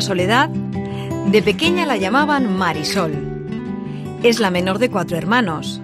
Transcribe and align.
Soledad, 0.00 0.48
de 0.48 1.42
pequeña 1.42 1.86
la 1.86 1.96
llamaban 1.96 2.56
Marisol. 2.56 3.12
Es 4.22 4.40
la 4.40 4.50
menor 4.50 4.78
de 4.78 4.90
cuatro 4.90 5.16
hermanos. 5.16 5.80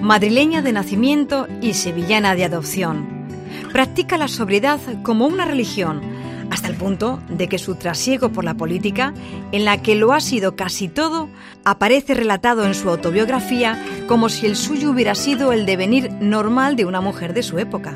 Madrileña 0.00 0.62
de 0.62 0.72
nacimiento 0.72 1.46
y 1.60 1.74
sevillana 1.74 2.34
de 2.34 2.44
adopción. 2.44 3.06
Practica 3.72 4.16
la 4.16 4.28
sobriedad 4.28 4.78
como 5.02 5.26
una 5.26 5.44
religión, 5.44 6.00
hasta 6.50 6.68
el 6.68 6.74
punto 6.74 7.20
de 7.28 7.48
que 7.48 7.58
su 7.58 7.76
trasiego 7.76 8.30
por 8.30 8.44
la 8.44 8.54
política, 8.54 9.14
en 9.52 9.64
la 9.64 9.82
que 9.82 9.94
lo 9.94 10.12
ha 10.12 10.20
sido 10.20 10.56
casi 10.56 10.88
todo, 10.88 11.28
aparece 11.64 12.14
relatado 12.14 12.64
en 12.64 12.74
su 12.74 12.88
autobiografía 12.88 13.82
como 14.06 14.28
si 14.28 14.46
el 14.46 14.56
suyo 14.56 14.90
hubiera 14.90 15.14
sido 15.14 15.52
el 15.52 15.66
devenir 15.66 16.10
normal 16.12 16.76
de 16.76 16.84
una 16.84 17.00
mujer 17.00 17.34
de 17.34 17.42
su 17.42 17.58
época. 17.58 17.94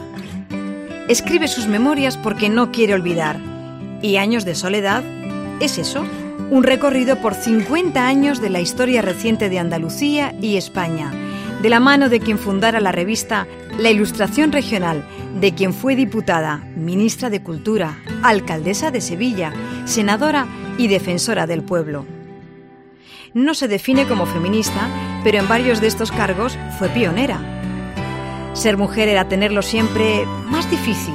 Escribe 1.09 1.49
sus 1.49 1.67
memorias 1.67 2.17
porque 2.17 2.49
no 2.49 2.71
quiere 2.71 2.95
olvidar, 2.95 3.39
y 4.03 4.17
Años 4.17 4.45
de 4.45 4.55
Soledad 4.55 5.03
es 5.61 5.79
eso, 5.79 6.05
un 6.51 6.63
recorrido 6.63 7.21
por 7.21 7.35
50 7.35 8.07
años 8.07 8.41
de 8.41 8.51
la 8.51 8.61
historia 8.61 9.03
reciente 9.03 9.49
de 9.49 9.59
Andalucía 9.59 10.35
y 10.41 10.57
España, 10.57 11.13
de 11.63 11.71
la 11.71 11.81
mano 11.81 12.09
de 12.09 12.21
quien 12.21 12.39
fundara 12.39 12.81
la 12.81 12.93
revista 12.93 13.47
La 13.79 13.91
Ilustración 13.91 14.53
Regional, 14.53 15.05
de 15.41 15.55
quien 15.55 15.73
fue 15.73 15.97
diputada, 15.97 16.59
ministra 16.77 17.31
de 17.31 17.43
Cultura, 17.43 17.99
alcaldesa 18.23 18.91
de 18.91 19.01
Sevilla, 19.01 19.53
senadora 19.85 20.47
y 20.77 20.89
defensora 20.89 21.47
del 21.47 21.63
pueblo. 21.63 22.05
No 23.33 23.55
se 23.55 23.67
define 23.67 24.07
como 24.07 24.27
feminista, 24.27 24.89
pero 25.25 25.39
en 25.39 25.49
varios 25.49 25.81
de 25.81 25.89
estos 25.89 26.13
cargos 26.13 26.57
fue 26.79 26.89
pionera. 26.89 27.41
Ser 28.53 28.77
mujer 28.77 29.09
era 29.09 29.29
tenerlo 29.29 29.63
siempre 29.63 30.25
más 30.47 30.71
difícil 30.71 31.15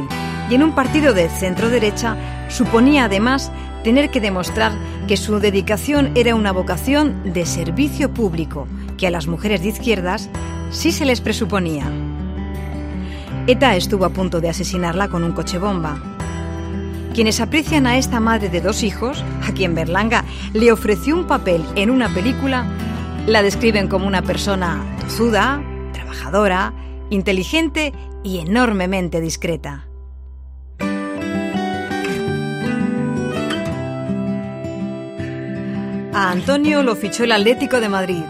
y 0.49 0.55
en 0.55 0.63
un 0.63 0.73
partido 0.73 1.13
de 1.13 1.29
centro-derecha 1.29 2.17
suponía 2.49 3.05
además 3.05 3.51
tener 3.83 4.09
que 4.09 4.21
demostrar 4.21 4.71
que 5.07 5.17
su 5.17 5.39
dedicación 5.39 6.11
era 6.15 6.35
una 6.35 6.51
vocación 6.51 7.33
de 7.33 7.45
servicio 7.45 8.13
público, 8.13 8.67
que 8.97 9.07
a 9.07 9.11
las 9.11 9.27
mujeres 9.27 9.61
de 9.61 9.69
izquierdas 9.69 10.29
sí 10.71 10.91
se 10.91 11.05
les 11.05 11.21
presuponía. 11.21 11.85
ETA 13.47 13.75
estuvo 13.75 14.05
a 14.05 14.09
punto 14.09 14.41
de 14.41 14.49
asesinarla 14.49 15.07
con 15.07 15.23
un 15.23 15.31
coche 15.31 15.57
bomba. 15.57 15.97
Quienes 17.13 17.39
aprecian 17.39 17.87
a 17.87 17.97
esta 17.97 18.19
madre 18.19 18.49
de 18.49 18.61
dos 18.61 18.83
hijos, 18.83 19.23
a 19.47 19.51
quien 19.53 19.73
Berlanga 19.73 20.23
le 20.53 20.71
ofreció 20.71 21.15
un 21.15 21.25
papel 21.25 21.65
en 21.75 21.89
una 21.89 22.09
película, 22.13 22.67
la 23.25 23.41
describen 23.41 23.87
como 23.87 24.05
una 24.05 24.21
persona 24.21 24.83
tozuda, 25.01 25.63
trabajadora, 25.93 26.73
inteligente 27.09 27.93
y 28.23 28.39
enormemente 28.39 29.21
discreta. 29.21 29.88
A 36.19 36.31
Antonio 36.31 36.83
lo 36.83 36.97
fichó 36.97 37.23
el 37.23 37.31
Atlético 37.31 37.79
de 37.79 37.87
Madrid. 37.87 38.23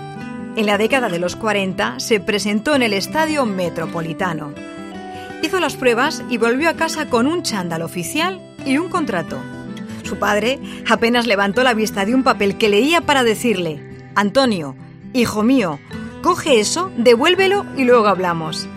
En 0.55 0.67
la 0.67 0.77
década 0.77 1.09
de 1.09 1.17
los 1.17 1.35
40 1.35 1.99
se 1.99 2.19
presentó 2.19 2.75
en 2.75 2.83
el 2.83 2.93
Estadio 2.93 3.47
Metropolitano. 3.47 4.53
Hizo 5.41 5.59
las 5.59 5.75
pruebas 5.75 6.23
y 6.29 6.37
volvió 6.37 6.69
a 6.69 6.75
casa 6.75 7.09
con 7.09 7.25
un 7.25 7.41
chándal 7.41 7.81
oficial 7.81 8.39
y 8.63 8.77
un 8.77 8.89
contrato. 8.89 9.39
Su 10.03 10.19
padre 10.19 10.59
apenas 10.87 11.25
levantó 11.25 11.63
la 11.63 11.73
vista 11.73 12.05
de 12.05 12.13
un 12.13 12.21
papel 12.21 12.59
que 12.59 12.69
leía 12.69 13.01
para 13.01 13.23
decirle, 13.23 13.81
Antonio, 14.13 14.75
hijo 15.13 15.41
mío, 15.41 15.79
coge 16.21 16.59
eso, 16.59 16.91
devuélvelo 16.95 17.65
y 17.75 17.85
luego 17.85 18.07
hablamos. 18.07 18.69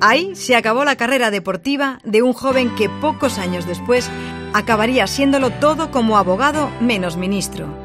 Ahí 0.00 0.36
se 0.36 0.54
acabó 0.54 0.84
la 0.84 0.94
carrera 0.94 1.32
deportiva 1.32 1.98
de 2.04 2.22
un 2.22 2.32
joven 2.32 2.72
que 2.76 2.88
pocos 2.88 3.38
años 3.38 3.66
después 3.66 4.08
acabaría 4.52 5.08
siéndolo 5.08 5.50
todo 5.50 5.90
como 5.90 6.16
abogado 6.16 6.70
menos 6.80 7.16
ministro. 7.16 7.81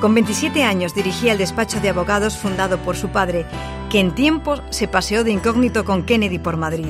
Con 0.00 0.14
27 0.14 0.62
años 0.62 0.94
dirigía 0.94 1.32
el 1.32 1.38
despacho 1.38 1.80
de 1.80 1.88
abogados 1.88 2.36
fundado 2.36 2.78
por 2.78 2.96
su 2.96 3.08
padre, 3.08 3.44
que 3.90 3.98
en 3.98 4.14
tiempos 4.14 4.62
se 4.70 4.86
paseó 4.86 5.24
de 5.24 5.32
incógnito 5.32 5.84
con 5.84 6.04
Kennedy 6.04 6.38
por 6.38 6.56
Madrid. 6.56 6.86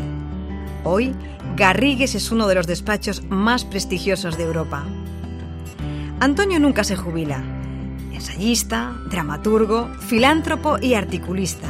Hoy, 0.84 1.14
Garrigues 1.56 2.14
es 2.14 2.30
uno 2.30 2.46
de 2.46 2.54
los 2.54 2.66
despachos 2.66 3.22
más 3.30 3.64
prestigiosos 3.64 4.36
de 4.36 4.44
Europa. 4.44 4.84
Antonio 6.20 6.60
nunca 6.60 6.84
se 6.84 6.96
jubila. 6.96 7.42
Ensayista, 8.12 8.94
dramaturgo, 9.08 9.88
filántropo 10.00 10.78
y 10.78 10.92
articulista. 10.92 11.68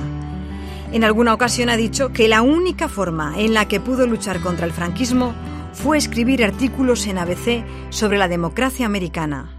En 0.91 1.05
alguna 1.05 1.34
ocasión 1.34 1.69
ha 1.69 1.76
dicho 1.76 2.12
que 2.12 2.26
la 2.26 2.43
única 2.43 2.88
forma 2.88 3.34
en 3.38 3.55
la 3.55 3.69
que 3.69 3.78
pudo 3.78 4.09
luchar 4.09 4.41
contra 4.41 4.66
el 4.66 4.72
franquismo 4.72 5.34
fue 5.72 5.99
escribir 5.99 6.43
artículos 6.43 7.06
en 7.06 7.19
ABC 7.19 7.62
sobre 7.91 8.19
la 8.19 8.26
democracia 8.26 8.87
americana. 8.87 9.58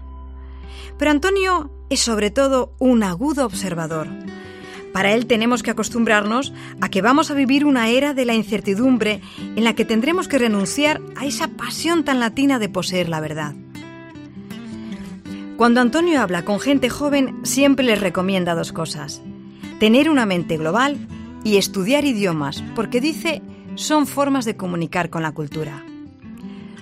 Pero 1.00 1.12
Antonio 1.12 1.70
es 1.88 2.00
sobre 2.00 2.30
todo 2.30 2.74
un 2.78 3.02
agudo 3.02 3.46
observador. 3.46 4.06
Para 4.92 5.14
él 5.14 5.24
tenemos 5.24 5.62
que 5.62 5.70
acostumbrarnos 5.70 6.52
a 6.82 6.90
que 6.90 7.00
vamos 7.00 7.30
a 7.30 7.34
vivir 7.34 7.64
una 7.64 7.88
era 7.88 8.12
de 8.12 8.26
la 8.26 8.34
incertidumbre 8.34 9.22
en 9.56 9.64
la 9.64 9.74
que 9.74 9.86
tendremos 9.86 10.28
que 10.28 10.36
renunciar 10.36 11.00
a 11.16 11.24
esa 11.24 11.48
pasión 11.48 12.04
tan 12.04 12.20
latina 12.20 12.58
de 12.58 12.68
poseer 12.68 13.08
la 13.08 13.20
verdad. 13.20 13.54
Cuando 15.56 15.80
Antonio 15.80 16.20
habla 16.20 16.44
con 16.44 16.60
gente 16.60 16.90
joven, 16.90 17.40
siempre 17.44 17.86
les 17.86 17.98
recomienda 17.98 18.54
dos 18.54 18.70
cosas. 18.70 19.22
Tener 19.78 20.10
una 20.10 20.26
mente 20.26 20.58
global 20.58 20.98
y 21.44 21.56
estudiar 21.56 22.04
idiomas, 22.04 22.62
porque 22.74 23.00
dice, 23.00 23.40
son 23.74 24.06
formas 24.06 24.44
de 24.44 24.58
comunicar 24.58 25.08
con 25.08 25.22
la 25.22 25.32
cultura. 25.32 25.82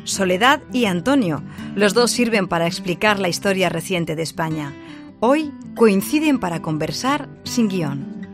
Soledad 0.09 0.63
y 0.73 0.87
Antonio. 0.87 1.43
Los 1.79 1.95
dos 1.95 2.11
sirven 2.11 2.49
para 2.49 2.67
explicar 2.67 3.21
la 3.21 3.29
historia 3.29 3.69
reciente 3.69 4.17
de 4.17 4.23
España. 4.25 4.75
Hoy 5.21 5.55
coinciden 5.77 6.41
para 6.41 6.61
conversar 6.61 7.29
sin 7.45 7.69
guion. 7.69 8.27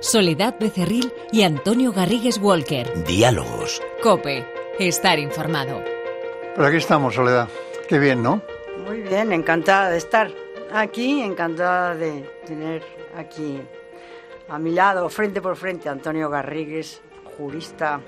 Soledad 0.00 0.56
Becerril 0.60 1.10
y 1.32 1.44
Antonio 1.44 1.90
Garrigues 1.90 2.36
Walker. 2.36 3.02
Diálogos. 3.04 3.80
Cope. 4.02 4.46
Estar 4.78 5.18
informado. 5.18 5.82
Pues 6.54 6.68
aquí 6.68 6.76
estamos, 6.76 7.14
Soledad. 7.14 7.48
Qué 7.88 7.98
bien, 7.98 8.22
¿no? 8.22 8.42
Muy 8.86 9.00
bien, 9.00 9.32
encantada 9.32 9.88
de 9.88 9.96
estar 9.96 10.30
aquí, 10.70 11.22
encantada 11.22 11.94
de 11.94 12.28
tener 12.44 12.82
aquí 13.16 13.58
a 14.50 14.58
mi 14.58 14.72
lado, 14.72 15.08
frente 15.08 15.40
por 15.40 15.56
frente, 15.56 15.88
Antonio 15.88 16.28
Garrigues, 16.28 17.00
jurista 17.38 18.02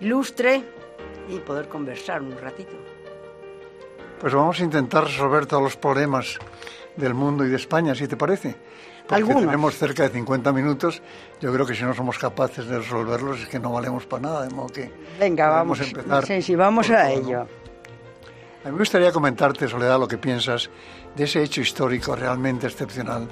ilustre 0.00 0.77
y 1.28 1.38
poder 1.38 1.68
conversar 1.68 2.22
un 2.22 2.36
ratito. 2.38 2.76
Pues 4.20 4.34
vamos 4.34 4.58
a 4.60 4.64
intentar 4.64 5.04
resolver 5.04 5.46
todos 5.46 5.62
los 5.62 5.76
problemas 5.76 6.38
del 6.96 7.14
mundo 7.14 7.44
y 7.46 7.50
de 7.50 7.56
España, 7.56 7.94
si 7.94 8.08
te 8.08 8.16
parece. 8.16 8.56
Porque 9.06 9.34
tenemos 9.34 9.74
cerca 9.76 10.02
de 10.02 10.10
50 10.10 10.52
minutos. 10.52 11.00
Yo 11.40 11.52
creo 11.52 11.64
que 11.64 11.74
si 11.74 11.82
no 11.82 11.94
somos 11.94 12.18
capaces 12.18 12.66
de 12.66 12.78
resolverlos 12.78 13.40
es 13.40 13.48
que 13.48 13.58
no 13.58 13.72
valemos 13.72 14.04
para 14.04 14.22
nada, 14.22 14.46
de 14.46 14.54
modo 14.54 14.68
que 14.68 14.92
Venga, 15.18 15.48
vamos 15.48 15.80
a 15.80 15.84
empezar. 15.84 16.26
Sí, 16.26 16.42
sí, 16.42 16.54
vamos 16.54 16.90
a 16.90 17.10
ello. 17.10 17.46
A 18.64 18.66
mí 18.66 18.72
me 18.72 18.78
gustaría 18.78 19.12
comentarte, 19.12 19.66
Soledad, 19.66 19.98
lo 19.98 20.08
que 20.08 20.18
piensas 20.18 20.68
de 21.16 21.24
ese 21.24 21.42
hecho 21.42 21.62
histórico 21.62 22.14
realmente 22.14 22.66
excepcional, 22.66 23.26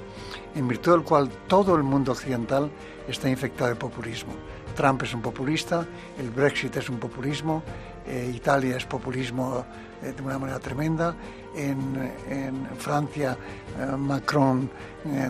en 0.55 0.67
virtud 0.67 0.93
del 0.93 1.03
cual 1.03 1.29
todo 1.47 1.75
el 1.75 1.83
mundo 1.83 2.13
occidental 2.13 2.71
está 3.07 3.29
infectado 3.29 3.69
de 3.69 3.75
populismo. 3.75 4.33
Trump 4.77 5.01
es 5.01 5.13
un 5.15 5.21
populista, 5.23 5.85
el 6.19 6.29
Brexit 6.29 6.77
es 6.77 6.87
un 6.87 6.99
populismo, 6.99 7.63
eh, 8.05 8.31
Italia 8.33 8.77
es 8.77 8.85
populismo 8.85 9.65
eh, 10.03 10.13
de 10.15 10.21
una 10.21 10.37
manera 10.37 10.59
tremenda, 10.59 11.15
en, 11.55 12.67
Francia 12.77 13.35
eh, 13.79 13.97
Macron, 13.97 14.69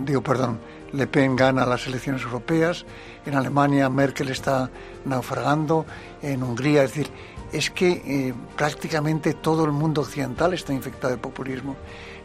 digo 0.01 0.21
perdón, 0.21 0.59
Le 0.91 1.07
Pen 1.07 1.37
gana 1.37 1.65
las 1.65 1.87
elecciones 1.87 2.23
europeas, 2.23 2.85
en 3.25 3.35
Alemania 3.35 3.89
Merkel 3.89 4.29
está 4.29 4.69
naufragando, 5.05 5.85
en 6.21 6.43
Hungría, 6.43 6.83
es 6.83 6.93
decir, 6.93 7.09
es 7.53 7.69
que 7.71 8.33
prácticamente 8.57 9.35
todo 9.35 9.63
el 9.63 9.71
mundo 9.71 10.01
occidental 10.01 10.53
está 10.53 10.73
infectado 10.73 11.13
de 11.13 11.19
populismo. 11.19 11.77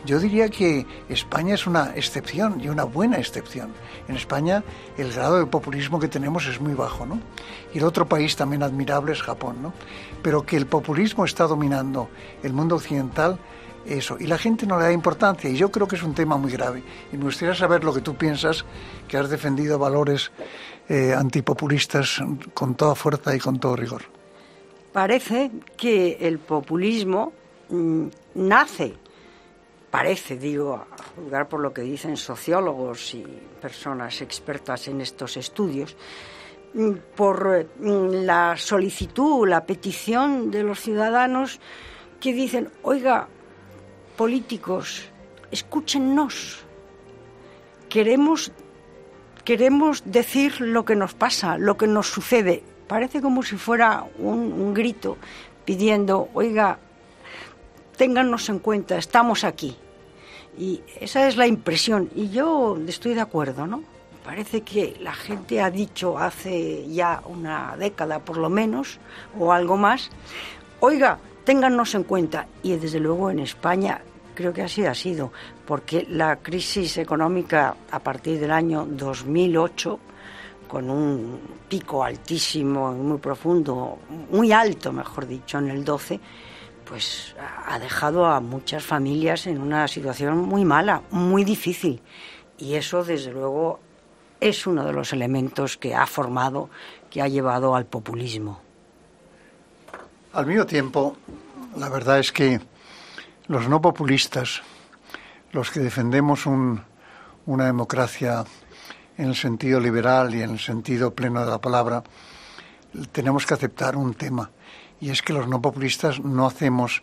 Yo 0.04 0.18
diría 0.18 0.48
que 0.48 0.84
España 1.08 1.54
es 1.54 1.66
una 1.66 1.92
excepción 1.94 2.60
y 2.60 2.68
una 2.68 2.84
buena 2.84 3.18
excepción. 3.18 3.72
En 4.08 4.16
España 4.16 4.64
el 4.98 5.12
grado 5.12 5.38
de 5.38 5.46
populismo 5.46 6.00
que 6.00 6.08
tenemos 6.08 6.46
es 6.46 6.60
muy 6.60 6.74
bajo, 6.74 7.06
¿no? 7.06 7.20
Y 7.72 7.78
el 7.78 7.84
otro 7.84 8.06
país 8.06 8.34
también 8.34 8.62
admirable 8.62 9.12
es 9.12 9.22
Japón, 9.22 9.62
¿no? 9.62 9.72
Pero 10.22 10.44
que 10.44 10.56
el 10.56 10.66
populismo 10.66 11.24
está 11.24 11.46
dominando 11.46 12.08
el 12.42 12.52
mundo 12.52 12.76
occidental, 12.76 13.38
eso. 13.86 14.16
Y 14.18 14.26
la 14.26 14.38
gente 14.38 14.66
no 14.66 14.78
le 14.78 14.84
da 14.84 14.92
importancia 14.92 15.48
y 15.50 15.56
yo 15.56 15.70
creo 15.70 15.86
que 15.86 15.96
es 15.96 16.02
un 16.02 16.14
tema 16.14 16.36
muy 16.36 16.50
grave. 16.50 16.82
Y 17.12 17.16
me 17.16 17.24
gustaría 17.24 17.54
saber 17.54 17.84
lo 17.84 17.94
que 17.94 18.00
tú 18.00 18.16
piensas, 18.16 18.64
que 19.06 19.16
has 19.16 19.30
defendido 19.30 19.78
valores 19.78 20.32
eh, 20.88 21.14
antipopulistas 21.16 22.20
con 22.54 22.74
toda 22.74 22.94
fuerza 22.94 23.34
y 23.34 23.38
con 23.38 23.58
todo 23.58 23.76
rigor. 23.76 24.02
Parece 24.92 25.50
que 25.76 26.18
el 26.20 26.38
populismo 26.38 27.32
mm, 27.70 28.06
nace 28.34 28.94
parece, 29.92 30.38
digo, 30.38 30.74
a 30.74 31.02
juzgar 31.14 31.50
por 31.50 31.60
lo 31.60 31.74
que 31.74 31.82
dicen 31.82 32.16
sociólogos 32.16 33.14
y 33.14 33.22
personas 33.60 34.22
expertas 34.22 34.88
en 34.88 35.02
estos 35.02 35.36
estudios, 35.36 35.94
mm, 36.72 36.92
por 37.14 37.66
mm, 37.78 38.24
la 38.24 38.56
solicitud, 38.56 39.46
la 39.46 39.66
petición 39.66 40.50
de 40.50 40.62
los 40.62 40.80
ciudadanos 40.80 41.60
que 42.20 42.32
dicen, 42.32 42.70
oiga, 42.82 43.28
políticos, 44.16 45.10
escúchennos. 45.50 46.64
Queremos, 47.90 48.50
queremos 49.44 50.04
decir 50.06 50.58
lo 50.62 50.86
que 50.86 50.96
nos 50.96 51.12
pasa, 51.12 51.58
lo 51.58 51.76
que 51.76 51.86
nos 51.86 52.06
sucede. 52.08 52.64
Parece 52.88 53.20
como 53.20 53.42
si 53.42 53.56
fuera 53.56 54.06
un, 54.18 54.72
grito 54.72 55.18
pidiendo, 55.66 56.30
oiga, 56.32 56.78
téngannos 57.98 58.48
en 58.48 58.58
cuenta, 58.58 58.96
estamos 58.96 59.44
aquí. 59.44 59.76
Y 60.58 60.80
esa 61.00 61.26
es 61.26 61.36
la 61.36 61.46
impresión. 61.46 62.10
Y 62.14 62.28
yo 62.30 62.78
estoy 62.86 63.14
de 63.14 63.20
acuerdo, 63.20 63.66
¿no? 63.66 63.82
Parece 64.24 64.60
que 64.60 64.96
la 65.00 65.14
gente 65.14 65.60
ha 65.60 65.70
dicho 65.70 66.18
hace 66.18 66.86
ya 66.88 67.22
una 67.26 67.76
década 67.76 68.20
por 68.20 68.36
lo 68.36 68.48
menos, 68.48 69.00
o 69.38 69.52
algo 69.52 69.76
más, 69.76 70.10
oiga, 70.80 71.18
téngannos 71.44 71.94
en 71.94 72.04
cuenta. 72.04 72.46
Y 72.62 72.76
desde 72.76 73.00
luego 73.00 73.30
en 73.30 73.40
España 73.40 74.00
creo 74.34 74.52
que 74.52 74.62
así 74.62 74.84
ha 74.84 74.94
sido, 74.94 75.32
porque 75.66 76.06
la 76.08 76.36
crisis 76.36 76.98
económica 76.98 77.74
a 77.90 77.98
partir 77.98 78.38
del 78.38 78.50
año 78.50 78.86
2008, 78.88 79.98
con 80.68 80.88
un 80.88 81.40
pico 81.68 82.02
altísimo, 82.02 82.92
muy 82.92 83.18
profundo, 83.18 83.98
muy 84.30 84.52
alto, 84.52 84.92
mejor 84.92 85.26
dicho, 85.26 85.58
en 85.58 85.68
el 85.68 85.84
12, 85.84 86.18
pues 86.92 87.34
ha 87.66 87.78
dejado 87.78 88.26
a 88.26 88.38
muchas 88.40 88.84
familias 88.84 89.46
en 89.46 89.62
una 89.62 89.88
situación 89.88 90.36
muy 90.40 90.62
mala, 90.66 91.00
muy 91.10 91.42
difícil. 91.42 92.02
Y 92.58 92.74
eso, 92.74 93.02
desde 93.02 93.32
luego, 93.32 93.80
es 94.38 94.66
uno 94.66 94.84
de 94.84 94.92
los 94.92 95.14
elementos 95.14 95.78
que 95.78 95.94
ha 95.94 96.04
formado, 96.06 96.68
que 97.08 97.22
ha 97.22 97.28
llevado 97.28 97.74
al 97.74 97.86
populismo. 97.86 98.60
Al 100.34 100.44
mismo 100.44 100.66
tiempo, 100.66 101.16
la 101.78 101.88
verdad 101.88 102.18
es 102.18 102.30
que 102.30 102.60
los 103.46 103.70
no 103.70 103.80
populistas, 103.80 104.60
los 105.52 105.70
que 105.70 105.80
defendemos 105.80 106.44
una 106.44 107.64
democracia 107.64 108.44
en 109.16 109.28
el 109.30 109.34
sentido 109.34 109.80
liberal 109.80 110.34
y 110.34 110.42
en 110.42 110.50
el 110.50 110.58
sentido 110.58 111.14
pleno 111.14 111.42
de 111.42 111.50
la 111.52 111.58
palabra, 111.58 112.04
tenemos 113.12 113.46
que 113.46 113.54
aceptar 113.54 113.96
un 113.96 114.12
tema 114.12 114.50
y 115.02 115.10
es 115.10 115.20
que 115.20 115.32
los 115.32 115.48
no 115.48 115.60
populistas 115.60 116.20
no 116.20 116.46
hacemos, 116.46 117.02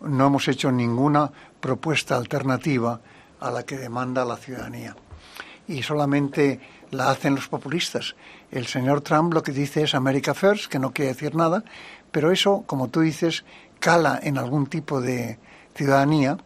no 0.00 0.28
hemos 0.28 0.46
hecho 0.46 0.70
ninguna 0.70 1.32
propuesta 1.58 2.16
alternativa 2.16 3.00
a 3.40 3.50
la 3.50 3.64
que 3.64 3.76
demanda 3.76 4.24
la 4.24 4.36
ciudadanía. 4.36 4.94
Y 5.66 5.82
solamente 5.82 6.60
la 6.92 7.10
hacen 7.10 7.34
los 7.34 7.48
populistas. 7.48 8.14
El 8.52 8.68
señor 8.68 9.00
Trump 9.00 9.34
lo 9.34 9.42
que 9.42 9.50
dice 9.50 9.82
es 9.82 9.96
America 9.96 10.32
First, 10.32 10.70
que 10.70 10.78
no 10.78 10.92
quiere 10.92 11.12
decir 11.12 11.34
nada, 11.34 11.64
pero 12.12 12.30
eso, 12.30 12.62
como 12.68 12.86
tú 12.86 13.00
dices, 13.00 13.44
cala 13.80 14.20
en 14.22 14.38
algún 14.38 14.68
tipo 14.68 15.00
de 15.00 15.40
ciudadanía 15.74 16.38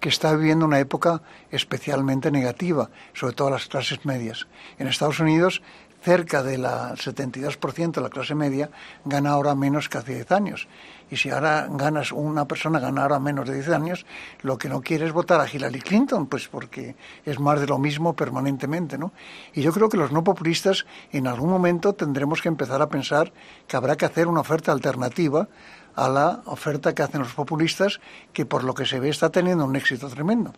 que 0.00 0.08
está 0.08 0.34
viviendo 0.34 0.64
una 0.64 0.80
época 0.80 1.22
especialmente 1.52 2.32
negativa, 2.32 2.90
sobre 3.14 3.34
todo 3.34 3.50
las 3.50 3.68
clases 3.68 4.04
medias. 4.04 4.48
En 4.80 4.88
Estados 4.88 5.20
Unidos 5.20 5.62
cerca 6.08 6.42
del 6.42 6.64
72% 6.64 7.92
de 7.92 8.00
la 8.00 8.08
clase 8.08 8.34
media 8.34 8.70
gana 9.04 9.32
ahora 9.32 9.54
menos 9.54 9.90
que 9.90 9.98
hace 9.98 10.14
10 10.14 10.32
años. 10.32 10.66
Y 11.10 11.18
si 11.18 11.28
ahora 11.28 11.68
ganas, 11.70 12.12
una 12.12 12.48
persona 12.48 12.80
gana 12.80 13.02
ahora 13.02 13.18
menos 13.18 13.46
de 13.46 13.56
10 13.56 13.68
años, 13.68 14.06
lo 14.40 14.56
que 14.56 14.70
no 14.70 14.80
quiere 14.80 15.04
es 15.04 15.12
votar 15.12 15.38
a 15.38 15.46
Hillary 15.46 15.82
Clinton, 15.82 16.26
pues 16.26 16.48
porque 16.48 16.96
es 17.26 17.38
más 17.38 17.60
de 17.60 17.66
lo 17.66 17.76
mismo 17.76 18.16
permanentemente, 18.16 18.96
¿no? 18.96 19.12
Y 19.52 19.60
yo 19.60 19.70
creo 19.70 19.90
que 19.90 19.98
los 19.98 20.10
no 20.10 20.24
populistas 20.24 20.86
en 21.12 21.26
algún 21.26 21.50
momento 21.50 21.92
tendremos 21.92 22.40
que 22.40 22.48
empezar 22.48 22.80
a 22.80 22.88
pensar 22.88 23.30
que 23.66 23.76
habrá 23.76 23.94
que 23.98 24.06
hacer 24.06 24.28
una 24.28 24.40
oferta 24.40 24.72
alternativa 24.72 25.46
a 25.94 26.08
la 26.08 26.40
oferta 26.46 26.94
que 26.94 27.02
hacen 27.02 27.20
los 27.20 27.34
populistas, 27.34 28.00
que 28.32 28.46
por 28.46 28.64
lo 28.64 28.72
que 28.72 28.86
se 28.86 28.98
ve 28.98 29.10
está 29.10 29.28
teniendo 29.28 29.66
un 29.66 29.76
éxito 29.76 30.08
tremendo 30.08 30.54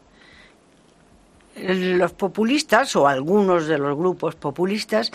los 1.56 2.12
populistas 2.12 2.94
o 2.96 3.06
algunos 3.08 3.66
de 3.66 3.78
los 3.78 3.96
grupos 3.96 4.34
populistas 4.34 5.10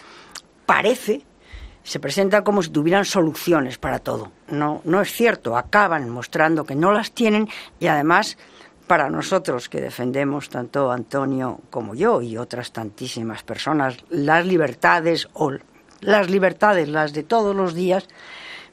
parece 0.65 1.21
se 1.83 1.99
presentan 1.99 2.43
como 2.43 2.63
si 2.63 2.71
tuvieran 2.71 3.05
soluciones 3.05 3.77
para 3.77 3.99
todo. 3.99 4.31
No, 4.49 4.81
no 4.85 5.01
es 5.01 5.11
cierto, 5.11 5.55
acaban 5.55 6.09
mostrando 6.09 6.65
que 6.65 6.75
no 6.75 6.91
las 6.91 7.11
tienen 7.11 7.47
y 7.79 7.87
además 7.87 8.37
para 8.87 9.09
nosotros 9.09 9.69
que 9.69 9.81
defendemos 9.81 10.49
tanto 10.49 10.91
Antonio 10.91 11.59
como 11.69 11.95
yo 11.95 12.21
y 12.21 12.37
otras 12.37 12.71
tantísimas 12.71 13.43
personas 13.43 13.97
las 14.09 14.45
libertades 14.45 15.27
o 15.33 15.51
las 16.01 16.29
libertades, 16.29 16.89
las 16.89 17.13
de 17.13 17.23
todos 17.23 17.55
los 17.55 17.73
días, 17.73 18.07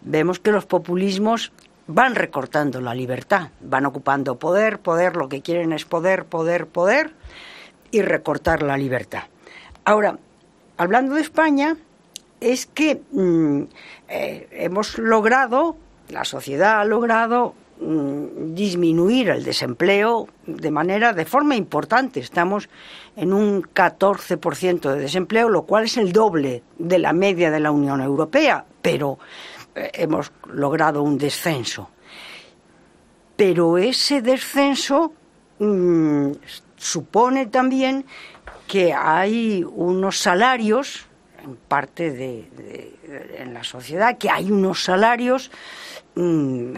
vemos 0.02 0.38
que 0.38 0.52
los 0.52 0.66
populismos 0.66 1.52
van 1.94 2.14
recortando 2.14 2.80
la 2.80 2.94
libertad, 2.94 3.48
van 3.60 3.86
ocupando 3.86 4.38
poder, 4.38 4.78
poder, 4.78 5.16
lo 5.16 5.28
que 5.28 5.42
quieren 5.42 5.72
es 5.72 5.84
poder, 5.84 6.24
poder, 6.24 6.66
poder 6.66 7.12
y 7.90 8.02
recortar 8.02 8.62
la 8.62 8.76
libertad. 8.76 9.24
Ahora, 9.84 10.18
hablando 10.76 11.14
de 11.14 11.20
España, 11.20 11.76
es 12.40 12.66
que 12.66 13.00
mm, 13.12 13.62
eh, 14.08 14.48
hemos 14.52 14.98
logrado, 14.98 15.76
la 16.08 16.24
sociedad 16.24 16.80
ha 16.80 16.84
logrado 16.84 17.54
mm, 17.80 18.54
disminuir 18.54 19.28
el 19.28 19.44
desempleo 19.44 20.28
de 20.46 20.70
manera, 20.70 21.12
de 21.12 21.24
forma 21.24 21.56
importante. 21.56 22.20
Estamos 22.20 22.68
en 23.16 23.32
un 23.32 23.62
14% 23.62 24.90
de 24.90 25.00
desempleo, 25.00 25.48
lo 25.48 25.62
cual 25.62 25.84
es 25.84 25.96
el 25.96 26.12
doble 26.12 26.62
de 26.78 26.98
la 26.98 27.12
media 27.12 27.50
de 27.50 27.60
la 27.60 27.70
Unión 27.70 28.00
Europea, 28.00 28.64
pero 28.80 29.18
hemos 29.74 30.32
logrado 30.48 31.02
un 31.02 31.18
descenso. 31.18 31.90
Pero 33.36 33.78
ese 33.78 34.22
descenso 34.22 35.12
mm, 35.58 36.32
supone 36.76 37.46
también 37.46 38.04
que 38.66 38.92
hay 38.92 39.64
unos 39.64 40.18
salarios, 40.18 41.06
en 41.42 41.56
parte 41.56 42.12
de, 42.12 42.48
en 43.38 43.52
la 43.52 43.64
sociedad, 43.64 44.16
que 44.16 44.30
hay 44.30 44.50
unos 44.50 44.84
salarios 44.84 45.50
mm, 46.14 46.74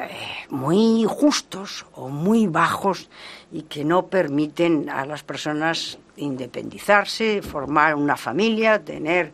muy 0.50 1.04
justos 1.06 1.86
o 1.92 2.08
muy 2.08 2.46
bajos 2.46 3.10
y 3.52 3.62
que 3.62 3.84
no 3.84 4.06
permiten 4.06 4.88
a 4.88 5.04
las 5.04 5.22
personas 5.22 5.98
independizarse, 6.16 7.42
formar 7.42 7.94
una 7.94 8.16
familia, 8.16 8.82
tener 8.82 9.32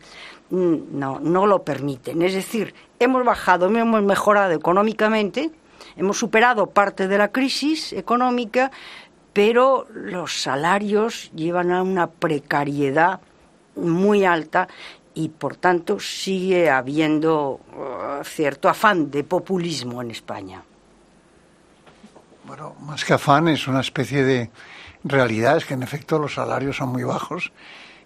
no, 0.51 1.19
no 1.19 1.47
lo 1.47 1.63
permiten. 1.63 2.21
Es 2.21 2.33
decir, 2.33 2.75
hemos 2.99 3.25
bajado, 3.25 3.67
hemos 3.67 4.03
mejorado 4.03 4.51
económicamente, 4.51 5.51
hemos 5.95 6.17
superado 6.17 6.67
parte 6.67 7.07
de 7.07 7.17
la 7.17 7.29
crisis 7.29 7.93
económica, 7.93 8.71
pero 9.33 9.87
los 9.93 10.41
salarios 10.41 11.31
llevan 11.33 11.71
a 11.71 11.81
una 11.81 12.07
precariedad 12.07 13.21
muy 13.75 14.25
alta 14.25 14.67
y 15.13 15.29
por 15.29 15.55
tanto 15.55 15.99
sigue 15.99 16.69
habiendo 16.69 17.59
uh, 17.75 18.23
cierto 18.23 18.69
afán 18.69 19.09
de 19.09 19.23
populismo 19.23 20.01
en 20.01 20.11
España. 20.11 20.63
Bueno, 22.45 22.75
más 22.81 23.05
que 23.05 23.13
afán 23.13 23.47
es 23.47 23.67
una 23.67 23.79
especie 23.79 24.23
de 24.23 24.49
realidad, 25.03 25.57
es 25.57 25.65
que 25.65 25.73
en 25.73 25.83
efecto 25.83 26.19
los 26.19 26.33
salarios 26.33 26.77
son 26.77 26.89
muy 26.89 27.03
bajos 27.03 27.51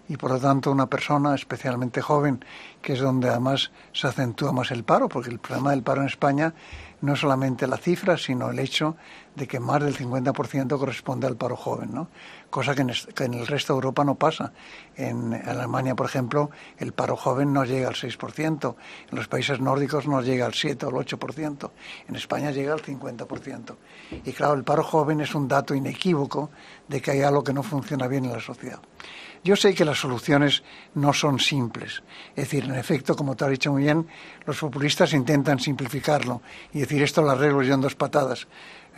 y 0.08 0.16
por 0.16 0.30
lo 0.30 0.38
tanto 0.38 0.70
una 0.70 0.86
persona 0.86 1.34
especialmente 1.34 2.00
joven, 2.00 2.44
que 2.82 2.94
es 2.94 3.00
donde 3.00 3.28
además 3.28 3.72
se 3.92 4.06
acentúa 4.06 4.52
más 4.52 4.70
el 4.70 4.84
paro, 4.84 5.08
porque 5.08 5.30
el 5.30 5.38
problema 5.38 5.70
del 5.70 5.82
paro 5.82 6.02
en 6.02 6.08
España 6.08 6.54
no 7.00 7.14
es 7.14 7.20
solamente 7.20 7.66
la 7.66 7.76
cifra, 7.76 8.16
sino 8.16 8.50
el 8.50 8.58
hecho 8.58 8.96
de 9.34 9.46
que 9.46 9.60
más 9.60 9.82
del 9.82 9.96
50% 9.96 10.78
corresponde 10.78 11.26
al 11.26 11.36
paro 11.36 11.56
joven, 11.56 11.92
¿no? 11.92 12.08
Cosa 12.50 12.74
que 12.74 12.82
en, 12.82 13.34
el 13.34 13.46
resto 13.46 13.72
de 13.72 13.76
Europa 13.76 14.04
no 14.04 14.14
pasa. 14.14 14.52
En, 14.96 15.34
Alemania, 15.34 15.94
por 15.94 16.06
ejemplo, 16.06 16.50
el 16.78 16.92
paro 16.92 17.16
joven 17.16 17.52
no 17.52 17.64
llega 17.64 17.88
al 17.88 17.94
6%, 17.94 18.74
en 19.10 19.16
los 19.16 19.28
países 19.28 19.60
nórdicos 19.60 20.06
no 20.06 20.20
llega 20.22 20.46
al 20.46 20.54
7 20.54 20.86
o 20.86 20.88
el 20.90 21.06
8%, 21.06 21.70
en 22.08 22.16
España 22.16 22.50
llega 22.50 22.72
al 22.72 22.82
50%. 22.82 23.76
Y 24.24 24.32
claro, 24.32 24.54
el 24.54 24.64
paro 24.64 24.82
joven 24.82 25.20
es 25.20 25.34
un 25.34 25.48
dato 25.48 25.74
inequívoco 25.74 26.50
de 26.88 27.00
que 27.00 27.10
hay 27.10 27.22
algo 27.22 27.42
que 27.44 27.52
no 27.52 27.62
funciona 27.62 28.06
bien 28.08 28.24
en 28.24 28.32
la 28.32 28.40
sociedad. 28.40 28.80
Yo 29.46 29.54
sé 29.54 29.74
que 29.74 29.84
las 29.84 30.00
soluciones 30.00 30.64
no 30.94 31.12
son 31.12 31.38
simples. 31.38 32.02
Es 32.34 32.50
decir, 32.50 32.64
en 32.64 32.74
efecto, 32.74 33.14
como 33.14 33.36
te 33.36 33.44
ha 33.44 33.48
dicho 33.48 33.70
muy 33.70 33.84
bien, 33.84 34.04
los 34.44 34.58
populistas 34.58 35.12
intentan 35.12 35.60
simplificarlo 35.60 36.42
y 36.72 36.80
decir 36.80 37.00
esto 37.00 37.22
lo 37.22 37.30
arreglo 37.30 37.62
yo 37.62 37.74
en 37.74 37.80
dos 37.80 37.94
patadas. 37.94 38.48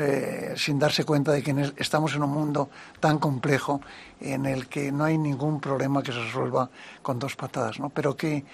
Eh, 0.00 0.54
sin 0.56 0.78
darse 0.78 1.02
cuenta 1.04 1.32
de 1.32 1.42
que 1.42 1.72
estamos 1.76 2.14
en 2.14 2.22
un 2.22 2.30
mundo 2.30 2.70
tan 3.00 3.18
complejo 3.18 3.80
en 4.20 4.46
el 4.46 4.68
que 4.68 4.92
no 4.92 5.02
hay 5.02 5.18
ningún 5.18 5.60
problema 5.60 6.04
que 6.04 6.12
se 6.12 6.22
resuelva 6.22 6.70
con 7.02 7.18
dos 7.18 7.34
patadas, 7.34 7.80
¿no? 7.80 7.88
Pero 7.90 8.16
que, 8.16 8.44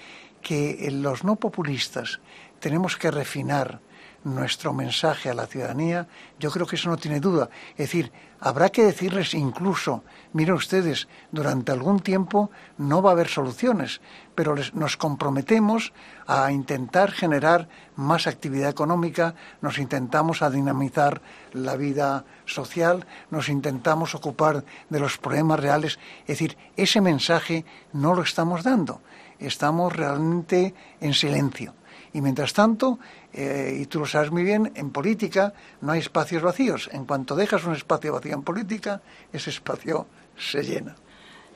que 0.40 0.88
los 0.90 1.22
no 1.22 1.36
populistas 1.36 2.20
tenemos 2.60 2.96
que 2.96 3.10
refinar 3.10 3.80
nuestro 4.24 4.72
mensaje 4.72 5.30
a 5.30 5.34
la 5.34 5.46
ciudadanía, 5.46 6.08
yo 6.38 6.50
creo 6.50 6.66
que 6.66 6.76
eso 6.76 6.88
no 6.88 6.96
tiene 6.96 7.20
duda. 7.20 7.50
Es 7.72 7.90
decir, 7.90 8.10
habrá 8.40 8.70
que 8.70 8.82
decirles 8.82 9.34
incluso, 9.34 10.02
miren 10.32 10.54
ustedes, 10.54 11.08
durante 11.30 11.72
algún 11.72 12.00
tiempo 12.00 12.50
no 12.78 13.02
va 13.02 13.10
a 13.10 13.12
haber 13.12 13.28
soluciones, 13.28 14.00
pero 14.34 14.54
nos 14.72 14.96
comprometemos 14.96 15.92
a 16.26 16.50
intentar 16.50 17.12
generar 17.12 17.68
más 17.96 18.26
actividad 18.26 18.70
económica, 18.70 19.34
nos 19.60 19.78
intentamos 19.78 20.42
a 20.42 20.50
dinamizar 20.50 21.20
la 21.52 21.76
vida 21.76 22.24
social, 22.46 23.06
nos 23.30 23.48
intentamos 23.48 24.14
ocupar 24.14 24.64
de 24.88 25.00
los 25.00 25.18
problemas 25.18 25.60
reales. 25.60 25.98
Es 26.22 26.38
decir, 26.38 26.56
ese 26.76 27.00
mensaje 27.00 27.64
no 27.92 28.14
lo 28.14 28.22
estamos 28.22 28.64
dando, 28.64 29.02
estamos 29.38 29.94
realmente 29.94 30.74
en 31.00 31.12
silencio. 31.12 31.74
Y 32.14 32.20
mientras 32.20 32.52
tanto, 32.52 32.98
eh, 33.32 33.78
y 33.82 33.86
tú 33.86 33.98
lo 33.98 34.06
sabes 34.06 34.30
muy 34.30 34.44
bien, 34.44 34.72
en 34.76 34.90
política 34.90 35.52
no 35.82 35.92
hay 35.92 36.00
espacios 36.00 36.42
vacíos. 36.42 36.88
En 36.92 37.04
cuanto 37.04 37.34
dejas 37.34 37.64
un 37.64 37.74
espacio 37.74 38.12
vacío 38.12 38.34
en 38.34 38.42
política, 38.42 39.02
ese 39.32 39.50
espacio 39.50 40.06
se 40.38 40.62
llena. 40.62 40.94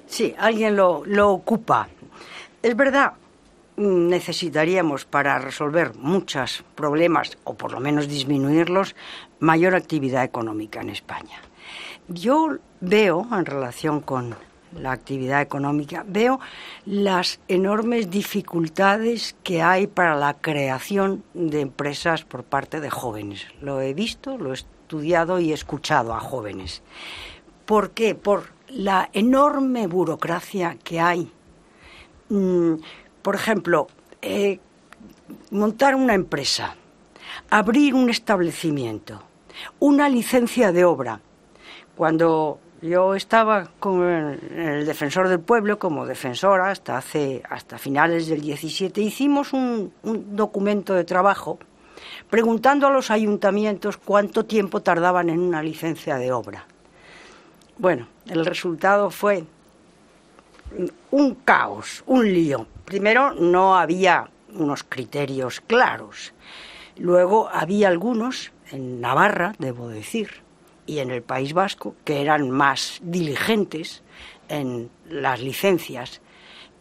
Sí, 0.06 0.34
alguien 0.36 0.76
lo, 0.76 1.04
lo 1.06 1.30
ocupa. 1.30 1.88
Es 2.60 2.76
verdad, 2.76 3.12
necesitaríamos 3.76 5.04
para 5.04 5.38
resolver 5.38 5.94
muchos 5.94 6.64
problemas, 6.74 7.38
o 7.44 7.54
por 7.54 7.70
lo 7.70 7.78
menos 7.78 8.08
disminuirlos, 8.08 8.96
mayor 9.38 9.76
actividad 9.76 10.24
económica 10.24 10.80
en 10.80 10.90
España. 10.90 11.38
Yo 12.08 12.56
veo, 12.80 13.26
en 13.30 13.46
relación 13.46 14.00
con 14.00 14.34
la 14.76 14.92
actividad 14.92 15.40
económica, 15.40 16.04
veo 16.06 16.40
las 16.84 17.40
enormes 17.48 18.10
dificultades 18.10 19.36
que 19.42 19.62
hay 19.62 19.86
para 19.86 20.16
la 20.16 20.34
creación 20.34 21.24
de 21.34 21.60
empresas 21.60 22.24
por 22.24 22.44
parte 22.44 22.80
de 22.80 22.90
jóvenes. 22.90 23.46
Lo 23.60 23.80
he 23.80 23.94
visto, 23.94 24.36
lo 24.38 24.50
he 24.50 24.54
estudiado 24.54 25.38
y 25.38 25.50
he 25.50 25.54
escuchado 25.54 26.14
a 26.14 26.20
jóvenes. 26.20 26.82
¿Por 27.66 27.90
qué? 27.90 28.14
Por 28.14 28.52
la 28.68 29.08
enorme 29.12 29.86
burocracia 29.86 30.76
que 30.82 31.00
hay. 31.00 31.30
Mm, 32.28 32.74
por 33.22 33.34
ejemplo, 33.34 33.88
eh, 34.22 34.60
montar 35.50 35.94
una 35.94 36.14
empresa, 36.14 36.74
abrir 37.50 37.94
un 37.94 38.10
establecimiento, 38.10 39.22
una 39.78 40.08
licencia 40.08 40.72
de 40.72 40.84
obra. 40.84 41.20
Cuando 41.96 42.60
yo 42.80 43.14
estaba 43.14 43.70
con 43.80 44.02
el 44.02 44.86
defensor 44.86 45.28
del 45.28 45.40
pueblo 45.40 45.78
como 45.78 46.06
defensora 46.06 46.70
hasta 46.70 46.98
hace 46.98 47.42
hasta 47.48 47.78
finales 47.78 48.28
del 48.28 48.40
17 48.40 49.00
hicimos 49.00 49.52
un, 49.52 49.92
un, 50.02 50.36
documento 50.36 50.94
de 50.94 51.04
trabajo 51.04 51.58
preguntando 52.30 52.86
a 52.86 52.90
los 52.90 53.10
ayuntamientos 53.10 53.96
cuánto 53.96 54.44
tiempo 54.44 54.80
tardaban 54.80 55.30
en 55.30 55.40
una 55.40 55.62
licencia 55.62 56.16
de 56.16 56.32
obra. 56.32 56.66
Bueno, 57.78 58.08
el 58.26 58.44
resultado 58.44 59.10
fue 59.10 59.44
un 61.10 61.34
caos, 61.36 62.02
un 62.06 62.32
lío. 62.32 62.66
Primero 62.84 63.32
no 63.34 63.76
había 63.76 64.28
unos 64.54 64.84
criterios 64.84 65.60
claros. 65.60 66.32
Luego 66.96 67.48
había 67.52 67.88
algunos 67.88 68.52
en 68.70 69.00
Navarra, 69.00 69.54
debo 69.58 69.88
decir, 69.88 70.42
y 70.88 71.00
en 71.00 71.10
el 71.10 71.22
País 71.22 71.52
Vasco, 71.52 71.94
que 72.02 72.22
eran 72.22 72.50
más 72.50 72.98
diligentes 73.02 74.02
en 74.48 74.90
las 75.08 75.40
licencias, 75.40 76.22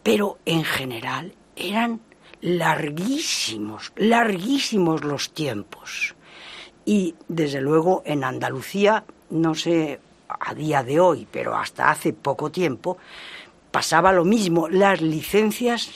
pero 0.02 0.38
en 0.46 0.64
general 0.64 1.34
eran 1.54 2.00
larguísimos, 2.40 3.92
larguísimos 3.96 5.04
los 5.04 5.34
tiempos. 5.34 6.14
Y 6.86 7.16
desde 7.28 7.60
luego 7.60 8.02
en 8.06 8.24
Andalucía, 8.24 9.04
no 9.28 9.54
sé 9.54 10.00
a 10.28 10.54
día 10.54 10.82
de 10.82 11.00
hoy, 11.00 11.28
pero 11.30 11.54
hasta 11.54 11.90
hace 11.90 12.14
poco 12.14 12.50
tiempo, 12.50 12.96
pasaba 13.70 14.10
lo 14.12 14.24
mismo, 14.24 14.70
las 14.70 15.02
licencias. 15.02 15.90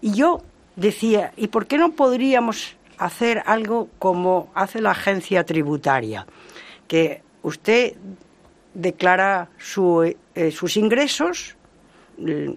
Y 0.00 0.14
yo 0.14 0.40
decía, 0.76 1.34
¿y 1.36 1.48
por 1.48 1.66
qué 1.66 1.76
no 1.76 1.92
podríamos 1.92 2.76
hacer 2.96 3.42
algo 3.44 3.90
como 3.98 4.50
hace 4.54 4.80
la 4.80 4.92
agencia 4.92 5.44
tributaria? 5.44 6.26
Que 6.88 7.22
usted 7.42 7.94
declara 8.74 9.48
eh, 10.34 10.50
sus 10.50 10.76
ingresos 10.76 11.56
eh, 12.18 12.56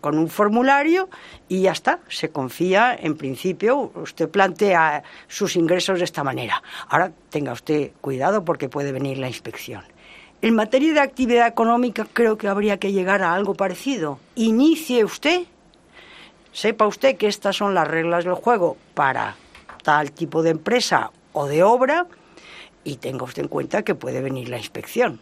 con 0.00 0.16
un 0.16 0.28
formulario 0.28 1.08
y 1.48 1.62
ya 1.62 1.72
está, 1.72 1.98
se 2.08 2.30
confía, 2.30 2.96
en 2.98 3.16
principio, 3.16 3.90
usted 3.96 4.28
plantea 4.28 5.02
sus 5.26 5.56
ingresos 5.56 5.98
de 5.98 6.04
esta 6.04 6.22
manera. 6.22 6.62
Ahora 6.88 7.10
tenga 7.30 7.52
usted 7.52 7.90
cuidado 8.00 8.44
porque 8.44 8.68
puede 8.68 8.92
venir 8.92 9.18
la 9.18 9.28
inspección. 9.28 9.82
En 10.42 10.54
materia 10.54 10.92
de 10.92 11.00
actividad 11.00 11.48
económica 11.48 12.06
creo 12.12 12.38
que 12.38 12.46
habría 12.48 12.78
que 12.78 12.92
llegar 12.92 13.22
a 13.22 13.34
algo 13.34 13.54
parecido. 13.54 14.20
Inicie 14.34 15.04
usted, 15.04 15.42
sepa 16.52 16.86
usted 16.86 17.16
que 17.16 17.26
estas 17.26 17.56
son 17.56 17.74
las 17.74 17.88
reglas 17.88 18.24
del 18.24 18.34
juego 18.34 18.76
para 18.94 19.34
tal 19.82 20.12
tipo 20.12 20.42
de 20.42 20.50
empresa 20.50 21.10
o 21.32 21.46
de 21.46 21.62
obra, 21.62 22.06
y 22.86 22.96
tenga 22.96 23.24
usted 23.24 23.42
en 23.42 23.48
cuenta 23.48 23.82
que 23.82 23.96
puede 23.96 24.22
venir 24.22 24.48
la 24.48 24.58
inspección. 24.58 25.20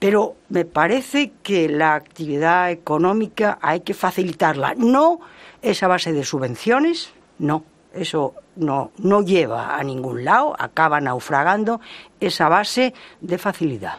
Pero 0.00 0.34
me 0.48 0.64
parece 0.64 1.32
que 1.44 1.68
la 1.68 1.94
actividad 1.94 2.72
económica 2.72 3.58
hay 3.62 3.80
que 3.80 3.94
facilitarla. 3.94 4.74
No 4.74 5.20
esa 5.62 5.86
base 5.86 6.12
de 6.12 6.24
subvenciones, 6.24 7.12
no, 7.38 7.64
eso 7.94 8.34
no, 8.56 8.90
no 8.98 9.22
lleva 9.22 9.76
a 9.76 9.84
ningún 9.84 10.24
lado, 10.24 10.56
acaba 10.58 11.00
naufragando 11.00 11.80
esa 12.18 12.48
base 12.48 12.92
de 13.20 13.38
facilidad. 13.38 13.98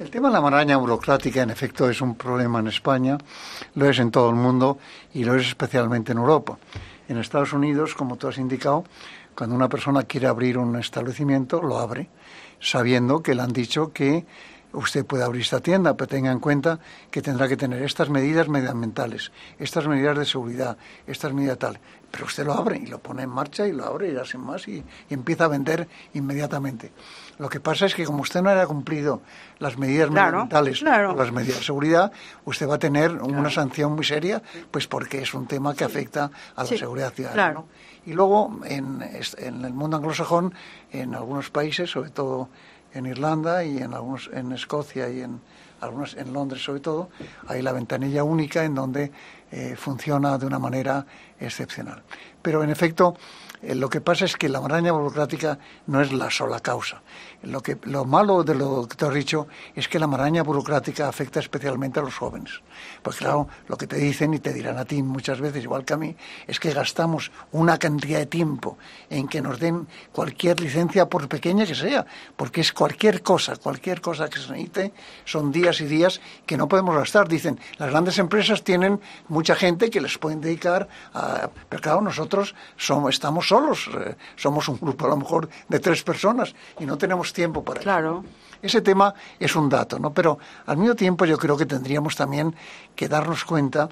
El 0.00 0.10
tema 0.10 0.28
de 0.28 0.34
la 0.34 0.40
maraña 0.40 0.76
burocrática, 0.76 1.42
en 1.42 1.50
efecto, 1.50 1.88
es 1.88 2.00
un 2.00 2.16
problema 2.16 2.58
en 2.58 2.66
España, 2.66 3.16
lo 3.76 3.88
es 3.88 4.00
en 4.00 4.10
todo 4.10 4.28
el 4.30 4.36
mundo 4.36 4.78
y 5.14 5.22
lo 5.22 5.36
es 5.36 5.46
especialmente 5.46 6.10
en 6.10 6.18
Europa. 6.18 6.58
En 7.08 7.18
Estados 7.18 7.52
Unidos, 7.52 7.94
como 7.94 8.16
tú 8.16 8.26
has 8.26 8.38
indicado, 8.38 8.84
cuando 9.36 9.54
una 9.54 9.68
persona 9.68 10.02
quiere 10.04 10.26
abrir 10.26 10.58
un 10.58 10.76
establecimiento, 10.76 11.62
lo 11.62 11.78
abre, 11.78 12.08
sabiendo 12.58 13.22
que 13.22 13.34
le 13.34 13.42
han 13.42 13.52
dicho 13.52 13.92
que 13.92 14.24
usted 14.72 15.04
puede 15.06 15.24
abrir 15.24 15.42
esta 15.42 15.60
tienda, 15.60 15.96
pero 15.96 16.08
tenga 16.08 16.30
en 16.30 16.40
cuenta 16.40 16.78
que 17.10 17.22
tendrá 17.22 17.48
que 17.48 17.56
tener 17.56 17.82
estas 17.82 18.10
medidas 18.10 18.48
medioambientales, 18.48 19.32
estas 19.58 19.86
medidas 19.86 20.18
de 20.18 20.24
seguridad, 20.24 20.76
estas 21.06 21.32
medidas 21.32 21.58
tal. 21.58 21.78
Pero 22.10 22.26
usted 22.26 22.46
lo 22.46 22.54
abre 22.54 22.78
y 22.78 22.86
lo 22.86 22.98
pone 22.98 23.22
en 23.22 23.30
marcha 23.30 23.66
y 23.66 23.72
lo 23.72 23.84
abre 23.84 24.12
y 24.12 24.16
hace 24.16 24.38
más 24.38 24.68
y, 24.68 24.82
empieza 25.10 25.46
a 25.46 25.48
vender 25.48 25.88
inmediatamente. 26.14 26.92
Lo 27.38 27.48
que 27.48 27.60
pasa 27.60 27.86
es 27.86 27.94
que 27.94 28.04
como 28.04 28.22
usted 28.22 28.42
no 28.42 28.48
haya 28.48 28.66
cumplido 28.66 29.20
las 29.58 29.76
medidas 29.76 30.10
medioambientales 30.10 30.82
o 30.82 31.14
las 31.14 31.32
medidas 31.32 31.58
de 31.58 31.64
seguridad, 31.64 32.12
usted 32.44 32.68
va 32.68 32.76
a 32.76 32.78
tener 32.78 33.12
una 33.12 33.50
sanción 33.50 33.92
muy 33.92 34.04
seria, 34.04 34.42
pues 34.70 34.86
porque 34.86 35.20
es 35.20 35.34
un 35.34 35.46
tema 35.46 35.74
que 35.74 35.84
afecta 35.84 36.30
a 36.54 36.64
la 36.64 36.68
seguridad 36.68 37.12
ciudadana. 37.12 37.64
Y 38.06 38.12
luego, 38.12 38.60
en, 38.64 39.02
en, 39.38 39.64
el 39.64 39.72
mundo 39.72 39.96
anglosajón, 39.96 40.54
en 40.92 41.14
algunos 41.14 41.50
países, 41.50 41.90
sobre 41.90 42.10
todo 42.10 42.48
en 42.94 43.06
Irlanda 43.06 43.64
y 43.64 43.78
en 43.78 43.92
algunos 43.92 44.30
en 44.32 44.52
Escocia 44.52 45.10
y 45.10 45.20
en 45.20 45.40
algunos 45.80 46.14
en 46.14 46.32
Londres 46.32 46.62
sobre 46.62 46.80
todo, 46.80 47.10
hay 47.48 47.62
la 47.62 47.72
ventanilla 47.72 48.24
única 48.24 48.64
en 48.64 48.74
donde 48.74 49.12
eh, 49.50 49.74
funciona 49.76 50.38
de 50.38 50.46
una 50.46 50.58
manera 50.58 51.04
excepcional. 51.38 52.02
Pero 52.40 52.62
en 52.62 52.70
efecto, 52.70 53.16
lo 53.62 53.88
que 53.88 54.00
pasa 54.00 54.24
es 54.24 54.36
que 54.36 54.48
la 54.48 54.60
maraña 54.60 54.92
burocrática 54.92 55.58
no 55.86 56.00
es 56.00 56.12
la 56.12 56.30
sola 56.30 56.60
causa. 56.60 57.02
Lo, 57.42 57.62
que, 57.62 57.78
lo 57.84 58.04
malo 58.04 58.42
de 58.42 58.54
lo 58.54 58.88
que 58.88 58.96
te 58.96 59.04
has 59.04 59.14
dicho 59.14 59.46
es 59.74 59.88
que 59.88 59.98
la 59.98 60.06
maraña 60.06 60.42
burocrática 60.42 61.08
afecta 61.08 61.40
especialmente 61.40 62.00
a 62.00 62.02
los 62.02 62.14
jóvenes. 62.14 62.60
Pues 63.02 63.16
claro, 63.16 63.48
lo 63.68 63.76
que 63.76 63.86
te 63.86 63.96
dicen 63.96 64.34
y 64.34 64.38
te 64.38 64.52
dirán 64.52 64.78
a 64.78 64.84
ti 64.84 65.02
muchas 65.02 65.40
veces, 65.40 65.62
igual 65.62 65.84
que 65.84 65.94
a 65.94 65.96
mí, 65.96 66.16
es 66.46 66.58
que 66.58 66.72
gastamos 66.72 67.30
una 67.52 67.78
cantidad 67.78 68.18
de 68.18 68.26
tiempo 68.26 68.78
en 69.10 69.28
que 69.28 69.40
nos 69.40 69.58
den 69.60 69.86
cualquier 70.12 70.60
licencia, 70.60 71.08
por 71.08 71.28
pequeña 71.28 71.66
que 71.66 71.74
sea, 71.74 72.06
porque 72.36 72.60
es 72.60 72.72
cualquier 72.72 73.22
cosa, 73.22 73.56
cualquier 73.56 74.00
cosa 74.00 74.28
que 74.28 74.38
se 74.38 74.50
necesite, 74.50 74.92
son 75.24 75.52
días 75.52 75.80
y 75.80 75.86
días 75.86 76.20
que 76.46 76.56
no 76.56 76.68
podemos 76.68 76.96
gastar. 76.96 77.28
Dicen, 77.28 77.60
las 77.78 77.90
grandes 77.90 78.18
empresas 78.18 78.64
tienen 78.64 79.00
mucha 79.28 79.54
gente 79.54 79.90
que 79.90 80.00
les 80.00 80.18
pueden 80.18 80.40
dedicar 80.40 80.88
a... 81.14 81.50
Pero 81.68 81.82
claro, 81.82 82.00
nosotros 82.00 82.54
somos, 82.76 83.14
estamos 83.14 83.45
solos, 83.46 83.88
eh, 83.94 84.16
somos 84.36 84.68
un 84.68 84.78
grupo 84.78 85.06
a 85.06 85.08
lo 85.08 85.16
mejor 85.16 85.48
de 85.68 85.80
tres 85.80 86.02
personas 86.02 86.54
y 86.78 86.86
no 86.86 86.98
tenemos 86.98 87.32
tiempo 87.32 87.64
para 87.64 87.80
claro. 87.80 88.24
Ese 88.62 88.80
tema 88.80 89.14
es 89.38 89.54
un 89.54 89.68
dato, 89.68 89.98
¿no? 89.98 90.12
Pero 90.12 90.38
al 90.66 90.76
mismo 90.76 90.94
tiempo 90.94 91.24
yo 91.24 91.38
creo 91.38 91.56
que 91.56 91.66
tendríamos 91.66 92.16
también 92.16 92.54
que 92.94 93.08
darnos 93.08 93.44
cuenta 93.44 93.88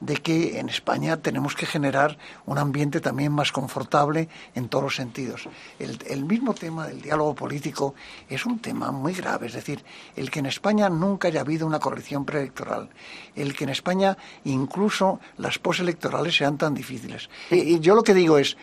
de 0.00 0.16
que 0.16 0.58
en 0.58 0.68
España 0.68 1.16
tenemos 1.16 1.54
que 1.54 1.66
generar 1.66 2.18
un 2.46 2.58
ambiente 2.58 3.00
también 3.00 3.32
más 3.32 3.52
confortable 3.52 4.28
en 4.54 4.68
todos 4.68 4.84
los 4.84 4.96
sentidos. 4.96 5.48
El, 5.78 5.98
el, 6.06 6.24
mismo 6.24 6.54
tema 6.54 6.86
del 6.86 7.00
diálogo 7.00 7.34
político 7.34 7.94
es 8.28 8.46
un 8.46 8.58
tema 8.60 8.92
muy 8.92 9.12
grave, 9.12 9.46
es 9.46 9.54
decir, 9.54 9.84
el 10.14 10.30
que 10.30 10.40
en 10.40 10.46
España 10.46 10.88
nunca 10.88 11.28
haya 11.28 11.40
habido 11.40 11.66
una 11.66 11.80
coalición 11.80 12.24
preelectoral, 12.24 12.90
el 13.34 13.56
que 13.56 13.64
en 13.64 13.70
España 13.70 14.16
incluso 14.44 15.20
las 15.36 15.58
postelectorales 15.58 16.36
sean 16.36 16.58
tan 16.58 16.74
difíciles. 16.74 17.28
Y, 17.50 17.56
y 17.56 17.80
yo 17.80 17.94
lo 17.94 18.02
que 18.02 18.14
digo 18.14 18.38
es, 18.38 18.56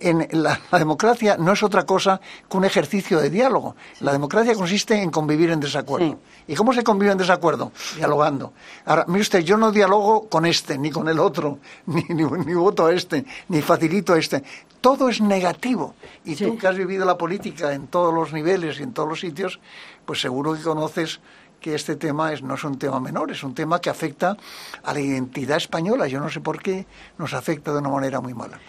en 0.00 0.28
la, 0.42 0.60
democracia 0.72 1.36
no 1.38 1.52
es 1.52 1.62
otra 1.62 1.84
cosa 1.84 2.20
que 2.48 2.56
un 2.56 2.64
ejercicio 2.64 3.20
de 3.20 3.30
diálogo. 3.30 3.76
La 4.00 4.12
democracia 4.12 4.54
consiste 4.54 5.00
en 5.00 5.10
convivir 5.10 5.50
en 5.50 5.60
desacuerdo. 5.60 6.18
¿Y 6.46 6.54
cómo 6.54 6.72
se 6.72 6.84
convive 6.84 7.12
en 7.12 7.18
desacuerdo? 7.18 7.72
Dialogando. 7.96 8.52
Ahora, 8.84 9.04
mire 9.08 9.22
usted, 9.22 9.40
yo 9.40 9.56
no 9.56 9.72
dialogo 9.72 10.28
con 10.28 10.46
este, 10.46 10.78
ni 10.78 10.90
con 10.90 11.08
el 11.08 11.18
otro, 11.18 11.58
ni, 11.86 12.02
ni, 12.02 12.54
voto 12.54 12.86
a 12.86 12.92
este, 12.92 13.24
ni 13.48 13.62
facilito 13.62 14.12
a 14.12 14.18
este. 14.18 14.44
Todo 14.80 15.08
es 15.08 15.20
negativo. 15.20 15.94
Y 16.24 16.36
tú 16.36 16.58
que 16.58 16.66
has 16.66 16.76
vivido 16.76 17.06
la 17.06 17.16
política 17.16 17.72
en 17.72 17.86
todos 17.86 18.12
los 18.12 18.32
niveles 18.32 18.78
y 18.78 18.82
en 18.82 18.92
todos 18.92 19.08
los 19.08 19.20
sitios, 19.20 19.58
pues 20.04 20.20
seguro 20.20 20.54
que 20.54 20.62
conoces 20.62 21.20
que 21.64 21.74
este 21.74 21.96
tema 21.96 22.30
es, 22.30 22.42
no 22.42 22.56
es 22.56 22.64
un 22.64 22.78
tema 22.78 23.00
menor, 23.00 23.30
es 23.30 23.42
un 23.42 23.54
tema 23.54 23.80
que 23.80 23.88
afecta 23.88 24.36
a 24.82 24.92
la 24.92 25.00
identidad 25.00 25.56
española. 25.56 26.06
Yo 26.06 26.20
no 26.20 26.28
sé 26.28 26.40
por 26.40 26.60
qué 26.60 26.86
nos 27.16 27.32
afecta 27.32 27.72
de 27.72 27.78
una 27.78 27.88
manera 27.88 28.20
muy 28.20 28.34
mala. 28.34 28.60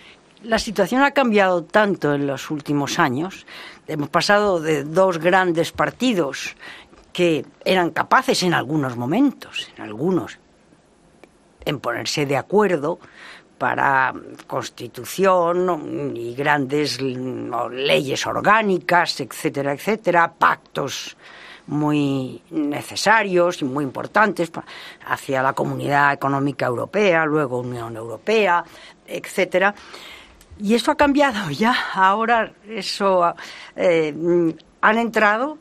La 0.45 0.59
situación 0.59 1.01
ha 1.01 1.09
cambiado 1.09 1.63
tanto 1.63 2.13
en 2.13 2.27
los 2.27 2.51
últimos 2.51 2.99
años. 2.99 3.47
Hemos 3.87 4.09
pasado 4.09 4.59
de 4.59 4.83
dos 4.83 5.17
grandes 5.17 5.71
partidos 5.71 6.55
que 7.11 7.43
eran 7.63 7.89
capaces 7.89 8.43
en 8.43 8.53
algunos 8.53 8.95
momentos, 8.95 9.71
en 9.75 9.81
algunos, 9.81 10.37
en 11.65 11.79
ponerse 11.79 12.27
de 12.27 12.37
acuerdo 12.37 12.99
para 13.57 14.13
constitución 14.45 16.13
y 16.15 16.35
grandes 16.35 17.01
leyes 17.01 18.27
orgánicas, 18.27 19.19
etcétera, 19.21 19.73
etcétera, 19.73 20.31
pactos 20.31 21.17
muy 21.65 22.39
necesarios 22.51 23.63
y 23.63 23.65
muy 23.65 23.83
importantes 23.83 24.51
hacia 25.07 25.41
la 25.41 25.53
Comunidad 25.53 26.13
Económica 26.13 26.67
Europea, 26.67 27.25
luego 27.25 27.61
Unión 27.61 27.95
Europea, 27.95 28.63
etcétera. 29.07 29.73
Y 30.59 30.73
eso 30.75 30.91
ha 30.91 30.95
cambiado 30.95 31.49
ya. 31.51 31.75
Ahora 31.93 32.53
eso 32.67 33.33
eh, 33.75 34.13
han 34.81 34.97
entrado 34.97 35.57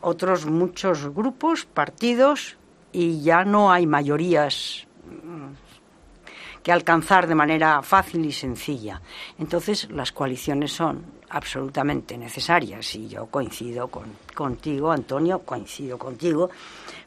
otros 0.00 0.46
muchos 0.46 1.12
grupos, 1.14 1.64
partidos 1.64 2.56
y 2.92 3.22
ya 3.22 3.44
no 3.44 3.72
hay 3.72 3.86
mayorías 3.86 4.86
mm, 5.04 6.62
que 6.62 6.72
alcanzar 6.72 7.26
de 7.26 7.34
manera 7.34 7.82
fácil 7.82 8.24
y 8.24 8.32
sencilla. 8.32 9.00
Entonces 9.38 9.90
las 9.90 10.12
coaliciones 10.12 10.72
son 10.72 11.04
absolutamente 11.28 12.16
necesarias 12.16 12.94
y 12.94 13.08
yo 13.08 13.26
coincido 13.26 13.88
con, 13.88 14.16
contigo, 14.34 14.92
Antonio, 14.92 15.40
coincido 15.40 15.98
contigo, 15.98 16.50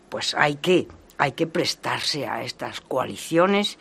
pues 0.09 0.35
hay 0.35 0.55
que, 0.55 0.87
hay 1.17 1.31
que 1.31 1.47
prestarse 1.47 2.27
a 2.27 2.43
estas 2.43 2.81
coaliciones 2.81 3.77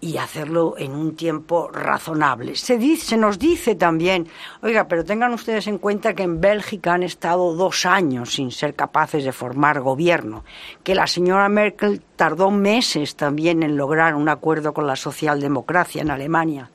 y 0.00 0.16
hacerlo 0.18 0.74
en 0.78 0.92
un 0.92 1.16
tiempo 1.16 1.68
razonable. 1.72 2.54
Se, 2.54 2.78
dice, 2.78 3.06
se 3.06 3.16
nos 3.16 3.38
dice 3.38 3.74
también, 3.74 4.28
oiga, 4.62 4.86
pero 4.86 5.04
tengan 5.04 5.32
ustedes 5.32 5.66
en 5.66 5.78
cuenta 5.78 6.14
que 6.14 6.22
en 6.22 6.40
Bélgica 6.40 6.94
han 6.94 7.02
estado 7.02 7.54
dos 7.54 7.84
años 7.84 8.34
sin 8.34 8.52
ser 8.52 8.74
capaces 8.74 9.24
de 9.24 9.32
formar 9.32 9.80
gobierno, 9.80 10.44
que 10.84 10.94
la 10.94 11.06
señora 11.06 11.48
Merkel 11.48 12.00
tardó 12.14 12.50
meses 12.50 13.16
también 13.16 13.62
en 13.62 13.76
lograr 13.76 14.14
un 14.14 14.28
acuerdo 14.28 14.72
con 14.72 14.86
la 14.86 14.96
socialdemocracia 14.96 16.02
en 16.02 16.10
Alemania. 16.10 16.70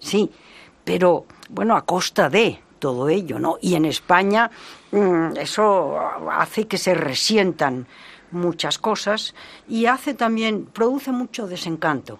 Sí, 0.00 0.30
pero 0.84 1.26
bueno, 1.48 1.76
a 1.76 1.84
costa 1.84 2.28
de 2.28 2.60
todo 2.80 3.08
ello, 3.08 3.38
¿no? 3.38 3.58
Y 3.60 3.74
en 3.74 3.84
España 3.84 4.50
mm, 4.90 5.36
eso 5.36 5.98
hace 6.30 6.66
que 6.66 6.78
se 6.78 6.94
resientan 6.94 7.86
muchas 8.32 8.78
cosas 8.78 9.34
y 9.68 9.86
hace 9.86 10.14
también, 10.14 10.66
produce 10.66 11.12
mucho 11.12 11.46
desencanto 11.46 12.18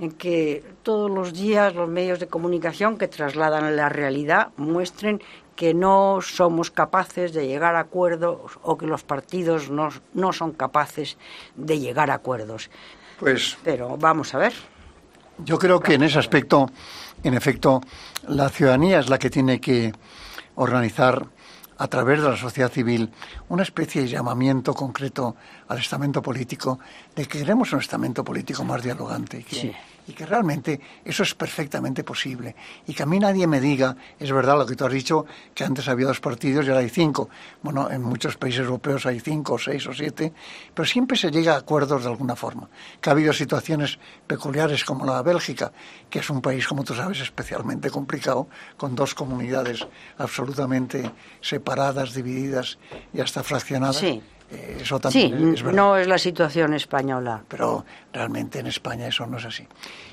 en 0.00 0.12
que 0.12 0.64
todos 0.82 1.10
los 1.10 1.34
días 1.34 1.74
los 1.74 1.88
medios 1.88 2.18
de 2.18 2.26
comunicación 2.26 2.96
que 2.96 3.06
trasladan 3.06 3.76
la 3.76 3.90
realidad 3.90 4.48
muestren 4.56 5.20
que 5.54 5.74
no 5.74 6.20
somos 6.22 6.70
capaces 6.70 7.34
de 7.34 7.46
llegar 7.46 7.76
a 7.76 7.80
acuerdos 7.80 8.58
o 8.62 8.78
que 8.78 8.86
los 8.86 9.04
partidos 9.04 9.68
no, 9.68 9.90
no 10.14 10.32
son 10.32 10.52
capaces 10.52 11.18
de 11.54 11.78
llegar 11.78 12.10
a 12.10 12.14
acuerdos. 12.14 12.70
Pues. 13.18 13.58
Pero 13.62 13.98
vamos 13.98 14.34
a 14.34 14.38
ver. 14.38 14.54
Yo 15.44 15.58
creo 15.58 15.80
que 15.80 15.94
en 15.94 16.02
ese 16.02 16.18
aspecto, 16.18 16.70
en 17.22 17.34
efecto, 17.34 17.82
la 18.26 18.48
ciudadanía 18.48 19.00
es 19.00 19.10
la 19.10 19.18
que 19.18 19.28
tiene 19.28 19.60
que 19.60 19.92
organizar 20.54 21.26
a 21.80 21.88
través 21.88 22.20
de 22.20 22.28
la 22.28 22.36
sociedad 22.36 22.70
civil 22.70 23.10
una 23.48 23.62
especie 23.62 24.02
de 24.02 24.08
llamamiento 24.08 24.74
concreto 24.74 25.34
al 25.66 25.78
estamento 25.78 26.20
político 26.20 26.78
de 27.16 27.24
que 27.24 27.38
queremos 27.38 27.72
un 27.72 27.80
estamento 27.80 28.22
político 28.22 28.64
más 28.64 28.82
dialogante. 28.82 29.42
Que, 29.42 29.74
y 30.10 30.12
que 30.12 30.26
realmente 30.26 30.80
eso 31.04 31.22
es 31.22 31.34
perfectamente 31.36 32.02
posible. 32.02 32.56
Y 32.86 32.94
que 32.94 33.04
a 33.04 33.06
mí 33.06 33.18
nadie 33.18 33.46
me 33.46 33.60
diga, 33.60 33.96
es 34.18 34.32
verdad 34.32 34.58
lo 34.58 34.66
que 34.66 34.74
tú 34.74 34.84
has 34.84 34.92
dicho, 34.92 35.24
que 35.54 35.62
antes 35.62 35.86
había 35.88 36.08
dos 36.08 36.20
partidos 36.20 36.66
y 36.66 36.68
ahora 36.68 36.80
hay 36.80 36.88
cinco. 36.88 37.30
Bueno, 37.62 37.88
en 37.90 38.02
muchos 38.02 38.36
países 38.36 38.62
europeos 38.62 39.06
hay 39.06 39.20
cinco, 39.20 39.54
o 39.54 39.58
seis 39.58 39.86
o 39.86 39.94
siete, 39.94 40.32
pero 40.74 40.84
siempre 40.84 41.16
se 41.16 41.30
llega 41.30 41.54
a 41.54 41.58
acuerdos 41.58 42.02
de 42.02 42.08
alguna 42.08 42.34
forma. 42.34 42.68
Que 43.00 43.10
ha 43.10 43.12
habido 43.12 43.32
situaciones 43.32 43.98
peculiares 44.26 44.84
como 44.84 45.06
la 45.06 45.18
de 45.18 45.22
Bélgica, 45.22 45.72
que 46.10 46.18
es 46.18 46.28
un 46.28 46.42
país, 46.42 46.66
como 46.66 46.82
tú 46.82 46.94
sabes, 46.94 47.20
especialmente 47.20 47.88
complicado, 47.88 48.48
con 48.76 48.96
dos 48.96 49.14
comunidades 49.14 49.86
absolutamente 50.18 51.08
separadas, 51.40 52.14
divididas 52.14 52.78
y 53.14 53.20
hasta 53.20 53.44
fraccionadas. 53.44 54.02
Eh, 54.02 54.20
eso 54.50 54.98
también 54.98 55.56
sí, 55.56 55.64
no 55.72 55.96
es 55.96 56.06
la 56.06 56.18
situación 56.18 56.74
española. 56.74 57.42
Pero 57.46 57.84
realmente 58.12 58.58
en 58.58 58.66
España 58.66 59.06
eso 59.06 59.26
no 59.26 59.38
es 59.38 59.44
así. 59.44 59.66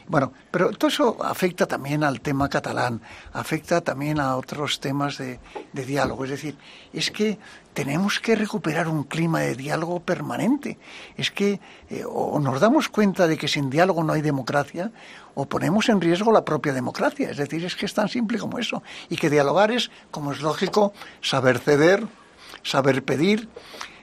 Bueno, 0.07 0.31
pero 0.51 0.71
todo 0.71 0.87
eso 0.87 1.17
afecta 1.21 1.65
también 1.65 2.03
al 2.03 2.21
tema 2.21 2.47
catalán, 2.47 3.01
afecta 3.33 3.81
también 3.81 4.19
a 4.19 4.37
otros 4.37 4.79
temas 4.79 5.17
de, 5.17 5.39
diálogo. 5.73 6.23
Es 6.23 6.29
decir, 6.29 6.55
es 6.93 7.11
que 7.11 7.37
tenemos 7.73 8.19
que 8.19 8.35
recuperar 8.35 8.87
un 8.87 9.03
clima 9.03 9.41
de 9.41 9.55
diálogo 9.55 9.99
permanente. 9.99 10.77
Es 11.17 11.31
que 11.31 11.59
eh, 11.89 12.03
o 12.07 12.39
nos 12.39 12.61
damos 12.61 12.89
cuenta 12.89 13.27
de 13.27 13.37
que 13.37 13.47
sin 13.47 13.69
diálogo 13.69 14.03
no 14.03 14.13
hay 14.13 14.21
democracia, 14.21 14.91
o 15.35 15.45
ponemos 15.45 15.89
en 15.89 15.99
riesgo 15.99 16.31
la 16.31 16.45
propia 16.45 16.73
democracia. 16.73 17.31
Es 17.31 17.37
decir, 17.37 17.65
es 17.65 17.75
que 17.75 17.85
es 17.85 17.93
tan 17.93 18.07
simple 18.07 18.37
como 18.37 18.59
eso. 18.59 18.83
Y 19.09 19.17
que 19.17 19.29
dialogar 19.29 19.71
es, 19.71 19.91
como 20.09 20.31
es 20.31 20.41
lógico, 20.41 20.93
saber 21.21 21.59
ceder, 21.59 22.07
saber 22.63 23.03
pedir 23.03 23.49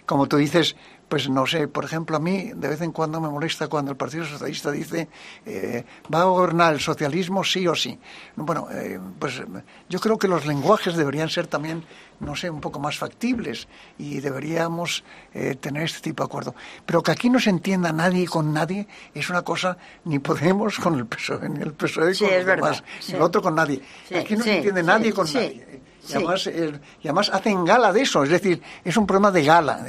como 0.07 0.27
tú 0.27 0.37
dices, 0.37 0.77
pues 1.09 1.29
no 1.29 1.47
sé, 1.47 1.69
por 1.69 1.85
ejemplo, 1.85 2.17
a 2.17 2.21
mí 2.21 2.53
de 2.55 2.69
vez 2.69 2.81
en 2.81 2.93
cuando 2.93 3.21
me 3.21 3.29
molesta 3.29 3.69
cuando 3.69 3.91
el 3.91 3.97
Partido 3.97 4.25
Socialista 4.25 4.71
dice 4.71 5.09
eh, 5.47 5.85
va 6.13 6.23
a 6.23 6.25
gobernar 6.25 6.75
el 6.75 6.81
socialismo 6.81 7.45
sí 7.45 7.67
o 7.69 7.75
sí. 7.75 7.99
Bueno, 8.37 8.69
eh, 8.73 8.99
pues 9.19 9.41
yo 9.89 10.01
creo 10.01 10.19
que 10.19 10.29
los 10.29 10.47
lenguajes 10.47 10.97
deberían 10.97 11.29
ser 11.29 11.47
también, 11.47 11.85
no 12.21 12.35
sé, 12.35 12.51
un 12.51 12.61
poco 12.61 12.81
más 12.81 12.99
factibles 12.99 13.69
y 13.99 14.21
deberíamos 14.21 15.05
eh, 15.33 15.57
tener 15.57 15.85
este 15.85 16.01
tipo 16.01 16.23
de 16.23 16.27
acuerdo. 16.27 16.55
Pero 16.85 17.03
que 17.03 17.13
aquí 17.13 17.31
no 17.31 17.39
se 17.39 17.51
entienda 17.51 17.93
nadie 17.93 18.27
con 18.27 18.53
nadie 18.53 18.87
es 19.15 19.31
una 19.31 19.43
cosa, 19.43 19.77
ni 20.05 20.19
Podemos 20.19 20.79
con 20.79 20.95
el 20.95 21.07
PSOE, 21.07 21.49
ni 21.49 21.63
el 21.63 21.75
PSOE 21.75 22.17
con 22.17 22.31
los 22.31 22.47
demás, 22.47 22.85
ni 23.09 23.15
el 23.15 23.23
otro 23.23 23.43
con 23.43 23.55
nadie. 23.55 23.81
aquí 24.17 24.37
no 24.37 24.43
se 24.43 24.57
entiende 24.57 24.83
nadie 24.83 25.13
con 25.13 25.33
nadie. 25.33 25.94
Y, 26.09 27.09
además, 27.09 27.31
hacen 27.31 27.65
gala 27.65 27.93
de 27.93 28.03
eso, 28.03 28.25
es 28.25 28.31
decir, 28.31 28.61
es 28.85 28.97
un 28.97 29.07
problema 29.07 29.31
de 29.31 29.45
gala, 29.45 29.87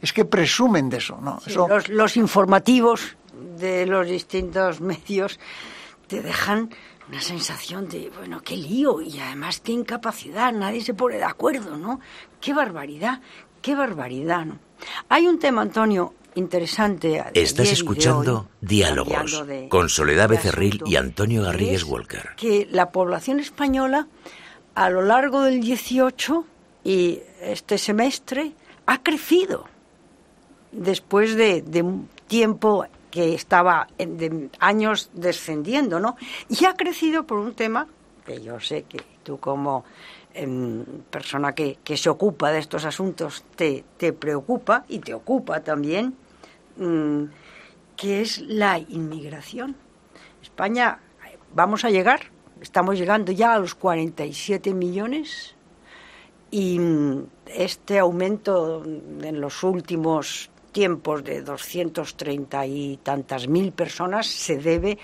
es, 0.00 0.12
que 0.12 0.24
presumen 0.24 0.88
de 0.88 0.98
eso. 0.98 1.18
¿no? 1.20 1.40
Los, 1.88 2.16
informativos 2.16 3.16
de 3.58 3.86
los 3.86 4.06
distintos 4.06 4.80
medios 4.80 5.38
te 6.06 6.22
dejan 6.22 6.70
una 7.08 7.20
sensación 7.20 7.88
de, 7.88 8.10
bueno, 8.16 8.40
qué 8.42 8.56
lío 8.56 9.00
y 9.00 9.18
además 9.18 9.60
qué 9.60 9.72
incapacidad, 9.72 10.52
nadie 10.52 10.80
se 10.80 10.94
pone 10.94 11.16
de 11.16 11.24
acuerdo, 11.24 11.76
¿no? 11.76 12.00
Qué 12.40 12.54
barbaridad, 12.54 13.20
qué 13.60 13.74
barbaridad, 13.74 14.46
¿no? 14.46 14.58
Hay 15.08 15.26
un 15.26 15.38
tema, 15.38 15.62
Antonio, 15.62 16.14
interesante. 16.36 17.22
Estás 17.34 17.72
escuchando 17.72 18.48
Diálogos 18.60 19.44
con 19.68 19.88
Soledad 19.88 20.28
Becerril 20.28 20.82
y 20.86 20.96
Antonio 20.96 21.42
Garrigues 21.42 21.84
Walker. 21.84 22.30
Que 22.36 22.68
la 22.70 22.90
población 22.90 23.40
española 23.40 24.06
a 24.74 24.90
lo 24.90 25.02
largo 25.02 25.42
del 25.42 25.60
18 25.60 26.44
y 26.84 27.20
este 27.40 27.78
semestre 27.78 28.52
ha 28.86 29.02
crecido 29.02 29.66
después 30.72 31.34
de, 31.36 31.62
un 31.82 32.08
tiempo 32.26 32.86
que 33.10 33.34
estaba 33.34 33.88
de 33.98 34.50
años 34.60 35.10
descendiendo, 35.12 35.98
¿no? 35.98 36.16
Y 36.48 36.64
ha 36.64 36.74
crecido 36.74 37.24
por 37.24 37.38
un 37.38 37.54
tema 37.54 37.86
que 38.24 38.40
yo 38.40 38.60
sé 38.60 38.84
que 38.84 38.98
tú 39.24 39.38
como 39.38 39.84
em, 40.32 40.84
persona 41.10 41.52
que, 41.52 41.78
se 41.96 42.08
ocupa 42.08 42.52
de 42.52 42.60
estos 42.60 42.84
asuntos 42.84 43.44
te, 43.56 43.84
te 43.96 44.12
preocupa 44.12 44.84
y 44.88 45.00
te 45.00 45.12
ocupa 45.12 45.60
también, 45.60 46.14
mm, 46.76 47.24
que 47.96 48.20
es 48.22 48.38
la 48.38 48.78
inmigración. 48.78 49.74
España, 50.40 51.00
vamos 51.52 51.84
a 51.84 51.90
llegar 51.90 52.30
Estamos 52.60 52.98
llegando 52.98 53.32
ya 53.32 53.54
a 53.54 53.58
los 53.58 53.74
47 53.74 54.74
millones 54.74 55.54
y 56.50 56.78
este 57.46 57.98
aumento 57.98 58.84
en 58.84 59.40
los 59.40 59.62
últimos 59.62 60.50
tiempos 60.70 61.24
de 61.24 61.42
230 61.42 62.66
y 62.66 62.98
tantas 63.02 63.48
mil 63.48 63.72
personas 63.72 64.26
se 64.26 64.58
debe 64.58 64.98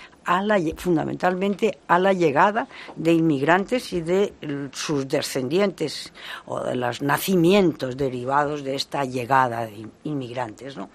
fundamentalmente 0.77 1.79
a 1.87 1.99
la 1.99 2.13
llegada 2.13 2.67
de 2.95 3.13
inmigrantes 3.13 3.91
y 3.91 4.01
de 4.01 4.33
sus 4.71 5.07
descendientes 5.07 6.13
o 6.45 6.61
de 6.61 6.75
los 6.75 7.01
nacimientos 7.01 7.97
derivados 7.97 8.63
de 8.63 8.75
esta 8.75 9.03
llegada 9.03 9.65
de 9.65 9.87
inmigrantes, 10.03 10.77
¿no? 10.77 10.89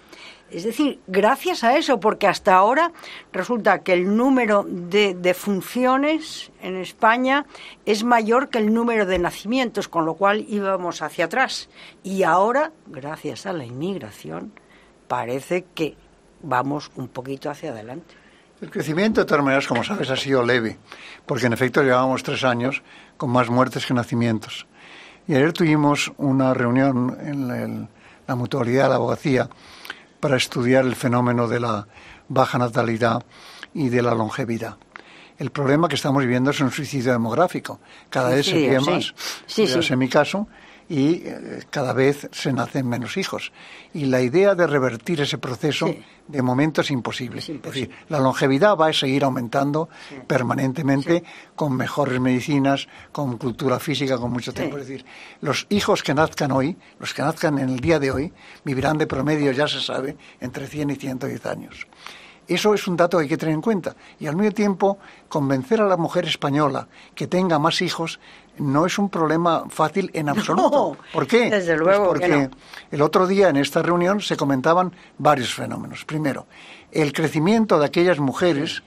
Es 0.52 0.64
decir, 0.64 1.00
gracias 1.06 1.64
a 1.64 1.76
eso, 1.78 1.98
porque 1.98 2.26
hasta 2.26 2.54
ahora 2.54 2.92
resulta 3.32 3.78
que 3.78 3.94
el 3.94 4.16
número 4.16 4.66
de, 4.68 5.14
de, 5.14 5.32
funciones 5.32 6.52
en 6.60 6.76
España 6.76 7.46
es 7.86 8.04
mayor 8.04 8.50
que 8.50 8.58
el 8.58 8.74
número 8.74 9.06
de 9.06 9.18
nacimientos, 9.18 9.88
con 9.88 10.04
lo 10.04 10.14
cual 10.14 10.44
íbamos 10.46 11.00
hacia 11.00 11.24
atrás. 11.24 11.70
Y 12.02 12.22
ahora, 12.22 12.72
gracias 12.86 13.46
a 13.46 13.54
la 13.54 13.64
inmigración, 13.64 14.52
parece 15.08 15.64
que 15.74 15.96
vamos 16.42 16.90
un 16.96 17.08
poquito 17.08 17.48
hacia 17.48 17.70
adelante. 17.70 18.14
El 18.60 18.70
crecimiento, 18.70 19.22
de 19.22 19.26
todas 19.26 19.42
maneras, 19.42 19.66
como 19.66 19.82
sabes, 19.82 20.10
ha 20.10 20.16
sido 20.16 20.44
leve, 20.44 20.76
porque 21.24 21.46
en 21.46 21.54
efecto 21.54 21.82
llevábamos 21.82 22.22
tres 22.22 22.44
años 22.44 22.82
con 23.16 23.30
más 23.30 23.48
muertes 23.48 23.86
que 23.86 23.94
nacimientos. 23.94 24.66
Y 25.26 25.34
ayer 25.34 25.52
tuvimos 25.52 26.12
una 26.18 26.52
reunión 26.52 27.16
en 27.20 27.88
la 28.26 28.34
mutualidad 28.34 28.84
de 28.84 28.88
la 28.90 28.94
abogacía 28.96 29.48
para 30.22 30.36
estudiar 30.36 30.84
el 30.84 30.94
fenómeno 30.94 31.48
de 31.48 31.58
la 31.58 31.88
baja 32.28 32.56
natalidad 32.56 33.24
y 33.74 33.88
de 33.88 34.02
la 34.02 34.14
longevidad. 34.14 34.76
El 35.36 35.50
problema 35.50 35.88
que 35.88 35.96
estamos 35.96 36.22
viviendo 36.22 36.52
es 36.52 36.60
un 36.60 36.70
suicidio 36.70 37.10
demográfico. 37.10 37.80
Cada 38.08 38.28
vez 38.30 38.46
se 38.46 38.56
vive 38.56 38.78
más. 38.78 39.12
Sí, 39.46 39.66
sí. 39.66 39.92
en 39.92 39.98
mi 39.98 40.08
caso 40.08 40.46
y 40.92 41.22
eh, 41.24 41.62
cada 41.70 41.94
vez 41.94 42.28
se 42.32 42.52
nacen 42.52 42.86
menos 42.86 43.16
hijos. 43.16 43.50
Y 43.94 44.04
la 44.04 44.20
idea 44.20 44.54
de 44.54 44.66
revertir 44.66 45.22
ese 45.22 45.38
proceso 45.38 45.86
de 46.28 46.42
momento 46.42 46.82
es 46.82 46.90
imposible. 46.90 47.38
es 47.38 47.62
decir, 47.62 47.90
la 48.10 48.20
longevidad 48.20 48.76
va 48.76 48.88
a 48.88 48.92
seguir 48.92 49.24
aumentando 49.24 49.88
permanentemente 50.26 51.24
con 51.56 51.74
mejores 51.78 52.20
medicinas, 52.20 52.88
con 53.10 53.38
cultura 53.38 53.78
física, 53.78 54.18
con 54.18 54.32
mucho 54.32 54.52
tiempo. 54.52 54.76
Es 54.76 54.86
decir, 54.86 55.06
los 55.40 55.66
hijos 55.70 56.02
que 56.02 56.12
nazcan 56.12 56.52
hoy, 56.52 56.76
los 57.00 57.14
que 57.14 57.22
nazcan 57.22 57.58
en 57.58 57.70
el 57.70 57.80
día 57.80 57.98
de 57.98 58.10
hoy, 58.10 58.32
vivirán 58.62 58.98
de 58.98 59.06
promedio, 59.06 59.50
ya 59.52 59.66
se 59.66 59.80
sabe, 59.80 60.18
entre 60.40 60.66
100 60.66 60.90
y 60.90 60.96
110 60.96 61.46
años. 61.46 61.86
Eso 62.54 62.74
es 62.74 62.86
un 62.86 62.96
dato 62.96 63.18
que 63.18 63.24
hay 63.24 63.28
que 63.28 63.38
tener 63.38 63.54
en 63.54 63.62
cuenta. 63.62 63.94
Y 64.20 64.26
al 64.26 64.36
mismo 64.36 64.52
tiempo, 64.52 64.98
convencer 65.28 65.80
a 65.80 65.86
la 65.86 65.96
mujer 65.96 66.26
española 66.26 66.88
que 67.14 67.26
tenga 67.26 67.58
más 67.58 67.80
hijos 67.80 68.20
no 68.58 68.84
es 68.84 68.98
un 68.98 69.08
problema 69.08 69.64
fácil 69.68 70.10
en 70.12 70.28
absoluto. 70.28 70.96
¿Por 71.12 71.26
qué? 71.26 71.50
Desde 71.50 71.76
luego. 71.76 72.10
Pues 72.10 72.20
porque 72.20 72.50
el 72.90 73.02
otro 73.02 73.26
día 73.26 73.48
en 73.48 73.56
esta 73.56 73.82
reunión 73.82 74.20
se 74.20 74.36
comentaban 74.36 74.92
varios 75.18 75.54
fenómenos. 75.54 76.04
Primero, 76.04 76.46
el 76.90 77.12
crecimiento 77.12 77.78
de 77.78 77.86
aquellas 77.86 78.18
mujeres 78.18 78.82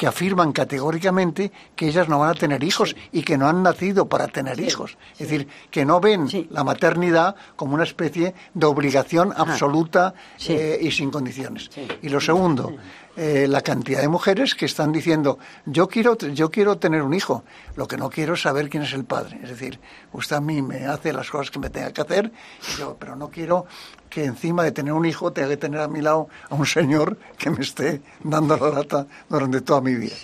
que 0.00 0.06
afirman 0.06 0.52
categóricamente 0.52 1.52
que 1.76 1.86
ellas 1.86 2.08
no 2.08 2.20
van 2.20 2.30
a 2.30 2.34
tener 2.34 2.64
hijos 2.64 2.96
y 3.12 3.20
que 3.20 3.36
no 3.36 3.46
han 3.46 3.62
nacido 3.62 4.08
para 4.08 4.28
tener 4.28 4.58
hijos. 4.58 4.96
Es 5.12 5.28
decir, 5.28 5.46
que 5.70 5.84
no 5.84 6.00
ven 6.00 6.26
la 6.48 6.64
maternidad 6.64 7.36
como 7.54 7.74
una 7.74 7.84
especie 7.84 8.34
de 8.54 8.66
obligación 8.66 9.34
absoluta 9.36 10.14
eh, 10.48 10.78
y 10.80 10.90
sin 10.90 11.10
condiciones. 11.10 11.70
Y 12.00 12.08
lo 12.08 12.18
segundo, 12.18 12.72
eh, 13.16 13.46
la 13.48 13.60
cantidad 13.60 14.00
de 14.00 14.08
mujeres 14.08 14.54
que 14.54 14.66
están 14.66 14.92
diciendo 14.92 15.38
yo 15.66 15.88
quiero 15.88 16.16
yo 16.16 16.50
quiero 16.50 16.78
tener 16.78 17.02
un 17.02 17.12
hijo 17.12 17.42
lo 17.76 17.88
que 17.88 17.96
no 17.96 18.08
quiero 18.08 18.34
es 18.34 18.42
saber 18.42 18.68
quién 18.68 18.84
es 18.84 18.92
el 18.92 19.04
padre. 19.04 19.40
Es 19.42 19.50
decir 19.50 19.80
usted 20.12 20.36
a 20.36 20.40
mí 20.40 20.62
me 20.62 20.86
hace 20.86 21.12
las 21.12 21.28
cosas 21.28 21.50
que 21.50 21.58
me 21.58 21.70
tenga 21.70 21.92
que 21.92 22.00
hacer 22.00 22.30
yo 22.78 22.96
pero 22.98 23.16
no 23.16 23.28
quiero 23.28 23.66
que 24.08 24.24
encima 24.24 24.62
de 24.62 24.72
tener 24.72 24.92
un 24.92 25.06
hijo 25.06 25.32
tenga 25.32 25.48
que 25.48 25.56
tener 25.56 25.80
a 25.80 25.88
mi 25.88 26.00
lado 26.00 26.28
a 26.48 26.54
un 26.54 26.66
señor 26.66 27.18
que 27.36 27.50
me 27.50 27.60
esté 27.60 28.00
dando 28.22 28.56
la 28.56 28.70
lata 28.70 29.06
durante 29.28 29.60
toda 29.60 29.80
mi 29.80 29.94
vida. 29.94 30.16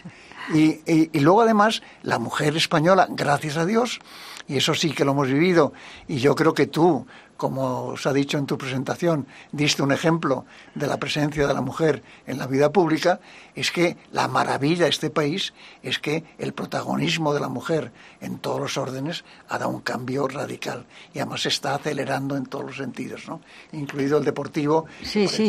Y, 0.55 0.81
y 0.87 1.21
luego 1.21 1.43
además 1.43 1.83
la 2.03 2.21
mujer 2.21 2.57
española 2.57 3.09
gracias 3.11 3.57
a 3.57 3.67
Dios 3.67 4.01
y 4.49 4.57
eso 4.57 4.75
sí 4.75 4.93
que 4.93 5.05
lo 5.05 5.13
hemos 5.13 5.29
vivido 5.29 5.73
y 6.07 6.19
yo 6.19 6.35
creo 6.35 6.55
que 6.55 6.67
tú 6.67 7.07
como 7.37 7.89
os 7.89 8.07
ha 8.07 8.13
dicho 8.13 8.39
en 8.39 8.47
tu 8.47 8.57
presentación, 8.57 9.27
diste 9.53 9.83
un 9.83 9.93
ejemplo 9.93 10.45
de 10.75 10.87
la 10.87 10.99
presencia 10.99 11.47
de 11.47 11.55
la 11.55 11.61
mujer 11.61 12.03
en 12.27 12.39
la 12.39 12.47
vida 12.47 12.73
pública, 12.73 13.21
es 13.55 13.71
que 13.71 13.97
la 14.13 14.29
maravilla 14.29 14.85
de 14.85 14.91
este 14.91 15.11
país 15.11 15.53
es 15.83 15.99
que 15.99 16.25
el 16.39 16.53
protagonismo 16.53 17.35
de 17.35 17.41
la 17.41 17.49
mujer 17.49 17.93
en 18.21 18.39
todos 18.39 18.61
los 18.61 18.77
órdenes 18.77 19.25
ha 19.49 19.59
dado 19.59 19.71
un 19.71 19.81
cambio 19.81 20.29
radical 20.29 20.87
y 21.15 21.19
además 21.19 21.43
se 21.43 21.49
está 21.49 21.75
acelerando 21.75 22.37
en 22.37 22.47
todos 22.47 22.65
los 22.67 22.77
sentidos, 22.77 23.29
¿no? 23.29 23.41
incluido 23.73 24.19
el 24.19 24.25
deportivo, 24.25 24.87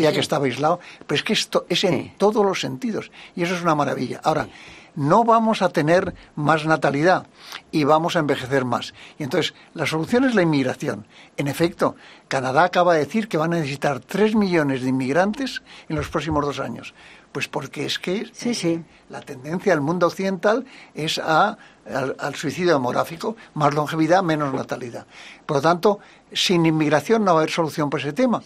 ya 0.02 0.12
que 0.12 0.20
estaba 0.20 0.46
aislado, 0.46 0.80
pero 1.06 1.18
es 1.18 1.24
que 1.24 1.34
esto 1.34 1.66
es 1.70 1.84
en 1.84 2.14
todos 2.18 2.46
los 2.46 2.60
sentidos 2.60 3.12
y 3.36 3.44
eso 3.44 3.56
es 3.56 3.62
una 3.62 3.76
maravilla. 3.76 4.22
Ahora, 4.24 4.48
no 4.98 5.24
vamos 5.24 5.62
a 5.62 5.70
tener 5.70 6.16
más 6.36 6.66
natalidad 6.66 7.28
y 7.72 7.84
vamos 7.84 8.16
a 8.16 8.20
envejecer 8.20 8.66
más. 8.66 8.94
Y 9.20 9.24
entonces, 9.24 9.54
la 9.76 9.86
solución 9.86 10.26
es 10.26 10.34
la 10.34 10.42
inmigración. 10.42 11.06
En 11.38 11.48
efecto, 11.48 11.96
Canadá 12.28 12.64
acaba 12.64 12.96
de 12.96 13.02
decir 13.02 13.28
que 13.28 13.38
van 13.38 13.54
a 13.54 13.58
necesitar 13.58 14.00
3 14.00 14.36
millones 14.36 14.82
de 14.82 14.90
inmigrantes 14.90 15.62
en 15.88 15.96
los 15.96 16.10
próximos 16.10 16.44
dos 16.44 16.60
años. 16.60 16.96
Pues 17.32 17.48
porque 17.48 17.86
es 17.86 18.00
que 18.00 18.26
la 19.10 19.22
tendencia 19.22 19.72
del 19.72 19.82
mundo 19.82 20.08
occidental 20.08 20.66
es 20.96 21.20
a, 21.20 21.58
al, 21.86 22.36
suicidio 22.36 22.74
demográfico, 22.74 23.36
más 23.54 23.76
longevidad, 23.76 24.24
menos 24.24 24.52
natalidad. 24.52 25.06
Por 25.46 25.58
lo 25.58 25.62
tanto, 25.62 26.00
sin 26.34 26.66
inmigración 26.66 27.24
no 27.24 27.34
va 27.34 27.42
a 27.42 27.44
haber 27.44 27.54
solución 27.54 27.92
para 27.92 28.02
ese 28.02 28.14
tema. 28.14 28.42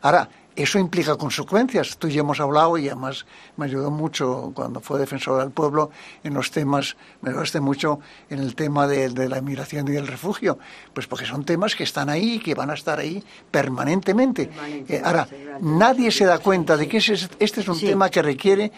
Ahora, 0.00 0.30
eso 0.56 0.78
implica 0.78 1.16
consecuencias. 1.16 1.96
Tú 1.96 2.08
y 2.08 2.12
yo 2.12 2.20
hemos 2.20 2.40
hablado 2.40 2.76
y 2.78 2.88
además 2.88 3.26
me 3.56 3.66
ayudó 3.66 3.90
mucho 3.90 4.52
cuando 4.54 4.80
fue 4.80 4.98
defensor 4.98 5.40
del 5.40 5.50
pueblo 5.50 5.90
en 6.24 6.34
los 6.34 6.50
temas, 6.50 6.96
me 7.22 7.30
ayudaste 7.30 7.60
mucho 7.60 8.00
en 8.28 8.40
el 8.40 8.54
tema 8.54 8.86
de, 8.86 9.10
la 9.28 9.38
inmigración 9.38 9.88
y 9.88 9.92
del 9.92 10.06
refugio, 10.06 10.58
pues 10.92 11.06
porque 11.06 11.26
son 11.26 11.44
temas 11.44 11.74
que 11.74 11.84
están 11.84 12.08
ahí 12.08 12.34
y 12.34 12.38
que 12.40 12.54
van 12.54 12.70
a 12.70 12.74
estar 12.74 12.98
ahí 12.98 13.22
permanentemente. 13.50 14.50
Eh, 14.88 15.00
ahora, 15.04 15.28
nadie 15.60 16.10
se 16.10 16.24
da 16.24 16.38
cuenta 16.38 16.76
de 16.76 16.88
que 16.88 16.98
este 16.98 17.60
es 17.60 17.68
un 17.68 17.78
tema 17.78 18.08
que 18.08 18.22
requiere 18.22 18.72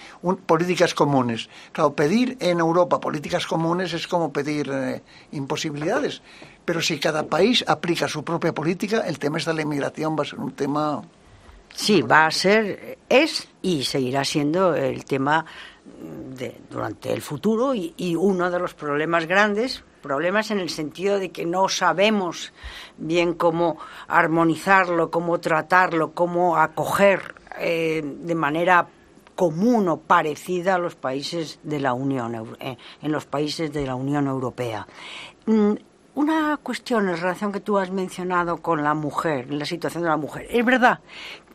políticas 0.46 0.94
comunes. 0.94 1.48
Claro, 1.72 1.94
pedir 1.94 2.36
en 2.40 2.60
Europa 2.60 3.00
políticas 3.00 3.46
comunes 3.46 3.92
es 3.92 4.06
como 4.06 4.32
pedir 4.32 4.70
eh, 4.72 5.02
imposibilidades. 5.32 6.22
Pero 6.64 6.80
si 6.80 6.98
cada 7.00 7.24
país 7.24 7.64
aplica 7.66 8.06
su 8.06 8.22
propia 8.22 8.52
política, 8.52 9.00
el 9.06 9.18
tema 9.18 9.38
de 9.38 9.54
la 9.54 9.62
inmigración 9.62 10.16
va 10.16 10.22
a 10.22 10.26
ser 10.26 10.38
un 10.38 10.52
tema 10.52 11.02
Sí, 11.74 12.02
va 12.02 12.26
a 12.26 12.30
ser, 12.30 12.98
es 13.08 13.48
y 13.62 13.84
seguirá 13.84 14.24
siendo 14.24 14.74
el 14.74 15.04
tema 15.04 15.44
de, 16.36 16.60
durante 16.70 17.12
el 17.12 17.22
futuro 17.22 17.74
y, 17.74 18.16
uno 18.16 18.50
de 18.50 18.58
los 18.58 18.74
problemas 18.74 19.26
grandes, 19.26 19.82
problemas 20.02 20.50
en 20.50 20.58
el 20.58 20.68
sentido 20.68 21.18
de 21.18 21.30
que 21.30 21.46
no 21.46 21.68
sabemos 21.68 22.52
bien 22.98 23.34
cómo 23.34 23.78
armonizarlo, 24.08 25.10
cómo 25.10 25.38
tratarlo, 25.40 26.12
cómo 26.12 26.56
acoger 26.56 27.34
eh, 27.58 28.02
de 28.04 28.34
manera 28.34 28.86
común 29.34 29.88
o 29.88 29.96
parecida 29.98 30.74
a 30.74 30.78
los 30.78 30.94
países 30.94 31.58
de 31.62 31.80
la 31.80 31.94
Unión, 31.94 32.56
eh, 32.60 32.76
en 33.00 33.12
los 33.12 33.26
países 33.26 33.72
de 33.72 33.86
la 33.86 33.94
Unión 33.94 34.26
Europea. 34.26 34.86
Mm, 35.46 35.72
una 36.14 36.58
cuestión 36.62 37.08
en 37.08 37.16
relación 37.16 37.52
que 37.52 37.60
tú 37.60 37.78
has 37.78 37.90
mencionado 37.90 38.58
con 38.58 38.82
la 38.82 38.92
mujer, 38.92 39.52
la 39.52 39.64
situación 39.64 40.02
de 40.02 40.10
la 40.10 40.18
mujer. 40.18 40.46
Es 40.50 40.64
verdad 40.64 41.00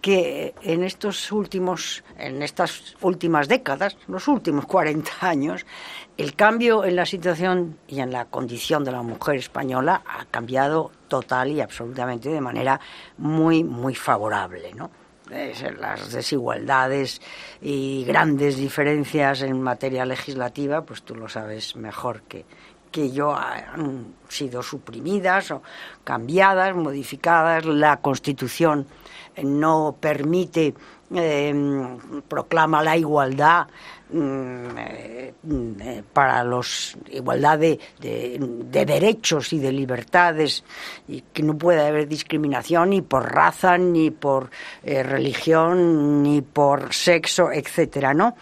que 0.02 0.54
en 0.62 0.84
estos 0.84 1.32
últimos, 1.32 2.04
en 2.18 2.42
estas 2.42 2.96
últimas 3.02 3.48
décadas, 3.48 3.98
los 4.08 4.28
últimos 4.28 4.66
40 4.66 5.12
años, 5.22 5.66
el 6.18 6.36
cambio 6.36 6.86
en 6.86 6.96
la 6.96 7.06
situación 7.06 7.78
y 7.88 8.00
en 8.00 8.12
la 8.12 8.26
condición 8.26 8.84
de 8.84 8.92
la 8.92 9.02
mujer 9.02 9.36
española 9.36 10.02
ha 10.06 10.26
cambiado 10.26 10.92
total 11.08 11.52
y 11.52 11.62
absolutamente 11.62 12.30
de 12.30 12.42
manera 12.42 12.80
muy, 13.18 13.64
muy 13.64 13.96
favorable, 13.96 14.74
¿no? 14.74 14.90
las 15.80 16.12
desigualdades 16.12 17.22
y 17.62 18.06
grandes 18.06 18.58
diferencias 18.58 19.42
en 19.42 19.62
materia 19.62 20.06
legislativa, 20.06 20.84
pues 20.84 21.04
tú 21.04 21.16
lo 21.16 21.28
sabes 21.28 21.76
mejor 21.76 22.22
que, 22.24 22.46
que 22.92 23.12
yo 23.12 23.36
han 23.36 24.16
sido 24.30 24.62
suprimidas 24.64 25.52
o 25.52 25.62
cambiadas, 26.04 26.76
modificadas. 26.76 27.66
La 27.66 27.98
Constitución 27.98 28.86
no 29.44 29.96
permite, 30.00 30.74
em, 31.12 32.22
proclama 32.28 32.84
la 32.84 32.98
igualdad 32.98 33.68
mm, 34.10 34.68
eh, 34.78 36.04
para 36.12 36.44
los 36.44 36.98
igualdad 37.12 37.60
de, 37.60 37.80
derechos 38.70 39.54
y 39.54 39.60
de 39.60 39.72
libertades 39.72 40.64
y 41.08 41.22
que 41.22 41.44
no 41.44 41.58
puede 41.58 41.86
haber 41.86 42.08
discriminación 42.08 42.90
ni 42.90 43.02
por 43.02 43.32
raza 43.32 43.78
ni 43.78 44.12
por 44.12 44.50
eh, 44.84 45.04
religión 45.04 46.24
ni 46.24 46.42
por 46.42 46.94
sexo 46.94 47.52
etcétera 47.52 48.14
no 48.14 48.36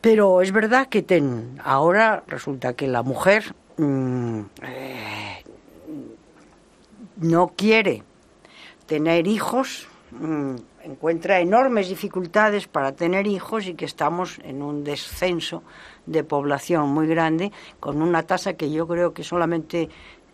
pero 0.00 0.42
es 0.42 0.52
verdad 0.52 0.88
que 0.88 1.02
ten, 1.02 1.58
ahora 1.64 2.22
resulta 2.26 2.74
que 2.74 2.86
la 2.86 3.02
mujer 3.02 3.54
mm, 3.76 4.40
eh, 4.62 5.44
no 7.16 7.48
quiere 7.56 8.02
tener 8.86 9.26
hijos 9.26 9.88
mm, 10.12 10.56
encuentra 10.84 11.40
enormes 11.40 11.88
dificultades 11.88 12.66
para 12.66 12.92
tener 12.92 13.26
hijos 13.26 13.66
y 13.66 13.74
que 13.74 13.84
estamos 13.84 14.38
en 14.42 14.62
un 14.62 14.84
descenso 14.84 15.62
de 16.06 16.24
población 16.24 16.88
muy 16.88 17.06
grande, 17.06 17.52
con 17.78 18.00
una 18.00 18.22
tasa 18.22 18.54
que 18.54 18.70
yo 18.70 18.88
creo 18.88 19.12
que 19.12 19.22
solamente 19.22 19.90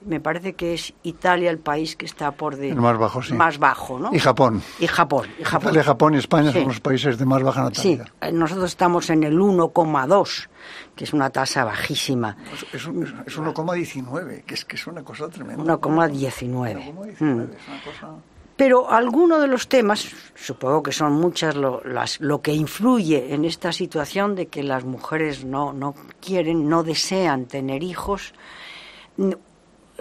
me 0.06 0.20
parece 0.20 0.54
que 0.54 0.74
es 0.74 0.92
Italia 1.02 1.50
el 1.50 1.58
país 1.58 1.96
que 1.96 2.06
está 2.06 2.32
por 2.32 2.56
de 2.56 2.74
más 2.74 2.98
bajo, 2.98 3.22
sí. 3.22 3.34
más 3.34 3.58
bajo, 3.58 3.98
¿no? 3.98 4.14
Y 4.14 4.18
Japón. 4.18 4.62
Y 4.78 4.86
Japón. 4.86 5.28
Y 5.38 5.44
Japón. 5.44 5.62
Italia, 5.70 5.84
Japón 5.84 6.14
y 6.14 6.18
España 6.18 6.52
son 6.52 6.68
los 6.68 6.80
países 6.80 7.18
de 7.18 7.24
más 7.24 7.42
baja 7.42 7.62
natalidad. 7.62 8.06
Sí, 8.06 8.12
eh, 8.20 8.32
nosotros 8.32 8.70
estamos 8.70 9.10
en 9.10 9.24
el 9.24 9.38
1,2, 9.38 10.48
que 10.94 11.04
es 11.04 11.12
una 11.12 11.30
tasa 11.30 11.64
bajísima. 11.64 12.36
Pues 12.50 12.62
es, 12.72 12.82
es 12.82 13.38
1,19, 13.38 14.44
que 14.44 14.54
es 14.54 14.64
que 14.64 14.76
es 14.76 14.86
una 14.86 15.02
cosa 15.02 15.28
tremenda. 15.28 15.78
1,19. 15.78 16.94
1,19 16.94 17.20
mm. 17.20 17.42
cosa... 17.84 18.14
Pero 18.56 18.88
alguno 18.88 19.40
de 19.40 19.48
los 19.48 19.68
temas, 19.68 20.08
supongo 20.36 20.82
que 20.82 20.92
son 20.92 21.14
muchas 21.14 21.56
lo, 21.56 21.82
las, 21.84 22.20
lo 22.20 22.40
que 22.40 22.52
influye 22.52 23.34
en 23.34 23.44
esta 23.44 23.72
situación 23.72 24.36
de 24.36 24.46
que 24.46 24.62
las 24.62 24.84
mujeres 24.84 25.44
no, 25.44 25.72
no 25.72 25.94
quieren, 26.20 26.68
no 26.68 26.84
desean 26.84 27.46
tener 27.46 27.82
hijos, 27.82 28.32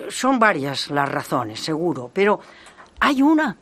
son 0.09 0.39
varias 0.39 0.89
las 0.89 1.09
razones, 1.09 1.59
seguro, 1.59 2.09
pero 2.13 2.39
hay 2.99 3.21
una, 3.21 3.57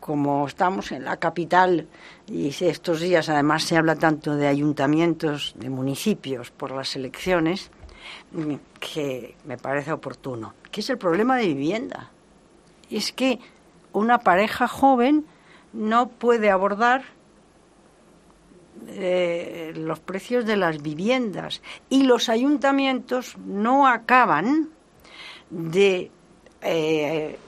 como 0.00 0.46
estamos 0.46 0.92
en 0.92 1.04
la 1.04 1.16
capital 1.18 1.86
y 2.26 2.48
estos 2.48 3.00
días 3.00 3.28
además 3.28 3.64
se 3.64 3.76
habla 3.76 3.96
tanto 3.96 4.34
de 4.36 4.46
ayuntamientos, 4.46 5.54
de 5.56 5.70
municipios 5.70 6.50
por 6.50 6.70
las 6.72 6.96
elecciones, 6.96 7.70
que 8.80 9.34
me 9.44 9.58
parece 9.58 9.92
oportuno, 9.92 10.54
que 10.70 10.80
es 10.80 10.90
el 10.90 10.98
problema 10.98 11.36
de 11.36 11.48
vivienda. 11.48 12.10
Es 12.90 13.12
que 13.12 13.40
una 13.92 14.18
pareja 14.18 14.68
joven 14.68 15.26
no 15.72 16.08
puede 16.08 16.50
abordar 16.50 17.04
eh, 18.88 19.72
los 19.76 19.98
precios 20.00 20.44
de 20.44 20.56
las 20.56 20.82
viviendas 20.82 21.62
y 21.88 22.04
los 22.04 22.28
ayuntamientos 22.28 23.36
no 23.38 23.88
acaban 23.88 24.70
de 25.50 26.10
eh, 26.62 27.38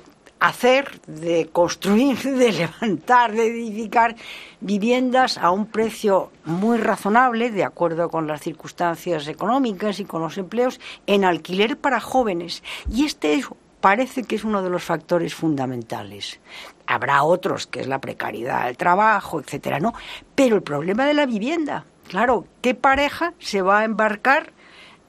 hacer, 0.41 1.01
de 1.07 1.49
construir, 1.53 2.19
de 2.23 2.53
levantar, 2.53 3.33
de 3.33 3.47
edificar 3.47 4.17
viviendas 4.61 5.39
a 5.39 5.51
un 5.51 5.67
precio 5.67 6.31
muy 6.45 6.79
razonable, 6.79 7.51
de 7.51 7.65
acuerdo 7.65 8.09
con 8.09 8.27
las 8.27 8.41
circunstancias 8.41 9.29
económicas 9.29 10.01
y 10.01 10.05
con 10.05 10.23
los 10.23 10.39
empleos, 10.39 10.81
en 11.07 11.25
alquiler 11.25 11.77
para 11.77 12.01
jóvenes. 12.01 12.63
Y 12.91 13.05
este 13.05 13.35
es 13.35 13.49
parece 13.81 14.25
que 14.25 14.37
es 14.37 14.45
uno 14.45 14.63
de 14.63 14.71
los 14.71 14.83
factores 14.83 15.35
fundamentales. 15.35 16.41
Habrá 16.87 17.23
otros, 17.23 17.67
que 17.67 17.81
es 17.81 17.87
la 17.87 18.01
precariedad 18.01 18.67
del 18.67 18.77
trabajo, 18.77 19.41
etcétera, 19.41 19.79
¿no? 19.79 19.95
Pero 20.35 20.57
el 20.57 20.63
problema 20.63 21.07
de 21.07 21.15
la 21.15 21.27
vivienda, 21.27 21.85
claro, 22.09 22.47
¿qué 22.61 22.75
pareja 22.75 23.35
se 23.39 23.63
va 23.63 23.81
a 23.81 23.85
embarcar 23.85 24.53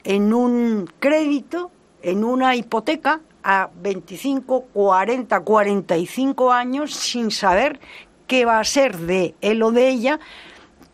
en 0.04 0.34
un 0.34 0.90
crédito, 1.00 1.72
en 2.02 2.24
una 2.24 2.56
hipoteca 2.56 3.22
a 3.44 3.70
25, 3.82 4.66
40, 4.74 5.40
45 5.40 6.52
años 6.52 6.94
sin 6.94 7.32
saber 7.32 7.80
qué 8.28 8.46
va 8.46 8.60
a 8.60 8.64
ser 8.64 8.98
de 8.98 9.36
él 9.42 9.64
o 9.64 9.72
de 9.72 9.90
ella 9.90 10.20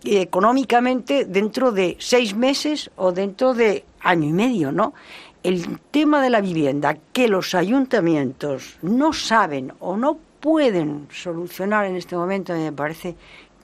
económicamente 0.04 1.26
dentro 1.26 1.72
de 1.72 1.98
seis 2.00 2.36
meses 2.36 2.92
o 2.96 3.12
dentro 3.12 3.54
de 3.54 3.84
año 4.02 4.30
y 4.30 4.34
medio, 4.34 4.72
¿no? 4.72 4.94
el 5.46 5.80
tema 5.92 6.24
de 6.24 6.32
la 6.32 6.42
vivienda 6.42 6.98
que 7.14 7.28
los 7.28 7.54
ayuntamientos 7.54 8.80
no 8.82 9.14
saben 9.14 9.74
o 9.80 9.96
no 9.96 10.18
pueden 10.40 11.08
solucionar 11.12 11.86
en 11.86 11.96
este 11.96 12.16
momento 12.16 12.52
me 12.54 12.72
parece 12.72 13.16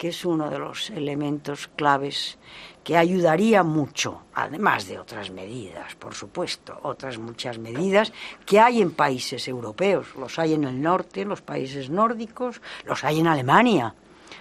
que 0.01 0.07
es 0.07 0.25
uno 0.25 0.49
de 0.49 0.57
los 0.57 0.89
elementos 0.89 1.69
claves 1.75 2.39
que 2.83 2.97
ayudaría 2.97 3.61
mucho, 3.61 4.23
además 4.33 4.87
de 4.87 4.97
otras 4.97 5.29
medidas, 5.29 5.93
por 5.93 6.15
supuesto, 6.15 6.79
otras 6.81 7.19
muchas 7.19 7.59
medidas 7.59 8.11
que 8.43 8.59
hay 8.59 8.81
en 8.81 8.89
países 8.89 9.47
europeos, 9.47 10.07
los 10.15 10.39
hay 10.39 10.55
en 10.55 10.63
el 10.63 10.81
norte, 10.81 11.23
los 11.23 11.43
países 11.43 11.91
nórdicos, 11.91 12.63
los 12.83 13.03
hay 13.03 13.19
en 13.19 13.27
Alemania, 13.27 13.93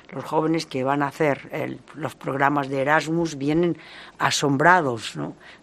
los 0.08 0.24
jóvenes 0.24 0.64
que 0.64 0.82
van 0.82 1.02
a 1.02 1.08
hacer 1.08 1.78
los 1.94 2.14
programas 2.14 2.70
de 2.70 2.80
Erasmus 2.80 3.36
vienen 3.36 3.76
asombrados 4.18 5.12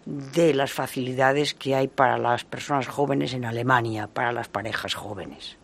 de 0.06 0.54
las 0.54 0.70
facilidades 0.70 1.54
que 1.54 1.74
hay 1.74 1.88
para 1.88 2.18
las 2.18 2.44
personas 2.44 2.86
jóvenes 2.86 3.34
en 3.34 3.44
Alemania, 3.44 4.06
para 4.06 4.30
las 4.30 4.46
parejas 4.46 4.94
jóvenes. 4.94 5.56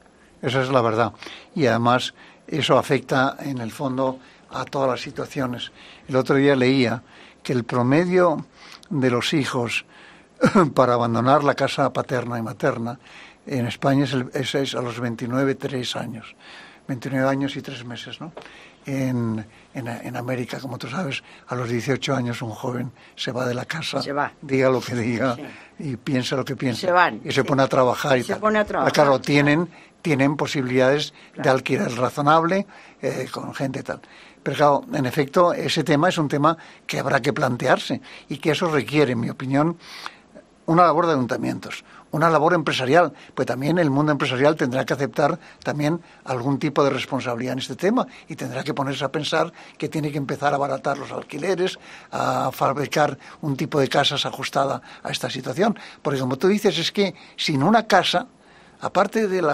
Esa 0.42 0.60
es 0.60 0.70
la 0.70 0.82
verdad. 0.82 1.12
Y 1.54 1.66
además 1.66 2.14
eso 2.46 2.78
afecta 2.78 3.37
en 3.40 3.59
el 3.59 3.70
fondo 3.70 4.18
a 4.50 4.64
todas 4.64 4.90
las 4.90 5.00
situaciones. 5.00 5.72
El 6.09 6.16
otro 6.16 6.37
día 6.37 6.57
leía 6.57 7.02
que 7.42 7.52
el 7.52 7.64
promedio 7.64 8.46
de 8.90 9.11
los 9.11 9.33
hijos 9.33 9.85
para 10.74 10.94
abandonar 10.94 11.44
la 11.44 11.54
casa 11.54 11.92
paterna 11.92 12.38
y 12.38 12.42
materna 12.42 12.98
en 13.46 13.66
España 13.66 14.04
es, 14.04 14.54
es 14.54 14.74
a 14.74 14.80
los 14.80 14.98
29, 15.00 15.54
3 15.54 15.96
años. 15.96 16.35
29 16.87 17.28
años 17.28 17.57
y 17.57 17.62
3 17.62 17.85
meses, 17.85 18.20
¿no? 18.20 18.33
en, 18.87 19.44
en, 19.74 20.16
América, 20.16 20.61
como 20.61 20.78
tú 20.78 20.88
sabes, 20.88 21.22
a 21.48 21.54
los 21.54 21.68
18 21.68 22.14
años 22.14 22.42
un 22.42 22.50
joven 22.50 22.92
se 23.16 23.33
va 23.33 23.46
de 23.46 23.54
la 23.54 23.64
casa, 23.64 24.00
diga 24.42 24.68
lo 24.68 24.80
que 24.80 24.94
diga 24.94 25.37
y 25.78 25.96
piensa 25.96 26.37
lo 26.37 26.44
que 26.44 26.56
piensa. 26.56 27.10
y 27.24 27.32
se 27.32 27.44
pone 27.44 27.62
a 27.62 27.68
trabajar 27.68 28.18
y 28.18 28.22
se 28.22 28.37
Pone 28.37 28.58
a 28.58 28.64
trabajar. 28.64 28.92
Claro, 28.92 29.20
tienen, 29.20 29.68
tienen 30.02 30.37
posibilidades 30.37 31.12
de 31.37 31.48
alquiler 31.48 31.92
razonable 31.96 32.66
eh, 33.02 33.26
con 33.30 33.54
gente 33.54 33.82
tal. 33.82 34.00
Pero 34.42 34.56
claro, 34.56 34.84
en 34.92 35.06
efecto, 35.06 35.54
ese 35.54 35.82
tema 35.84 36.10
es 36.10 36.18
un 36.18 36.28
tema 36.28 36.56
que 36.87 36.98
habrá 36.98 37.20
que 37.20 37.32
plantearse 37.32 38.00
y 38.28 38.37
que 38.37 38.50
eso 38.50 38.70
requiere, 38.70 39.12
en 39.12 39.20
mi 39.20 39.30
opinión, 39.30 39.78
una 40.66 40.85
labor 40.85 41.07
de 41.07 41.12
ayuntamientos, 41.12 41.85
una 42.11 42.31
labor 42.31 42.55
empresarial, 42.55 43.12
pues 43.35 43.46
también 43.46 43.79
el 43.79 43.90
mundo 43.90 44.12
empresarial 44.12 44.55
tendrá 44.55 44.85
que 44.85 44.94
aceptar 44.94 45.38
también 45.62 46.00
algún 46.24 46.59
tipo 46.59 46.85
de 46.85 46.90
responsabilidad 46.90 47.55
en 47.55 47.59
este 47.59 47.74
tema 47.74 48.07
y 48.29 48.37
tendrá 48.37 48.62
que 48.62 48.72
ponerse 48.72 49.05
a 49.05 49.11
pensar 49.11 49.53
que 49.77 49.88
tiene 49.88 50.12
que 50.12 50.18
empezar 50.18 50.53
a 50.53 50.57
abaratar 50.57 50.96
los 50.96 51.11
alquileres, 51.11 51.79
a 52.12 52.50
fabricar 52.53 53.18
un 53.42 53.57
tipo 53.57 53.81
de 53.81 53.88
casas 53.88 54.24
ajustada 54.27 54.81
a 55.03 55.11
esta 55.11 55.29
situación. 55.29 55.77
Porque 56.03 56.20
como 56.20 56.37
tú 56.37 56.46
dices, 56.46 56.79
es 56.79 56.92
que 56.92 57.14
sin 57.37 57.62
una 57.62 57.87
casa, 57.87 58.29
aparte 58.84 59.28
del 59.28 59.46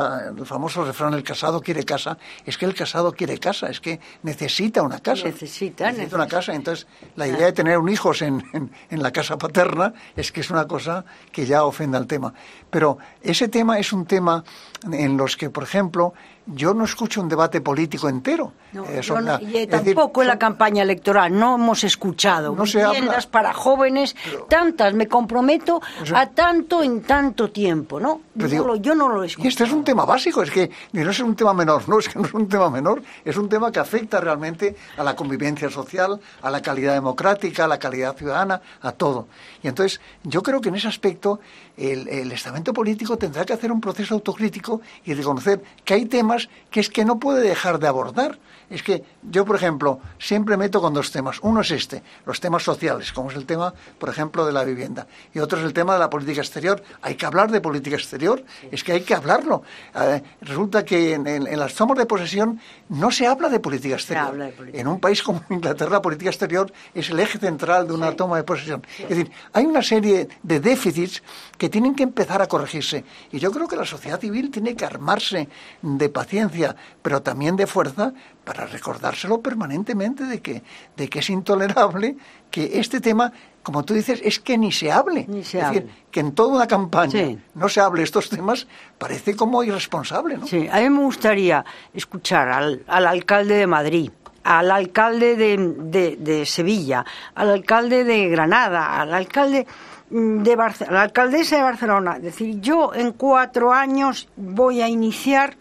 famoso 0.44 0.84
refrán 0.84 1.14
el 1.14 1.22
casado 1.22 1.62
quiere 1.62 1.84
casa, 1.84 2.18
es 2.44 2.58
que 2.58 2.66
el 2.66 2.74
casado 2.74 3.12
quiere 3.12 3.38
casa, 3.38 3.70
es 3.70 3.80
que 3.80 4.00
necesita 4.24 4.82
una 4.82 4.98
casa. 4.98 5.26
Necesita, 5.26 5.90
necesita 5.92 6.16
una 6.16 6.26
casa. 6.26 6.52
Entonces, 6.52 6.88
la 7.14 7.28
idea 7.28 7.46
de 7.46 7.52
tener 7.52 7.78
un 7.78 7.88
hijo 7.88 8.12
en, 8.20 8.42
en, 8.90 9.02
la 9.02 9.12
casa 9.12 9.38
paterna 9.38 9.94
es 10.16 10.32
que 10.32 10.40
es 10.40 10.50
una 10.50 10.66
cosa 10.66 11.04
que 11.30 11.46
ya 11.46 11.64
ofende 11.64 11.96
al 11.96 12.08
tema. 12.08 12.34
Pero 12.70 12.98
ese 13.22 13.46
tema 13.46 13.78
es 13.78 13.92
un 13.92 14.04
tema 14.04 14.42
en 14.90 15.16
los 15.16 15.36
que, 15.36 15.50
por 15.50 15.64
ejemplo, 15.64 16.14
yo 16.46 16.74
no 16.74 16.84
escucho 16.84 17.20
un 17.20 17.28
debate 17.28 17.60
político 17.60 18.08
entero. 18.08 18.52
Eh, 18.72 19.00
y 19.40 19.66
tampoco 19.66 20.22
en 20.22 20.28
la 20.28 20.38
campaña 20.38 20.82
electoral 20.82 21.36
no 21.36 21.56
hemos 21.56 21.82
escuchado 21.82 22.54
no 22.54 22.62
viviendas 22.62 23.26
para 23.26 23.52
jóvenes, 23.52 24.14
tantas, 24.48 24.94
me 24.94 25.08
comprometo 25.08 25.80
a 26.14 26.26
tanto 26.28 26.82
en 26.82 27.02
tanto 27.02 27.50
tiempo, 27.50 27.98
¿no? 27.98 28.20
Yo, 28.34 28.94
no 28.94 29.08
lo 29.08 29.22
he 29.22 29.26
escuchado. 29.26 29.44
Y 29.44 29.48
este 29.48 29.64
es 29.64 29.72
un 29.72 29.84
tema 29.84 30.04
básico, 30.04 30.42
es 30.42 30.50
que 30.50 30.70
no 30.92 31.10
es 31.10 31.20
un 31.20 31.34
tema 31.34 31.52
menor, 31.52 31.88
no 31.88 31.98
es 31.98 32.08
que 32.08 32.18
no 32.18 32.26
es 32.26 32.34
un 32.34 32.48
tema 32.48 32.70
menor, 32.70 33.02
es 33.24 33.36
un 33.36 33.48
tema 33.48 33.72
que 33.72 33.80
afecta 33.80 34.20
realmente 34.20 34.76
a 34.96 35.02
la 35.02 35.16
convivencia 35.16 35.68
social, 35.68 36.20
a 36.42 36.50
la 36.50 36.62
calidad 36.62 36.94
democrática, 36.94 37.64
a 37.64 37.68
la 37.68 37.78
calidad 37.78 38.16
ciudadana, 38.16 38.60
a 38.82 38.92
todo. 38.92 39.26
Y 39.62 39.68
entonces, 39.68 40.00
yo 40.22 40.42
creo 40.42 40.60
que 40.60 40.68
en 40.68 40.76
ese 40.76 40.88
aspecto 40.88 41.40
el, 41.80 42.08
el 42.08 42.32
estamento 42.32 42.72
político 42.72 43.16
tendrá 43.16 43.44
que 43.44 43.54
hacer 43.54 43.72
un 43.72 43.80
proceso 43.80 44.14
autocrítico 44.14 44.82
y 45.04 45.14
reconocer 45.14 45.62
que 45.84 45.94
hay 45.94 46.04
temas 46.04 46.48
que 46.70 46.80
es 46.80 46.90
que 46.90 47.04
no 47.04 47.18
puede 47.18 47.40
dejar 47.40 47.78
de 47.78 47.88
abordar. 47.88 48.38
Es 48.70 48.84
que 48.84 49.02
yo, 49.22 49.44
por 49.44 49.56
ejemplo, 49.56 49.98
siempre 50.18 50.56
meto 50.56 50.80
con 50.80 50.94
dos 50.94 51.10
temas. 51.10 51.38
Uno 51.42 51.60
es 51.60 51.72
este, 51.72 52.04
los 52.24 52.38
temas 52.38 52.62
sociales, 52.62 53.12
como 53.12 53.30
es 53.30 53.36
el 53.36 53.44
tema, 53.44 53.74
por 53.98 54.08
ejemplo, 54.08 54.46
de 54.46 54.52
la 54.52 54.62
vivienda. 54.62 55.08
Y 55.34 55.40
otro 55.40 55.58
es 55.58 55.64
el 55.64 55.72
tema 55.72 55.94
de 55.94 55.98
la 55.98 56.08
política 56.08 56.40
exterior. 56.40 56.80
Hay 57.02 57.16
que 57.16 57.26
hablar 57.26 57.50
de 57.50 57.60
política 57.60 57.96
exterior, 57.96 58.44
es 58.70 58.84
que 58.84 58.92
hay 58.92 59.00
que 59.00 59.14
hablarlo. 59.14 59.64
Eh, 59.94 60.22
resulta 60.42 60.84
que 60.84 61.14
en, 61.14 61.58
las 61.58 61.74
tomas 61.74 61.98
de 61.98 62.06
posesión 62.06 62.60
no 62.88 63.10
se 63.10 63.26
habla 63.26 63.48
de 63.48 63.58
política 63.58 63.96
exterior. 63.96 64.52
En 64.72 64.86
un 64.86 65.00
país 65.00 65.22
como 65.22 65.42
Inglaterra, 65.50 65.90
la 65.90 66.02
política 66.02 66.30
exterior 66.30 66.72
es 66.94 67.10
el 67.10 67.18
eje 67.18 67.38
central 67.38 67.88
de 67.88 67.94
una 67.94 68.12
toma 68.12 68.36
de 68.36 68.44
posesión. 68.44 68.86
Es 69.00 69.08
decir, 69.08 69.32
hay 69.52 69.66
una 69.66 69.82
serie 69.82 70.28
de 70.42 70.60
déficits 70.60 71.22
que 71.58 71.68
tienen 71.68 71.96
que 71.96 72.04
empezar 72.04 72.40
a 72.40 72.46
corregirse. 72.46 73.04
Y 73.32 73.40
yo 73.40 73.50
creo 73.50 73.66
que 73.66 73.76
la 73.76 73.84
sociedad 73.84 74.20
civil 74.20 74.50
tiene 74.50 74.76
que 74.76 74.84
armarse 74.84 75.48
de 75.82 76.08
paciencia, 76.08 76.76
pero 77.02 77.20
también 77.20 77.56
de 77.56 77.66
fuerza 77.66 78.12
para 78.44 78.59
recordárselo 78.66 79.40
permanentemente 79.40 80.24
de 80.24 80.40
que, 80.40 80.62
de 80.96 81.08
que 81.08 81.20
es 81.20 81.30
intolerable 81.30 82.16
que 82.50 82.80
este 82.80 83.00
tema 83.00 83.32
como 83.62 83.84
tú 83.84 83.94
dices, 83.94 84.20
es 84.24 84.40
que 84.40 84.56
ni 84.56 84.72
se 84.72 84.90
hable. 84.90 85.26
Ni 85.28 85.44
se 85.44 85.58
es 85.58 85.64
hable. 85.64 85.80
decir, 85.80 85.94
que 86.10 86.20
en 86.20 86.32
toda 86.32 86.54
una 86.54 86.66
campaña 86.66 87.36
no 87.54 87.68
se 87.68 87.80
hable 87.80 88.02
estos 88.02 88.30
temas 88.30 88.66
parece 88.98 89.36
como 89.36 89.62
irresponsable, 89.62 90.38
¿no? 90.38 90.46
Sí, 90.46 90.68
a 90.70 90.80
mí 90.80 90.90
me 90.90 91.00
gustaría 91.00 91.64
escuchar 91.92 92.48
al, 92.48 92.82
alcalde 92.86 93.54
de 93.56 93.66
Madrid, 93.66 94.10
al 94.44 94.70
alcalde 94.70 95.36
de, 95.36 96.16
de, 96.16 96.46
Sevilla, 96.46 97.04
al 97.34 97.50
alcalde 97.50 98.04
de 98.04 98.28
Granada, 98.28 98.98
al 99.00 99.12
alcalde 99.12 99.66
de 100.08 100.56
Barcelona, 100.56 100.96
la 100.96 101.02
alcaldesa 101.02 101.56
de 101.56 101.62
Barcelona. 101.62 102.16
Es 102.16 102.22
decir, 102.22 102.60
yo 102.60 102.92
en 102.94 103.12
cuatro 103.12 103.72
años 103.72 104.28
voy 104.36 104.80
a 104.80 104.88
iniciar 104.88 105.56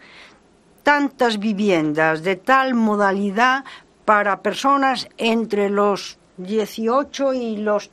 tantas 0.90 1.38
viviendas 1.38 2.24
de 2.24 2.34
tal 2.34 2.74
modalidad 2.74 3.64
para 4.04 4.42
personas 4.42 5.08
entre 5.18 5.70
los 5.70 6.18
18 6.36 7.32
y 7.32 7.58
los 7.58 7.92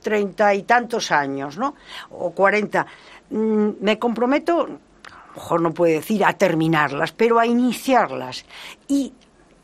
treinta 0.00 0.54
y 0.54 0.62
tantos 0.62 1.10
años, 1.10 1.58
¿no? 1.58 1.74
O 2.10 2.30
40. 2.30 2.86
Mm, 3.30 3.70
me 3.80 3.98
comprometo, 3.98 4.60
a 4.60 4.66
lo 4.68 5.34
mejor 5.34 5.60
no 5.60 5.74
puedo 5.74 5.92
decir 5.92 6.24
a 6.24 6.34
terminarlas, 6.34 7.10
pero 7.10 7.40
a 7.40 7.46
iniciarlas. 7.46 8.44
Y 8.86 9.12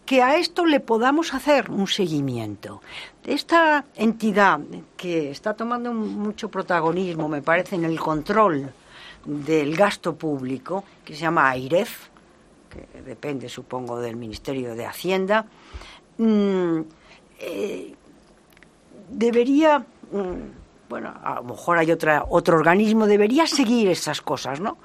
que 0.05 0.21
a 0.21 0.37
esto 0.37 0.67
le 0.67 0.81
podamos 0.81 1.35
hacer 1.35 1.71
un 1.71 1.87
seguimiento. 1.87 2.83
Esta 3.25 3.85
entidad 3.95 4.59
que 4.97 5.31
está 5.31 5.55
tomando 5.55 5.93
mucho 5.93 6.49
protagonismo, 6.49 7.29
me 7.29 7.43
parece, 7.43 7.77
en 7.77 7.85
el 7.85 8.01
control 8.01 8.73
del 9.25 9.77
gasto 9.77 10.17
público, 10.17 10.83
que 11.05 11.15
se 11.15 11.21
llama 11.21 11.49
AIREF, 11.49 12.13
que 12.93 13.03
depende, 13.03 13.49
supongo, 13.49 14.01
del 14.01 14.17
Ministerio 14.17 14.75
de 14.75 14.87
Hacienda, 14.87 15.47
mm, 16.19 16.81
eh, 17.41 17.95
debería, 19.09 19.79
mm, 19.79 20.89
bueno, 20.89 21.15
a 21.23 21.37
lo 21.37 21.45
mejor 21.45 21.79
hay 21.79 21.91
otra, 21.91 22.25
otro 22.29 22.57
organismo, 22.57 23.07
debería 23.07 23.47
seguir 23.47 23.89
esas 23.89 24.21
cosas, 24.21 24.61
¿no? 24.61 24.79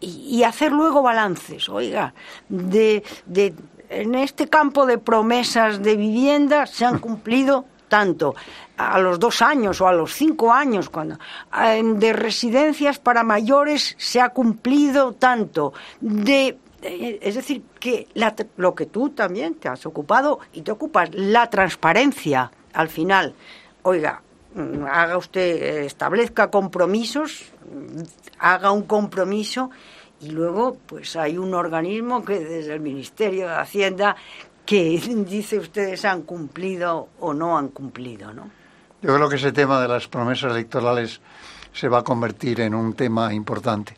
Y, 0.00 0.44
hacer 0.44 0.70
luego 0.70 1.02
balances, 1.02 1.68
oiga, 1.68 2.14
de, 2.48 3.02
de, 3.26 3.52
en 3.88 4.14
este 4.14 4.48
campo 4.48 4.86
de 4.86 4.98
promesas 4.98 5.82
de 5.82 5.96
vivienda 5.96 6.66
se 6.66 6.84
han 6.84 7.00
cumplido 7.00 7.64
tanto 7.88 8.36
a 8.76 9.00
los 9.00 9.18
dos 9.18 9.42
años 9.42 9.80
o 9.80 9.88
a 9.88 9.92
los 9.92 10.12
cinco 10.12 10.52
años, 10.52 10.88
cuando 10.88 11.18
de 11.50 12.12
residencias 12.12 12.98
para 13.00 13.24
mayores 13.24 13.96
se 13.98 14.20
ha 14.20 14.28
cumplido 14.28 15.14
tanto, 15.14 15.72
de 16.00 16.56
es 16.82 17.34
decir, 17.34 17.62
que 17.80 18.06
lo 18.56 18.74
que 18.74 18.86
tú 18.86 19.10
también 19.10 19.54
te 19.54 19.68
has 19.68 19.84
ocupado 19.86 20.40
y 20.52 20.62
te 20.62 20.70
ocupas, 20.70 21.10
la 21.12 21.50
transparencia 21.50 22.50
al 22.72 22.88
final. 22.88 23.34
Oiga, 23.82 24.22
mm, 24.54 24.84
haga 24.84 25.16
usted, 25.16 25.84
establezca 25.84 26.50
compromisos, 26.50 27.52
haga 28.38 28.70
un 28.70 28.82
compromiso 28.82 29.70
y 30.20 30.30
luego 30.30 30.76
pues 30.86 31.16
hay 31.16 31.38
un 31.38 31.54
organismo 31.54 32.24
que 32.24 32.38
desde 32.40 32.74
el 32.74 32.80
Ministerio 32.80 33.48
de 33.48 33.54
Hacienda 33.54 34.16
que 34.64 35.00
dice 35.28 35.58
ustedes 35.58 36.04
han 36.04 36.22
cumplido 36.22 37.08
o 37.20 37.34
no 37.34 37.58
han 37.58 37.68
cumplido, 37.68 38.32
¿no? 38.32 38.50
Yo 39.00 39.14
creo 39.14 39.28
que 39.28 39.36
ese 39.36 39.52
tema 39.52 39.80
de 39.80 39.88
las 39.88 40.08
promesas 40.08 40.50
electorales 40.50 41.20
se 41.72 41.88
va 41.88 41.98
a 41.98 42.02
convertir 42.02 42.60
en 42.60 42.74
un 42.74 42.94
tema 42.94 43.32
importante. 43.32 43.96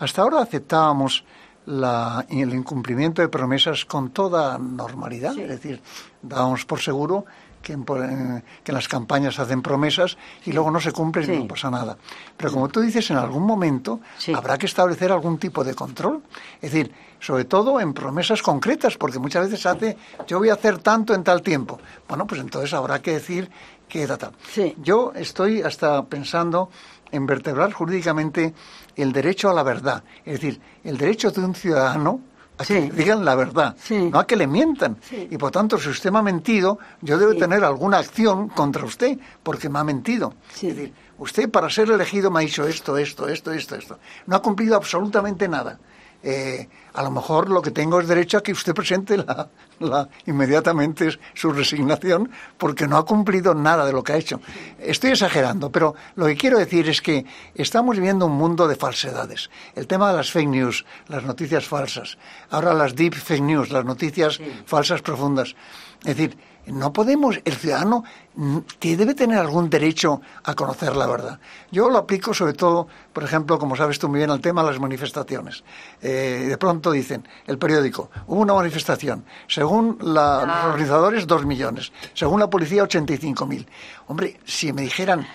Hasta 0.00 0.22
ahora 0.22 0.40
aceptábamos 0.40 1.24
el 1.66 2.54
incumplimiento 2.54 3.22
de 3.22 3.28
promesas 3.28 3.84
con 3.84 4.10
toda 4.10 4.58
normalidad. 4.58 5.38
Es 5.38 5.48
decir, 5.48 5.80
dábamos 6.22 6.64
por 6.64 6.80
seguro 6.80 7.24
que 7.62 7.74
en, 7.74 8.42
las 8.66 8.88
campañas 8.88 9.38
hacen 9.38 9.62
promesas 9.62 10.16
y 10.44 10.52
luego 10.52 10.70
no 10.70 10.80
se 10.80 10.92
cumplen 10.92 11.34
y 11.34 11.38
no 11.38 11.48
pasa 11.48 11.70
nada. 11.70 11.96
Pero 12.36 12.52
como 12.52 12.68
tú 12.68 12.80
dices, 12.80 13.10
en 13.10 13.18
algún 13.18 13.44
momento 13.44 14.00
habrá 14.34 14.56
que 14.58 14.66
establecer 14.66 15.12
algún 15.12 15.38
tipo 15.38 15.62
de 15.62 15.74
control. 15.74 16.22
Es 16.60 16.72
decir, 16.72 16.92
sobre 17.20 17.44
todo 17.44 17.80
en 17.80 17.92
promesas 17.92 18.42
concretas, 18.42 18.96
porque 18.96 19.18
muchas 19.18 19.44
veces 19.44 19.60
se 19.60 19.68
hace, 19.68 19.96
yo 20.26 20.38
voy 20.38 20.48
a 20.48 20.54
hacer 20.54 20.78
tanto 20.78 21.14
en 21.14 21.22
tal 21.22 21.42
tiempo. 21.42 21.78
Bueno, 22.08 22.26
pues 22.26 22.40
entonces 22.40 22.72
habrá 22.72 23.02
que 23.02 23.12
decir 23.12 23.50
que 23.88 24.06
tal. 24.06 24.32
Yo 24.78 25.12
estoy 25.14 25.62
hasta 25.62 26.06
pensando 26.06 26.70
en 27.12 27.26
vertebrar 27.26 27.72
jurídicamente 27.72 28.54
el 28.96 29.12
derecho 29.12 29.50
a 29.50 29.54
la 29.54 29.62
verdad, 29.62 30.02
es 30.24 30.40
decir, 30.40 30.60
el 30.84 30.96
derecho 30.96 31.30
de 31.30 31.40
un 31.40 31.54
ciudadano 31.54 32.20
a 32.58 32.64
que 32.64 32.90
digan 32.90 33.24
la 33.24 33.34
verdad, 33.34 33.74
no 33.90 34.18
a 34.18 34.26
que 34.26 34.36
le 34.36 34.46
mientan. 34.46 34.98
Y 35.10 35.38
por 35.38 35.50
tanto, 35.50 35.78
si 35.78 35.88
usted 35.88 36.10
me 36.10 36.18
ha 36.18 36.22
mentido, 36.22 36.78
yo 37.00 37.16
debo 37.16 37.34
tener 37.34 37.64
alguna 37.64 37.98
acción 37.98 38.48
contra 38.48 38.84
usted 38.84 39.18
porque 39.42 39.70
me 39.70 39.78
ha 39.78 39.84
mentido. 39.84 40.34
Es 40.54 40.60
decir, 40.60 40.92
usted 41.18 41.50
para 41.50 41.70
ser 41.70 41.90
elegido 41.90 42.30
me 42.30 42.40
ha 42.40 42.42
dicho 42.42 42.66
esto, 42.66 42.98
esto, 42.98 43.28
esto, 43.28 43.52
esto, 43.52 43.76
esto. 43.76 43.98
No 44.26 44.36
ha 44.36 44.42
cumplido 44.42 44.76
absolutamente 44.76 45.48
nada. 45.48 45.78
Eh, 46.22 46.68
a 47.00 47.02
lo 47.02 47.10
mejor 47.10 47.48
lo 47.48 47.62
que 47.62 47.70
tengo 47.70 47.98
es 47.98 48.06
derecho 48.06 48.36
a 48.36 48.42
que 48.42 48.52
usted 48.52 48.74
presente 48.74 49.16
la, 49.16 49.48
la, 49.78 50.08
inmediatamente 50.26 51.08
su 51.32 51.50
resignación 51.50 52.30
porque 52.58 52.86
no 52.86 52.98
ha 52.98 53.06
cumplido 53.06 53.54
nada 53.54 53.86
de 53.86 53.92
lo 53.92 54.04
que 54.04 54.12
ha 54.12 54.18
hecho. 54.18 54.38
Estoy 54.78 55.12
exagerando, 55.12 55.72
pero 55.72 55.94
lo 56.16 56.26
que 56.26 56.36
quiero 56.36 56.58
decir 56.58 56.90
es 56.90 57.00
que 57.00 57.24
estamos 57.54 57.96
viviendo 57.96 58.26
un 58.26 58.32
mundo 58.32 58.68
de 58.68 58.76
falsedades. 58.76 59.48
El 59.74 59.86
tema 59.86 60.10
de 60.10 60.16
las 60.18 60.30
fake 60.30 60.48
news, 60.48 60.84
las 61.08 61.24
noticias 61.24 61.64
falsas, 61.66 62.18
ahora 62.50 62.74
las 62.74 62.94
deep 62.94 63.14
fake 63.14 63.44
news, 63.44 63.70
las 63.70 63.86
noticias 63.86 64.38
falsas 64.66 65.00
profundas. 65.00 65.56
Es 66.04 66.16
decir, 66.16 66.36
no 66.66 66.92
podemos, 66.92 67.40
el 67.44 67.54
ciudadano 67.54 68.04
debe 68.80 69.14
tener 69.14 69.38
algún 69.38 69.68
derecho 69.70 70.20
a 70.44 70.54
conocer 70.54 70.94
la 70.94 71.06
verdad. 71.06 71.40
Yo 71.70 71.88
lo 71.90 71.98
aplico 71.98 72.34
sobre 72.34 72.52
todo, 72.52 72.86
por 73.12 73.24
ejemplo, 73.24 73.58
como 73.58 73.76
sabes 73.76 73.98
tú 73.98 74.08
muy 74.08 74.18
bien, 74.18 74.30
al 74.30 74.40
tema 74.40 74.62
de 74.62 74.70
las 74.70 74.80
manifestaciones. 74.80 75.64
Eh, 76.00 76.46
de 76.48 76.58
pronto 76.58 76.89
dicen, 76.92 77.26
el 77.46 77.58
periódico, 77.58 78.10
hubo 78.26 78.40
una 78.40 78.54
manifestación, 78.54 79.24
según 79.46 79.98
la, 80.00 80.44
los 80.46 80.64
organizadores, 80.66 81.26
dos 81.26 81.44
millones, 81.44 81.92
según 82.14 82.40
la 82.40 82.50
policía, 82.50 82.82
ochenta 82.82 83.12
y 83.12 83.16
cinco 83.16 83.46
mil. 83.46 83.66
Hombre, 84.06 84.38
si 84.44 84.72
me 84.72 84.82
dijeran 84.82 85.26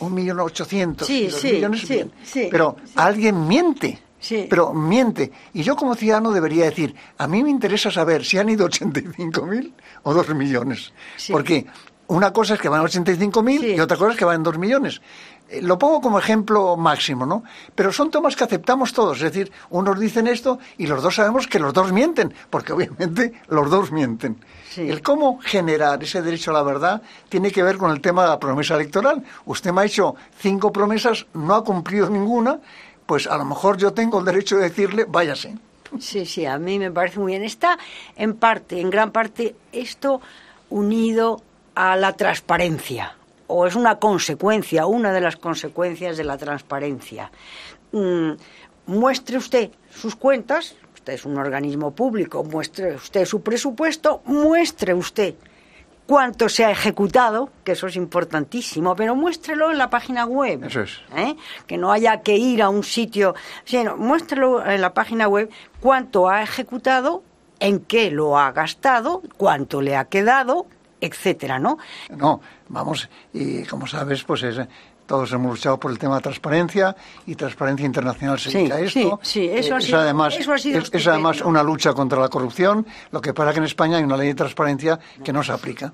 un 0.00 0.14
millón 0.14 0.40
ochocientos, 0.40 1.08
dos 1.08 1.44
millones, 1.44 1.88
bien. 1.88 2.12
pero 2.50 2.76
alguien 2.96 3.46
miente. 3.46 4.00
Pero 4.48 4.72
miente. 4.72 5.30
Y 5.52 5.62
yo 5.62 5.76
como 5.76 5.94
ciudadano 5.94 6.32
debería 6.32 6.64
decir, 6.64 6.94
a 7.18 7.28
mí 7.28 7.42
me 7.42 7.50
interesa 7.50 7.90
saber 7.90 8.24
si 8.24 8.38
han 8.38 8.48
ido 8.48 8.66
85.000 8.66 9.72
o 10.02 10.14
2 10.14 10.34
millones. 10.34 10.94
Porque 11.30 11.66
una 12.06 12.32
cosa 12.32 12.54
es 12.54 12.60
que 12.60 12.68
van 12.68 12.80
a 12.80 12.84
85.000 12.84 13.76
y 13.76 13.80
otra 13.80 13.96
cosa 13.96 14.12
es 14.12 14.18
que 14.18 14.24
van 14.24 14.42
2 14.42 14.58
millones. 14.58 15.00
Eh, 15.48 15.62
lo 15.62 15.78
pongo 15.78 16.00
como 16.00 16.18
ejemplo 16.18 16.76
máximo, 16.76 17.26
¿no? 17.26 17.44
Pero 17.74 17.92
son 17.92 18.10
temas 18.10 18.36
que 18.36 18.44
aceptamos 18.44 18.92
todos. 18.92 19.18
Es 19.18 19.32
decir, 19.32 19.52
unos 19.70 19.98
dicen 19.98 20.26
esto 20.26 20.58
y 20.78 20.86
los 20.86 21.02
dos 21.02 21.14
sabemos 21.14 21.46
que 21.46 21.58
los 21.58 21.72
dos 21.72 21.92
mienten, 21.92 22.34
porque 22.50 22.72
obviamente 22.72 23.32
los 23.48 23.70
dos 23.70 23.92
mienten. 23.92 24.36
El 24.76 25.02
cómo 25.02 25.38
generar 25.40 26.02
ese 26.02 26.20
derecho 26.20 26.50
a 26.50 26.54
la 26.54 26.62
verdad 26.62 27.02
tiene 27.28 27.52
que 27.52 27.62
ver 27.62 27.76
con 27.76 27.92
el 27.92 28.00
tema 28.00 28.22
de 28.22 28.30
la 28.30 28.40
promesa 28.40 28.74
electoral. 28.74 29.22
Usted 29.46 29.70
me 29.72 29.82
ha 29.82 29.84
hecho 29.84 30.16
cinco 30.38 30.72
promesas, 30.72 31.26
no 31.32 31.54
ha 31.54 31.62
cumplido 31.62 32.10
ninguna 32.10 32.58
pues 33.06 33.26
a 33.26 33.36
lo 33.36 33.44
mejor 33.44 33.76
yo 33.76 33.92
tengo 33.92 34.18
el 34.18 34.24
derecho 34.24 34.56
de 34.56 34.64
decirle, 34.64 35.04
váyase. 35.06 35.54
Sí, 35.98 36.26
sí, 36.26 36.44
a 36.46 36.58
mí 36.58 36.78
me 36.78 36.90
parece 36.90 37.20
muy 37.20 37.32
bien. 37.32 37.44
Está 37.44 37.78
en 38.16 38.34
parte, 38.34 38.80
en 38.80 38.90
gran 38.90 39.12
parte, 39.12 39.54
esto 39.72 40.20
unido 40.70 41.42
a 41.74 41.96
la 41.96 42.14
transparencia, 42.14 43.16
o 43.46 43.66
es 43.66 43.74
una 43.74 43.98
consecuencia, 43.98 44.86
una 44.86 45.12
de 45.12 45.20
las 45.20 45.36
consecuencias 45.36 46.16
de 46.16 46.24
la 46.24 46.36
transparencia. 46.36 47.30
Mm, 47.92 48.32
muestre 48.86 49.36
usted 49.36 49.70
sus 49.90 50.16
cuentas, 50.16 50.76
usted 50.94 51.14
es 51.14 51.24
un 51.24 51.38
organismo 51.38 51.92
público, 51.92 52.44
muestre 52.44 52.94
usted 52.94 53.24
su 53.24 53.42
presupuesto, 53.42 54.22
muestre 54.24 54.94
usted 54.94 55.34
cuánto 56.06 56.48
se 56.48 56.64
ha 56.64 56.70
ejecutado, 56.70 57.50
que 57.64 57.72
eso 57.72 57.86
es 57.86 57.96
importantísimo, 57.96 58.94
pero 58.94 59.16
muéstrelo 59.16 59.70
en 59.70 59.78
la 59.78 59.90
página 59.90 60.26
web. 60.26 60.64
Eso 60.64 60.82
es. 60.82 61.00
¿eh? 61.16 61.36
Que 61.66 61.78
no 61.78 61.92
haya 61.92 62.20
que 62.20 62.36
ir 62.36 62.62
a 62.62 62.68
un 62.68 62.82
sitio, 62.82 63.34
sino 63.64 63.96
muéstrelo 63.96 64.64
en 64.64 64.80
la 64.80 64.92
página 64.92 65.28
web 65.28 65.50
cuánto 65.80 66.28
ha 66.28 66.42
ejecutado, 66.42 67.22
en 67.60 67.80
qué 67.80 68.10
lo 68.10 68.38
ha 68.38 68.52
gastado, 68.52 69.22
cuánto 69.36 69.80
le 69.80 69.96
ha 69.96 70.06
quedado, 70.06 70.66
etcétera, 71.00 71.58
¿no? 71.58 71.78
No, 72.16 72.40
vamos, 72.68 73.08
y 73.32 73.64
como 73.64 73.86
sabes, 73.86 74.24
pues 74.24 74.42
es 74.42 74.58
todos 75.06 75.32
hemos 75.32 75.52
luchado 75.52 75.78
por 75.78 75.90
el 75.90 75.98
tema 75.98 76.16
de 76.16 76.22
transparencia 76.22 76.96
y 77.26 77.34
transparencia 77.34 77.86
internacional 77.86 78.38
se 78.38 78.50
sí, 78.50 78.70
esto. 78.72 79.20
Sí, 79.22 79.48
eso, 79.48 79.76
ha 79.76 79.80
sido, 79.80 79.98
además, 79.98 80.36
es, 80.36 81.06
además 81.06 81.40
una 81.42 81.62
lucha 81.62 81.92
contra 81.92 82.20
la 82.20 82.28
corrupción. 82.28 82.86
Lo 83.10 83.20
que 83.20 83.34
pasa 83.34 83.52
que 83.52 83.58
en 83.58 83.64
España 83.64 83.98
hay 83.98 84.04
una 84.04 84.16
ley 84.16 84.28
de 84.28 84.34
transparencia 84.34 84.98
que 85.22 85.32
no 85.32 85.42
se 85.42 85.52
aplica. 85.52 85.92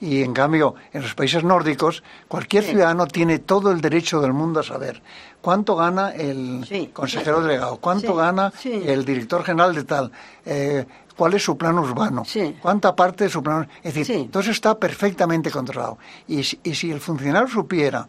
Y 0.00 0.22
en 0.22 0.32
cambio, 0.32 0.74
en 0.92 1.02
los 1.02 1.14
países 1.14 1.44
nórdicos, 1.44 2.02
cualquier 2.28 2.64
ciudadano 2.64 3.06
tiene 3.06 3.40
todo 3.40 3.70
el 3.70 3.80
derecho 3.80 4.20
del 4.20 4.32
mundo 4.32 4.60
a 4.60 4.62
saber 4.62 5.02
cuánto 5.42 5.76
gana 5.76 6.10
el 6.10 6.90
consejero 6.94 7.42
delegado, 7.42 7.76
cuánto 7.76 8.14
gana 8.14 8.52
el 8.64 9.04
director 9.04 9.44
general 9.44 9.74
de 9.74 9.84
tal, 9.84 10.10
eh, 10.46 10.86
cuál 11.16 11.34
es 11.34 11.42
su 11.42 11.56
plan 11.56 11.78
urbano, 11.78 12.22
cuánta 12.60 12.94
parte 12.94 13.24
de 13.24 13.30
su 13.30 13.42
plan... 13.42 13.68
Es 13.82 13.94
decir, 13.94 14.30
todo 14.30 14.42
eso 14.42 14.50
está 14.50 14.78
perfectamente 14.78 15.50
controlado. 15.50 15.98
Y, 16.28 16.40
y 16.40 16.74
si 16.74 16.90
el 16.90 17.00
funcionario 17.00 17.48
supiera 17.48 18.06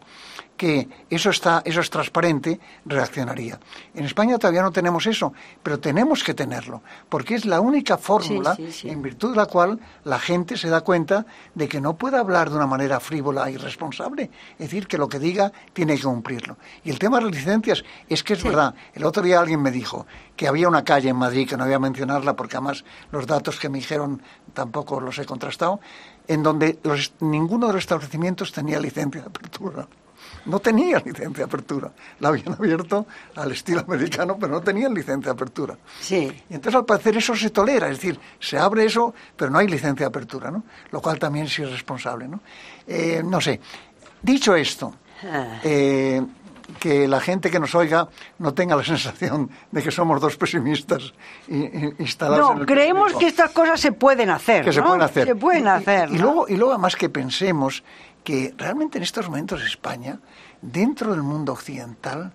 que 0.58 0.88
eso 1.08 1.30
está, 1.30 1.62
eso 1.64 1.80
es 1.80 1.88
transparente, 1.88 2.60
reaccionaría. 2.84 3.58
En 3.94 4.04
España 4.04 4.36
todavía 4.38 4.60
no 4.60 4.72
tenemos 4.72 5.06
eso, 5.06 5.32
pero 5.62 5.78
tenemos 5.78 6.22
que 6.22 6.34
tenerlo, 6.34 6.82
porque 7.08 7.36
es 7.36 7.46
la 7.46 7.60
única 7.60 7.96
fórmula 7.96 8.58
en 8.58 9.00
virtud 9.00 9.30
de 9.30 9.36
la 9.36 9.46
cual 9.46 9.78
la 10.04 10.18
gente 10.18 10.58
se 10.58 10.68
da 10.68 10.82
cuenta 10.82 11.24
de 11.54 11.68
que 11.68 11.80
no 11.80 11.96
puede 11.96 12.18
hablar 12.18 12.50
de 12.50 12.56
una 12.56 12.66
manera 12.66 13.00
frívola 13.00 13.48
y 13.48 13.54
irresponsable, 13.54 14.30
es 14.52 14.58
decir, 14.58 14.86
que 14.86 14.98
lo 14.98 15.08
que 15.08 15.18
diga 15.18 15.50
tiene 15.72 15.96
que 15.96 16.02
cumplirlo. 16.02 16.58
Y 16.84 16.90
el 16.90 16.98
tema 16.98 17.18
de 17.18 17.26
las 17.26 17.34
licencias 17.34 17.84
es 18.08 18.22
que 18.22 18.34
es 18.34 18.42
verdad. 18.42 18.74
El 18.92 19.04
otro 19.04 19.22
día 19.22 19.40
alguien 19.40 19.62
me 19.62 19.70
dijo 19.70 20.06
que 20.36 20.48
había 20.48 20.68
una 20.68 20.84
calle 20.84 21.08
en 21.08 21.16
Madrid, 21.16 21.48
que 21.48 21.56
no 21.56 21.64
voy 21.64 21.74
a 21.74 21.78
mencionarla 21.78 22.34
porque 22.34 22.56
además 22.56 22.84
los 23.12 23.26
datos 23.26 23.58
que 23.60 23.68
me 23.68 23.78
dijeron 23.78 24.20
tampoco 24.52 25.00
los 25.00 25.18
he 25.18 25.24
contrastado, 25.24 25.80
en 26.26 26.42
donde 26.42 26.80
ninguno 27.20 27.68
de 27.68 27.74
los 27.74 27.82
establecimientos 27.82 28.52
tenía 28.52 28.80
licencia 28.80 29.20
de 29.20 29.28
apertura 29.28 29.88
no 30.46 30.58
tenían 30.60 31.02
licencia 31.04 31.38
de 31.38 31.44
apertura. 31.44 31.90
La 32.20 32.28
habían 32.28 32.52
abierto 32.52 33.06
al 33.34 33.52
estilo 33.52 33.80
americano, 33.80 34.36
pero 34.38 34.52
no 34.52 34.60
tenían 34.60 34.94
licencia 34.94 35.32
de 35.32 35.34
apertura. 35.34 35.76
Sí. 36.00 36.30
Y 36.48 36.54
entonces 36.54 36.74
al 36.74 36.84
parecer 36.84 37.16
eso 37.16 37.34
se 37.34 37.50
tolera, 37.50 37.88
es 37.88 37.96
decir, 37.96 38.18
se 38.40 38.58
abre 38.58 38.84
eso, 38.84 39.14
pero 39.36 39.50
no 39.50 39.58
hay 39.58 39.68
licencia 39.68 40.04
de 40.04 40.08
apertura, 40.08 40.50
¿no? 40.50 40.64
Lo 40.90 41.00
cual 41.00 41.18
también 41.18 41.46
es 41.46 41.58
irresponsable, 41.58 42.28
¿no? 42.28 42.40
Eh, 42.86 43.22
no 43.24 43.40
sé. 43.40 43.60
Dicho 44.22 44.54
esto, 44.56 44.94
ah. 45.24 45.60
eh, 45.62 46.22
que 46.78 47.08
la 47.08 47.20
gente 47.20 47.50
que 47.50 47.58
nos 47.58 47.74
oiga 47.74 48.08
no 48.38 48.52
tenga 48.52 48.76
la 48.76 48.84
sensación 48.94 49.50
de 49.70 49.82
que 49.82 49.90
somos 49.90 50.20
dos 50.20 50.36
pesimistas 50.36 51.12
instalados 51.98 52.56
no, 52.58 52.66
creemos 52.66 53.14
que 53.14 53.26
estas 53.26 53.50
cosas 53.50 53.80
se 53.80 53.92
pueden 53.92 54.30
hacer. 54.30 54.64
Que 54.64 54.72
se 54.72 54.82
pueden 54.82 55.02
hacer. 55.02 55.26
Se 55.26 55.34
pueden 55.34 55.68
hacer. 55.68 56.10
Y, 56.12 56.18
luego, 56.18 56.46
y 56.48 56.56
luego, 56.56 56.72
además, 56.72 56.96
que 56.96 57.08
pensemos 57.08 57.82
que 58.24 58.54
realmente 58.56 58.98
en 58.98 59.04
estos 59.04 59.28
momentos 59.28 59.62
España, 59.62 60.20
dentro 60.62 61.12
del 61.12 61.22
mundo 61.22 61.52
occidental, 61.52 62.32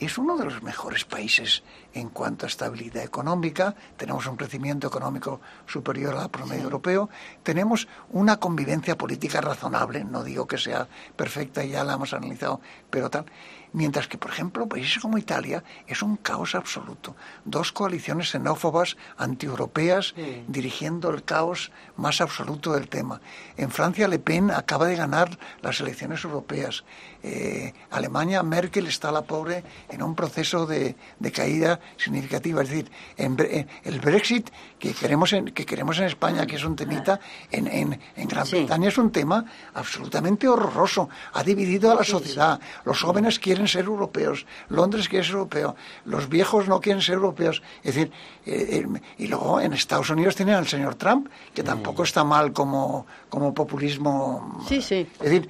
es 0.00 0.16
uno 0.16 0.36
de 0.38 0.46
los 0.46 0.62
mejores 0.62 1.04
países 1.04 1.62
en 1.92 2.08
cuanto 2.08 2.46
a 2.46 2.48
estabilidad 2.48 3.04
económica, 3.04 3.74
tenemos 3.98 4.26
un 4.26 4.36
crecimiento 4.36 4.86
económico 4.86 5.40
superior 5.66 6.16
al 6.16 6.30
promedio 6.30 6.64
europeo, 6.64 7.10
tenemos 7.42 7.86
una 8.08 8.38
convivencia 8.38 8.96
política 8.96 9.42
razonable, 9.42 10.02
no 10.02 10.24
digo 10.24 10.46
que 10.46 10.56
sea 10.56 10.88
perfecta, 11.16 11.64
ya 11.64 11.84
la 11.84 11.94
hemos 11.94 12.14
analizado, 12.14 12.62
pero 12.88 13.10
tal. 13.10 13.26
Mientras 13.72 14.08
que, 14.08 14.18
por 14.18 14.30
ejemplo, 14.30 14.68
países 14.68 14.98
como 14.98 15.18
Italia 15.18 15.62
es 15.86 16.02
un 16.02 16.16
caos 16.16 16.54
absoluto. 16.54 17.14
Dos 17.44 17.72
coaliciones 17.72 18.30
xenófobas 18.30 18.96
antieuropeas 19.16 20.14
dirigiendo 20.48 21.10
el 21.10 21.22
caos 21.22 21.70
más 21.96 22.20
absoluto 22.20 22.72
del 22.72 22.88
tema. 22.88 23.20
En 23.56 23.70
Francia, 23.70 24.08
Le 24.08 24.18
Pen 24.18 24.50
acaba 24.50 24.86
de 24.86 24.96
ganar 24.96 25.38
las 25.62 25.80
elecciones 25.80 26.24
europeas. 26.24 26.84
Eh, 27.22 27.72
Alemania, 27.90 28.42
Merkel 28.42 28.86
está 28.86 29.12
la 29.12 29.22
pobre 29.22 29.62
en 29.88 30.02
un 30.02 30.14
proceso 30.14 30.66
de, 30.66 30.96
caída 31.32 31.78
significativa. 31.96 32.62
Es 32.62 32.70
decir, 32.70 32.90
en, 33.16 33.36
el 33.84 34.00
Brexit 34.00 34.50
que 34.78 34.94
queremos 34.94 35.32
en, 35.32 35.46
que 35.46 35.66
queremos 35.66 35.98
en 35.98 36.04
España, 36.04 36.46
que 36.46 36.56
es 36.56 36.64
un 36.64 36.74
temita, 36.74 37.20
en, 37.50 37.66
en, 37.66 38.28
Gran 38.28 38.48
Bretaña 38.48 38.88
es 38.88 38.98
un 38.98 39.12
tema 39.12 39.44
absolutamente 39.74 40.48
horroroso. 40.48 41.08
Ha 41.34 41.42
dividido 41.42 41.92
a 41.92 41.94
la 41.94 42.04
sociedad. 42.04 42.58
Los 42.84 43.02
jóvenes 43.02 43.38
quieren 43.38 43.59
ser 43.68 43.84
europeos, 43.84 44.46
Londres 44.68 45.08
quiere 45.08 45.24
ser 45.24 45.34
europeo, 45.34 45.76
los 46.04 46.28
viejos 46.28 46.68
no 46.68 46.80
quieren 46.80 47.02
ser 47.02 47.16
europeos. 47.16 47.62
Es 47.82 47.94
decir, 47.94 48.12
eh, 48.46 48.84
eh, 48.84 49.00
y 49.18 49.26
luego 49.26 49.60
en 49.60 49.72
Estados 49.72 50.10
Unidos 50.10 50.36
tienen 50.36 50.54
al 50.54 50.66
señor 50.66 50.94
Trump, 50.94 51.28
que 51.54 51.62
tampoco 51.62 52.02
está 52.02 52.24
mal 52.24 52.52
como, 52.52 53.06
como 53.28 53.54
populismo. 53.54 54.60
Sí, 54.68 54.82
sí. 54.82 55.06
Es 55.20 55.30
decir, 55.30 55.48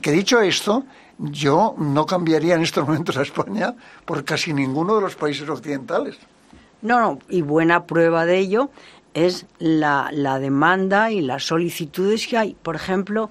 que 0.00 0.12
dicho 0.12 0.40
esto, 0.40 0.84
yo 1.18 1.74
no 1.78 2.06
cambiaría 2.06 2.54
en 2.54 2.62
estos 2.62 2.86
momentos 2.86 3.16
a 3.16 3.22
España 3.22 3.74
por 4.04 4.24
casi 4.24 4.52
ninguno 4.52 4.96
de 4.96 5.02
los 5.02 5.14
países 5.14 5.48
occidentales. 5.48 6.16
No, 6.80 7.00
no, 7.00 7.18
y 7.28 7.42
buena 7.42 7.86
prueba 7.86 8.26
de 8.26 8.38
ello 8.38 8.70
es 9.14 9.46
la, 9.58 10.08
la 10.12 10.38
demanda 10.38 11.10
y 11.10 11.20
las 11.20 11.44
solicitudes 11.44 12.26
que 12.26 12.38
hay, 12.38 12.56
por 12.60 12.74
ejemplo, 12.74 13.30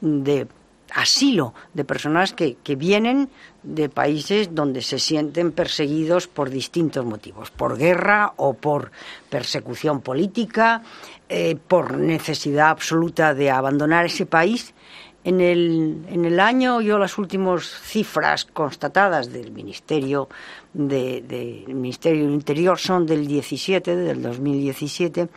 de 0.00 0.46
asilo 0.94 1.54
de 1.74 1.84
personas 1.84 2.32
que, 2.32 2.56
que 2.62 2.76
vienen 2.76 3.30
de 3.62 3.88
países 3.88 4.54
donde 4.54 4.82
se 4.82 4.98
sienten 4.98 5.52
perseguidos 5.52 6.26
por 6.26 6.50
distintos 6.50 7.04
motivos, 7.04 7.50
por 7.50 7.78
guerra 7.78 8.32
o 8.36 8.54
por 8.54 8.90
persecución 9.30 10.00
política, 10.00 10.82
eh, 11.28 11.56
por 11.56 11.96
necesidad 11.96 12.70
absoluta 12.70 13.34
de 13.34 13.50
abandonar 13.50 14.06
ese 14.06 14.26
país. 14.26 14.74
En 15.24 15.40
el, 15.40 16.04
en 16.08 16.24
el 16.24 16.40
año, 16.40 16.80
yo 16.80 16.98
las 16.98 17.16
últimas 17.16 17.64
cifras 17.64 18.44
constatadas 18.44 19.32
del 19.32 19.52
Ministerio, 19.52 20.28
de, 20.74 21.64
Ministerio 21.68 22.24
del 22.24 22.34
Interior 22.34 22.76
son 22.76 23.06
del 23.06 23.28
17, 23.28 23.94
del 23.94 24.20
2017, 24.20 25.28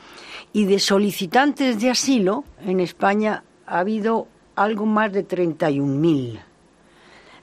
y 0.54 0.66
de 0.66 0.80
solicitantes 0.80 1.80
de 1.80 1.92
asilo 1.92 2.44
en 2.66 2.80
España 2.80 3.44
ha 3.68 3.80
habido 3.80 4.28
algo 4.56 4.86
más 4.86 5.12
de 5.12 5.28
31.000 5.28 6.40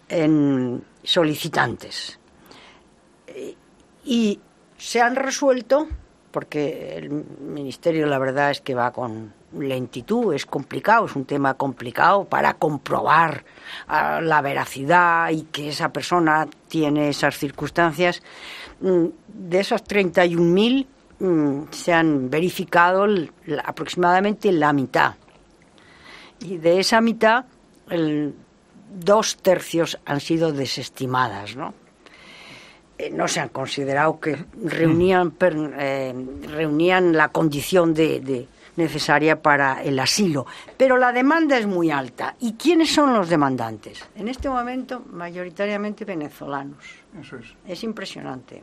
en 0.09 0.85
solicitantes. 1.03 2.19
Y 4.05 4.41
se 4.77 5.01
han 5.01 5.17
resuelto, 5.17 5.89
porque 6.31 6.97
el 6.97 7.11
Ministerio 7.11 8.07
la 8.07 8.19
verdad 8.19 8.51
es 8.51 8.61
que 8.61 8.75
va 8.75 8.93
con 8.93 9.33
lentitud, 9.59 10.35
es 10.35 10.47
complicado, 10.47 11.07
es 11.07 11.15
un 11.15 11.25
tema 11.25 11.55
complicado 11.55 12.25
para 12.25 12.55
comprobar 12.55 13.45
ah, 13.87 14.21
la 14.23 14.41
veracidad 14.41 15.31
y 15.31 15.43
que 15.43 15.69
esa 15.69 15.93
persona 15.93 16.49
tiene 16.69 17.11
esas 17.11 17.37
circunstancias. 17.37 18.23
Mm, 18.81 19.07
de 19.29 19.61
esas 19.61 19.85
31.000 19.85 20.87
mm, 21.21 21.63
se 21.71 21.93
han 21.93 22.31
verificado 22.31 23.07
aproximadamente 23.65 24.51
la 24.53 24.73
mitad 24.73 25.15
y 26.43 26.59
de 26.59 26.81
esa 26.81 27.01
mitad, 27.01 27.45
el, 27.89 28.35
dos 28.93 29.37
tercios 29.37 29.99
han 30.05 30.21
sido 30.21 30.53
desestimadas, 30.53 31.57
¿no? 31.57 31.75
Eh, 32.99 33.11
no 33.11 33.27
se 33.27 33.41
han 33.41 33.49
considerado 33.49 34.21
que 34.21 34.45
reunían, 34.63 35.35
eh, 35.41 36.15
reunían 36.49 37.17
la 37.17 37.29
condición 37.29 37.95
de, 37.95 38.47
necesaria 38.77 39.41
para 39.43 39.83
el 39.83 39.99
asilo. 39.99 40.47
Pero 40.77 40.97
la 40.97 41.13
demanda 41.13 41.59
es 41.59 41.67
muy 41.67 41.91
alta. 41.91 42.37
¿Y 42.41 42.55
quiénes 42.55 42.93
son 42.93 43.13
los 43.13 43.29
demandantes? 43.29 44.05
En 44.15 44.29
este 44.29 44.49
momento, 44.49 45.03
mayoritariamente 45.11 46.05
venezolanos. 46.05 46.85
Eso 47.21 47.37
es. 47.37 47.55
Es 47.67 47.83
impresionante. 47.83 48.63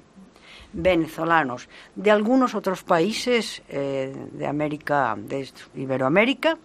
Venezolanos. 0.73 1.67
De 1.95 2.09
algunos 2.11 2.55
otros 2.55 2.83
países 2.83 3.61
eh, 3.69 4.15
de 4.31 4.47
América, 4.47 5.15
de 5.17 5.49
Iberoamérica, 5.75 6.57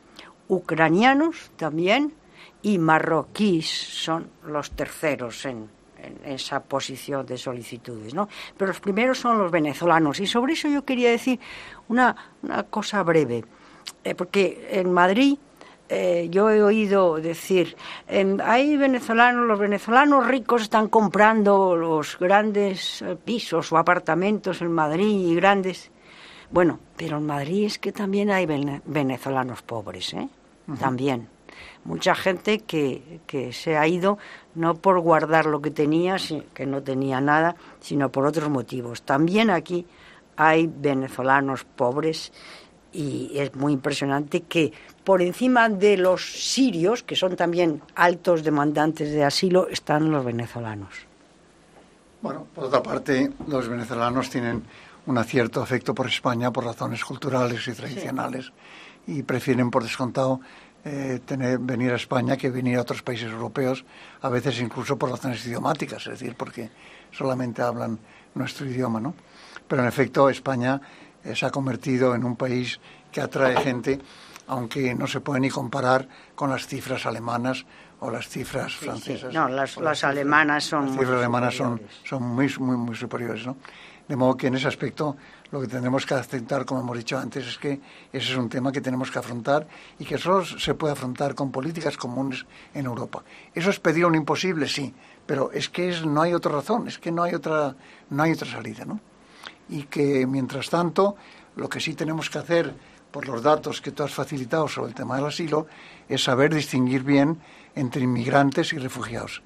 ucranianos 0.49 1.51
también 1.57 2.15
y 2.63 2.79
marroquíes 2.79 3.69
son 3.69 4.29
los 4.47 4.71
terceros 4.73 5.45
en, 5.47 5.69
esa 6.27 6.61
posición 6.63 7.25
de 7.25 7.39
solicitudes, 7.39 8.13
¿no? 8.13 8.29
Pero 8.59 8.69
los 8.69 8.81
primeros 8.81 9.19
son 9.19 9.39
los 9.39 9.51
venezolanos 9.51 10.21
y 10.21 10.27
sobre 10.27 10.53
eso 10.53 10.69
yo 10.69 10.85
quería 10.85 11.11
decir 11.11 11.41
una, 11.89 12.15
cosa 12.69 13.03
breve, 13.03 13.43
eh, 14.03 14.15
porque 14.15 14.69
en 14.71 14.93
Madrid 14.93 15.39
eh, 15.89 16.29
yo 16.31 16.51
he 16.51 16.63
oído 16.63 17.17
decir, 17.17 17.77
hay 18.43 18.77
venezolanos, 18.77 19.47
los 19.47 19.59
venezolanos 19.59 20.27
ricos 20.27 20.63
están 20.63 20.89
comprando 20.89 21.75
los 21.75 22.19
grandes 22.19 23.01
eh, 23.01 23.17
pisos 23.23 23.73
o 23.73 23.79
apartamentos 23.79 24.61
en 24.61 24.73
Madrid 24.73 25.31
y 25.31 25.35
grandes 25.35 25.91
bueno, 26.51 26.79
pero 26.97 27.19
en 27.19 27.27
Madrid 27.27 27.67
es 27.67 27.79
que 27.79 27.93
también 27.93 28.31
hay 28.31 28.47
venezolanos 28.85 29.63
pobres, 29.63 30.15
¿eh? 30.15 30.29
También. 30.79 31.29
Mucha 31.85 32.15
gente 32.15 32.61
que, 32.61 33.21
que 33.27 33.53
se 33.53 33.77
ha 33.77 33.87
ido 33.87 34.19
no 34.55 34.77
por 34.77 34.99
guardar 35.01 35.47
lo 35.47 35.61
que 35.61 35.71
tenía, 35.71 36.17
que 36.55 36.67
no 36.67 36.83
tenía 36.83 37.21
nada, 37.21 37.57
sino 37.81 38.09
por 38.09 38.25
otros 38.27 38.49
motivos. 38.49 39.03
También 39.03 39.51
aquí 39.51 39.87
hay 40.37 40.67
venezolanos 40.67 41.65
pobres 41.65 42.33
y 42.93 43.33
es 43.35 43.55
muy 43.55 43.73
impresionante 43.73 44.43
que 44.43 44.73
por 45.05 45.21
encima 45.21 45.69
de 45.69 45.97
los 45.97 46.25
sirios, 46.25 47.03
que 47.03 47.17
son 47.17 47.37
también 47.37 47.83
altos 47.95 48.43
demandantes 48.43 49.13
de 49.13 49.25
asilo, 49.25 49.69
están 49.69 50.11
los 50.11 50.25
venezolanos. 50.25 50.95
Bueno, 52.23 52.47
por 52.55 52.65
otra 52.65 52.83
parte, 52.83 53.31
los 53.49 53.69
venezolanos 53.69 54.31
tienen 54.31 54.63
un 55.07 55.23
cierto 55.25 55.63
afecto 55.63 55.95
por 55.95 56.07
España 56.07 56.53
por 56.53 56.65
razones 56.65 57.05
culturales 57.05 57.67
y 57.69 57.73
tradicionales 57.73 58.53
y 59.07 59.23
prefieren 59.23 59.71
por 59.71 59.83
descontado 59.83 60.41
eh, 60.85 61.21
tener, 61.25 61.59
venir 61.59 61.93
a 61.93 61.97
España 61.97 62.37
que 62.37 62.51
venir 62.51 62.79
a 62.79 62.83
otros 62.83 63.03
países 63.03 63.31
europeos, 63.31 63.85
a 64.21 64.29
veces 64.29 64.61
incluso 64.61 64.99
por 64.99 65.11
razones 65.11 65.45
idiomáticas, 65.47 66.07
es 66.07 66.19
decir, 66.19 66.35
porque 66.37 66.71
solamente 67.11 67.63
hablan 67.63 67.99
nuestro 68.35 68.67
idioma, 68.67 69.01
¿no? 69.01 69.15
Pero 69.67 69.83
en 69.83 69.89
efecto 69.89 70.29
España 70.29 70.81
eh, 71.25 71.35
se 71.35 71.47
ha 71.47 71.51
convertido 71.51 72.15
en 72.15 72.25
un 72.25 72.37
país 72.37 72.81
que 73.11 73.21
atrae 73.21 73.57
gente, 73.63 73.99
aunque 74.47 74.95
no 74.95 75.07
se 75.07 75.21
puede 75.21 75.41
ni 75.41 75.49
comparar 75.49 76.07
con 76.35 76.51
las 76.51 76.67
cifras 76.67 77.07
alemanas 77.07 77.65
o 78.01 78.11
las 78.11 78.29
cifras 78.29 78.75
francesas. 78.75 79.33
No, 79.33 79.49
las, 79.49 80.05
alemanas 80.05 80.65
son 80.65 80.87
las 80.87 80.99
cifras 80.99 81.19
alemanas 81.19 81.55
son, 81.55 81.81
son 82.03 82.23
muy, 82.23 82.53
muy, 82.59 82.77
muy 82.77 82.95
superiores, 82.95 83.47
¿no? 83.47 83.57
De 84.09 84.17
modo 84.17 84.37
que 84.37 84.49
en 84.49 84.55
ese 84.55 84.69
aspecto 84.69 85.17
lo 85.51 85.61
que 85.61 85.67
tenemos 85.67 86.05
que 86.05 86.15
aceptar, 86.15 86.65
como 86.67 86.81
hemos 86.81 86.99
dicho 86.99 87.17
antes, 87.17 87.47
es 87.47 87.59
que 87.59 87.81
ese 88.13 88.33
es 88.33 88.37
un 88.37 88.49
tema 88.49 88.71
que 88.71 88.81
tenemos 88.81 89.11
que 89.11 89.19
afrontar 89.19 89.67
y 89.99 90.05
que 90.05 90.19
solo 90.19 90.45
se 90.45 90.75
puede 90.75 90.93
afrontar 90.93 91.35
con 91.35 91.51
políticas 91.51 91.97
comunes 91.97 92.45
en 92.75 92.87
Europa. 92.87 93.23
¿Eso 93.55 93.71
es 93.71 93.81
pedir 93.81 94.05
un 94.05 94.15
imposible? 94.15 94.69
Sí, 94.69 94.93
pero 95.25 95.51
es 95.53 95.69
que 95.69 95.91
no 96.05 96.21
hay 96.21 96.35
otra 96.35 96.53
razón, 96.53 96.89
es 96.89 96.99
que 96.99 97.11
no 97.11 97.23
hay 97.23 97.35
otra, 97.35 97.75
no 98.11 98.23
hay 98.23 98.33
otra 98.33 98.51
salida, 98.51 98.85
¿no? 98.85 99.01
Y 99.69 99.85
que, 99.85 100.27
mientras 100.27 100.69
tanto, 100.69 101.17
lo 101.57 101.69
que 101.69 101.81
sí 101.81 101.95
tenemos 101.95 102.29
que 102.29 102.39
hacer, 102.39 102.75
por 103.11 103.29
los 103.29 103.43
datos 103.43 103.81
que 103.81 103.93
tú 103.93 104.03
has 104.03 104.13
facilitado 104.13 104.67
sobre 104.67 104.89
el 104.89 104.95
tema 104.95 105.17
del 105.17 105.27
asilo, 105.27 105.69
es 106.09 106.25
saber 106.25 106.53
distinguir 106.53 107.05
bien 107.05 107.39
entre 107.77 108.03
inmigrantes 108.03 108.73
y 108.73 108.79
refugiados. 108.79 109.41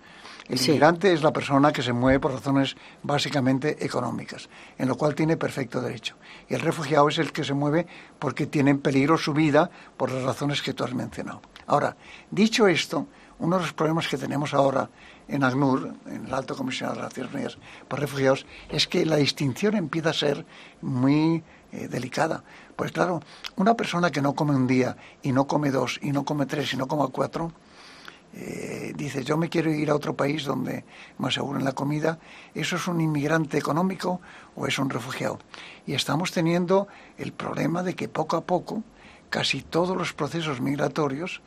El 0.48 0.58
inmigrante 0.58 1.12
es 1.12 1.22
la 1.22 1.32
persona 1.32 1.72
que 1.72 1.82
se 1.82 1.92
mueve 1.92 2.20
por 2.20 2.32
razones 2.32 2.74
básicamente 3.02 3.84
económicas, 3.84 4.48
en 4.78 4.88
lo 4.88 4.96
cual 4.96 5.14
tiene 5.14 5.36
perfecto 5.36 5.82
derecho. 5.82 6.16
Y 6.48 6.54
el 6.54 6.60
refugiado 6.60 7.08
es 7.08 7.18
el 7.18 7.32
que 7.32 7.44
se 7.44 7.52
mueve 7.52 7.86
porque 8.18 8.46
tiene 8.46 8.70
en 8.70 8.78
peligro 8.78 9.18
su 9.18 9.34
vida 9.34 9.70
por 9.98 10.10
las 10.10 10.22
razones 10.22 10.62
que 10.62 10.72
tú 10.72 10.84
has 10.84 10.94
mencionado. 10.94 11.42
Ahora, 11.66 11.96
dicho 12.30 12.66
esto, 12.66 13.06
uno 13.40 13.56
de 13.56 13.62
los 13.62 13.74
problemas 13.74 14.08
que 14.08 14.16
tenemos 14.16 14.54
ahora 14.54 14.88
en 15.28 15.44
ACNUR, 15.44 15.94
en 16.06 16.24
el 16.24 16.34
Alto 16.34 16.56
Comisionado 16.56 16.96
de 16.96 17.02
las 17.02 17.10
Naciones 17.10 17.34
Unidas 17.34 17.58
para 17.86 18.00
Refugiados, 18.00 18.46
es 18.70 18.88
que 18.88 19.04
la 19.04 19.16
distinción 19.16 19.76
empieza 19.76 20.10
a 20.10 20.14
ser 20.14 20.46
muy 20.80 21.44
eh, 21.72 21.88
delicada. 21.88 22.42
Pues 22.74 22.90
claro, 22.90 23.20
una 23.56 23.74
persona 23.74 24.10
que 24.10 24.22
no 24.22 24.34
come 24.34 24.56
un 24.56 24.66
día 24.66 24.96
y 25.22 25.32
no 25.32 25.46
come 25.46 25.70
dos 25.70 26.00
y 26.00 26.10
no 26.10 26.24
come 26.24 26.46
tres 26.46 26.72
y 26.72 26.78
no 26.78 26.88
come 26.88 27.06
cuatro, 27.12 27.52
eh, 28.40 28.92
dice 28.94 29.24
yo 29.24 29.36
me 29.36 29.48
quiero 29.48 29.72
ir 29.72 29.90
a 29.90 29.96
otro 29.96 30.14
país 30.14 30.44
donde 30.44 30.84
me 31.18 31.26
aseguren 31.26 31.64
la 31.64 31.72
comida, 31.72 32.20
¿eso 32.54 32.76
es 32.76 32.86
un 32.86 33.00
inmigrante 33.00 33.58
económico 33.58 34.20
o 34.54 34.68
es 34.68 34.78
un 34.78 34.90
refugiado? 34.90 35.40
Y 35.86 35.94
estamos 35.94 36.30
teniendo 36.30 36.86
el 37.16 37.32
problema 37.32 37.82
de 37.82 37.94
que 37.94 38.08
poco 38.08 38.36
a 38.36 38.44
poco 38.44 38.84
casi 39.28 39.62
todos 39.62 39.96
los 39.96 40.12
procesos 40.12 40.60
migratorios 40.60 41.42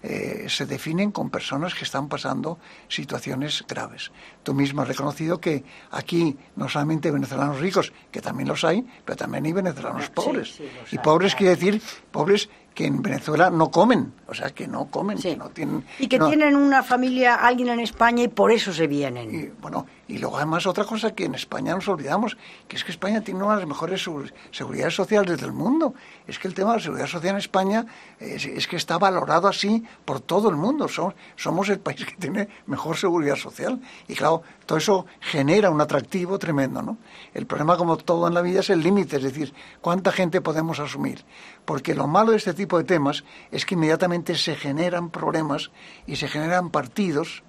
eh, 0.00 0.46
se 0.48 0.64
definen 0.64 1.10
con 1.10 1.28
personas 1.28 1.74
que 1.74 1.82
están 1.82 2.08
pasando 2.08 2.60
situaciones 2.86 3.64
graves. 3.66 4.12
Tú 4.44 4.54
mismo 4.54 4.82
has 4.82 4.86
reconocido 4.86 5.40
que 5.40 5.64
aquí 5.90 6.38
no 6.54 6.68
solamente 6.68 7.10
venezolanos 7.10 7.58
ricos, 7.58 7.92
que 8.12 8.20
también 8.20 8.48
los 8.48 8.62
hay, 8.62 8.86
pero 9.04 9.16
también 9.16 9.44
hay 9.46 9.52
venezolanos 9.52 10.08
pobres. 10.10 10.62
y 10.92 10.98
pobres 10.98 11.34
quiere 11.34 11.56
decir 11.56 11.82
pobres 12.12 12.48
que 12.78 12.86
en 12.86 13.02
Venezuela 13.02 13.50
no 13.50 13.72
comen, 13.72 14.12
o 14.28 14.34
sea, 14.34 14.50
que 14.50 14.68
no 14.68 14.84
comen, 14.84 15.18
que 15.18 15.36
no 15.36 15.48
tienen... 15.48 15.84
Y 15.98 16.06
que 16.06 16.20
tienen 16.20 16.54
una 16.54 16.84
familia, 16.84 17.34
alguien 17.34 17.70
en 17.70 17.80
España 17.80 18.22
y 18.22 18.28
por 18.28 18.52
eso 18.52 18.72
se 18.72 18.86
vienen. 18.86 19.34
Y, 19.34 19.48
bueno, 19.60 19.84
y 20.08 20.16
luego 20.16 20.38
además 20.38 20.66
otra 20.66 20.84
cosa 20.84 21.14
que 21.14 21.26
en 21.26 21.34
España 21.34 21.74
nos 21.74 21.86
olvidamos, 21.86 22.38
que 22.66 22.76
es 22.76 22.84
que 22.84 22.90
España 22.90 23.20
tiene 23.20 23.42
una 23.42 23.54
de 23.54 23.60
las 23.60 23.68
mejores 23.68 24.08
seguridades 24.50 24.94
sociales 24.94 25.38
del 25.38 25.52
mundo. 25.52 25.92
Es 26.26 26.38
que 26.38 26.48
el 26.48 26.54
tema 26.54 26.70
de 26.70 26.78
la 26.78 26.82
seguridad 26.82 27.06
social 27.06 27.34
en 27.34 27.38
España 27.38 27.86
es, 28.18 28.66
que 28.66 28.76
está 28.76 28.96
valorado 28.96 29.48
así 29.48 29.84
por 30.06 30.20
todo 30.20 30.48
el 30.48 30.56
mundo. 30.56 30.88
Somos, 30.88 31.14
somos 31.36 31.68
el 31.68 31.80
país 31.80 32.06
que 32.06 32.16
tiene 32.16 32.48
mejor 32.66 32.96
seguridad 32.96 33.36
social. 33.36 33.80
Y 34.08 34.14
claro, 34.14 34.42
todo 34.64 34.78
eso 34.78 35.06
genera 35.20 35.68
un 35.68 35.80
atractivo 35.82 36.38
tremendo, 36.38 36.80
¿no? 36.80 36.96
El 37.34 37.46
problema, 37.46 37.76
como 37.76 37.98
todo 37.98 38.28
en 38.28 38.34
la 38.34 38.40
vida, 38.40 38.60
es 38.60 38.70
el 38.70 38.82
límite, 38.82 39.16
es 39.16 39.22
decir, 39.22 39.52
cuánta 39.82 40.10
gente 40.10 40.40
podemos 40.40 40.80
asumir. 40.80 41.22
Porque 41.66 41.94
lo 41.94 42.06
malo 42.06 42.30
de 42.30 42.38
este 42.38 42.54
tipo 42.54 42.78
de 42.78 42.84
temas 42.84 43.24
es 43.50 43.66
que 43.66 43.74
inmediatamente 43.74 44.36
se 44.36 44.56
generan 44.56 45.10
problemas 45.10 45.70
y 46.06 46.16
se 46.16 46.28
generan 46.28 46.70
partidos 46.70 47.42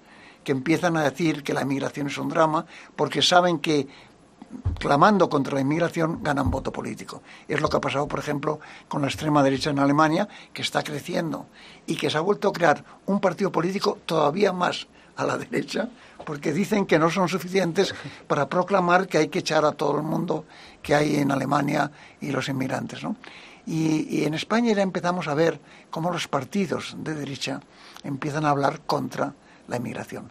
que 0.44 0.52
empiezan 0.52 0.96
a 0.96 1.02
decir 1.02 1.42
que 1.42 1.54
la 1.54 1.62
inmigración 1.62 2.06
es 2.06 2.18
un 2.18 2.28
drama 2.28 2.66
porque 2.96 3.22
saben 3.22 3.58
que 3.58 3.86
clamando 4.78 5.28
contra 5.28 5.54
la 5.54 5.60
inmigración 5.60 6.22
ganan 6.22 6.50
voto 6.50 6.72
político. 6.72 7.22
Es 7.46 7.60
lo 7.60 7.68
que 7.68 7.76
ha 7.76 7.80
pasado, 7.80 8.08
por 8.08 8.18
ejemplo, 8.18 8.60
con 8.88 9.02
la 9.02 9.08
extrema 9.08 9.42
derecha 9.42 9.70
en 9.70 9.78
Alemania, 9.78 10.28
que 10.52 10.62
está 10.62 10.82
creciendo 10.82 11.46
y 11.86 11.96
que 11.96 12.10
se 12.10 12.18
ha 12.18 12.20
vuelto 12.20 12.48
a 12.48 12.52
crear 12.52 12.84
un 13.06 13.20
partido 13.20 13.52
político 13.52 13.98
todavía 14.06 14.52
más 14.52 14.88
a 15.16 15.24
la 15.24 15.38
derecha, 15.38 15.88
porque 16.24 16.52
dicen 16.52 16.86
que 16.86 16.98
no 16.98 17.10
son 17.10 17.28
suficientes 17.28 17.94
para 18.26 18.48
proclamar 18.48 19.06
que 19.06 19.18
hay 19.18 19.28
que 19.28 19.40
echar 19.40 19.64
a 19.64 19.72
todo 19.72 19.96
el 19.96 20.02
mundo 20.02 20.44
que 20.82 20.94
hay 20.94 21.16
en 21.16 21.30
Alemania 21.30 21.90
y 22.20 22.30
los 22.30 22.48
inmigrantes. 22.48 23.02
¿no? 23.02 23.16
Y, 23.66 24.24
en 24.24 24.34
España 24.34 24.72
ya 24.72 24.82
empezamos 24.82 25.28
a 25.28 25.34
ver 25.34 25.60
cómo 25.90 26.10
los 26.10 26.28
partidos 26.28 26.96
de 26.98 27.14
derecha 27.14 27.60
empiezan 28.02 28.44
a 28.44 28.50
hablar 28.50 28.80
contra 28.80 29.34
la 29.70 29.76
inmigración 29.76 30.30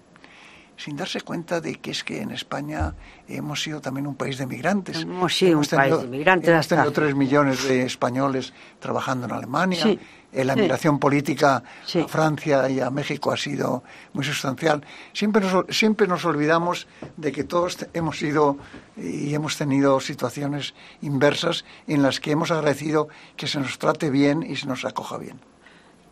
sin 0.80 0.96
darse 0.96 1.20
cuenta 1.22 1.60
de 1.60 1.76
que 1.76 1.92
es 1.92 2.06
que 2.06 2.22
en 2.22 2.32
España 2.32 2.96
hemos 3.28 3.62
sido 3.62 3.82
también 3.82 4.08
un 4.08 4.16
país 4.16 4.38
de 4.38 4.48
migrantes. 4.48 5.02
Hemos 5.02 5.36
sido 5.38 5.60
un 5.60 5.66
país 5.66 6.02
de 6.02 6.08
migrantes. 6.08 6.50
Hemos 6.50 6.68
tenido 6.70 6.92
tres 6.94 7.16
millones 7.16 7.68
de 7.68 7.84
españoles 7.84 8.54
trabajando 8.80 9.26
en 9.26 9.34
Alemania. 9.34 10.00
Eh, 10.32 10.46
la 10.46 10.56
migración 10.56 10.98
política 10.98 11.64
a 11.96 12.08
Francia 12.08 12.70
y 12.70 12.80
a 12.80 12.90
México 12.92 13.32
ha 13.32 13.36
sido 13.36 13.84
muy 14.14 14.24
sustancial. 14.24 14.86
Siempre 15.12 15.42
nos, 15.42 15.66
siempre 15.76 16.08
nos 16.08 16.24
olvidamos 16.24 16.88
de 17.18 17.32
que 17.34 17.44
todos 17.44 17.86
hemos 17.94 18.18
sido 18.18 18.58
y 18.96 19.34
hemos 19.34 19.58
tenido 19.58 20.00
situaciones 20.00 20.76
inversas 21.02 21.66
en 21.88 22.04
las 22.04 22.22
que 22.22 22.32
hemos 22.32 22.52
agradecido 22.52 23.10
que 23.36 23.48
se 23.48 23.60
nos 23.60 23.78
trate 23.80 24.10
bien 24.10 24.44
y 24.44 24.56
se 24.56 24.68
nos 24.68 24.86
acoja 24.86 25.18
bien. 25.18 25.42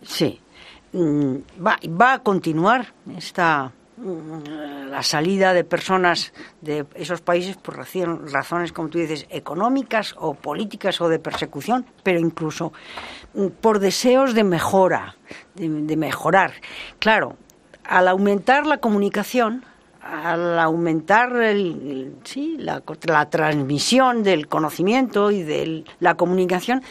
Sí. 0.01 0.41
Mm, 0.94 1.36
va, 1.66 1.78
va 1.90 2.14
a 2.14 2.20
continuar 2.20 2.94
esta 3.16 3.72
la 3.98 5.02
salida 5.02 5.54
de 5.54 5.64
personas 5.64 6.32
de 6.62 6.86
esos 6.94 7.22
países 7.22 7.58
por 7.58 7.78
razones, 7.78 8.72
como 8.72 8.90
tú 8.90 9.00
dices, 9.00 9.26
económicas 9.30 10.14
o 10.18 10.36
políticas 10.36 11.02
o 11.02 11.10
de 11.10 11.18
persecución, 11.18 11.86
pero 12.04 12.20
incluso 12.20 12.74
mm, 13.34 13.48
por 13.60 13.80
deseos 13.80 14.36
de 14.36 14.44
mejora, 14.44 15.16
de, 15.56 15.98
mejorar. 15.98 16.54
Claro, 17.00 17.38
al 17.84 18.08
aumentar 18.08 18.68
la 18.68 18.78
comunicación, 18.78 19.66
al 20.02 20.60
aumentar 20.60 21.36
el, 21.38 22.16
sí, 22.24 22.56
la, 22.60 22.84
la, 23.08 23.30
transmisión 23.30 24.22
del 24.22 24.48
conocimiento 24.48 25.32
y 25.32 25.42
de 25.42 25.84
la 26.00 26.16
comunicación, 26.16 26.84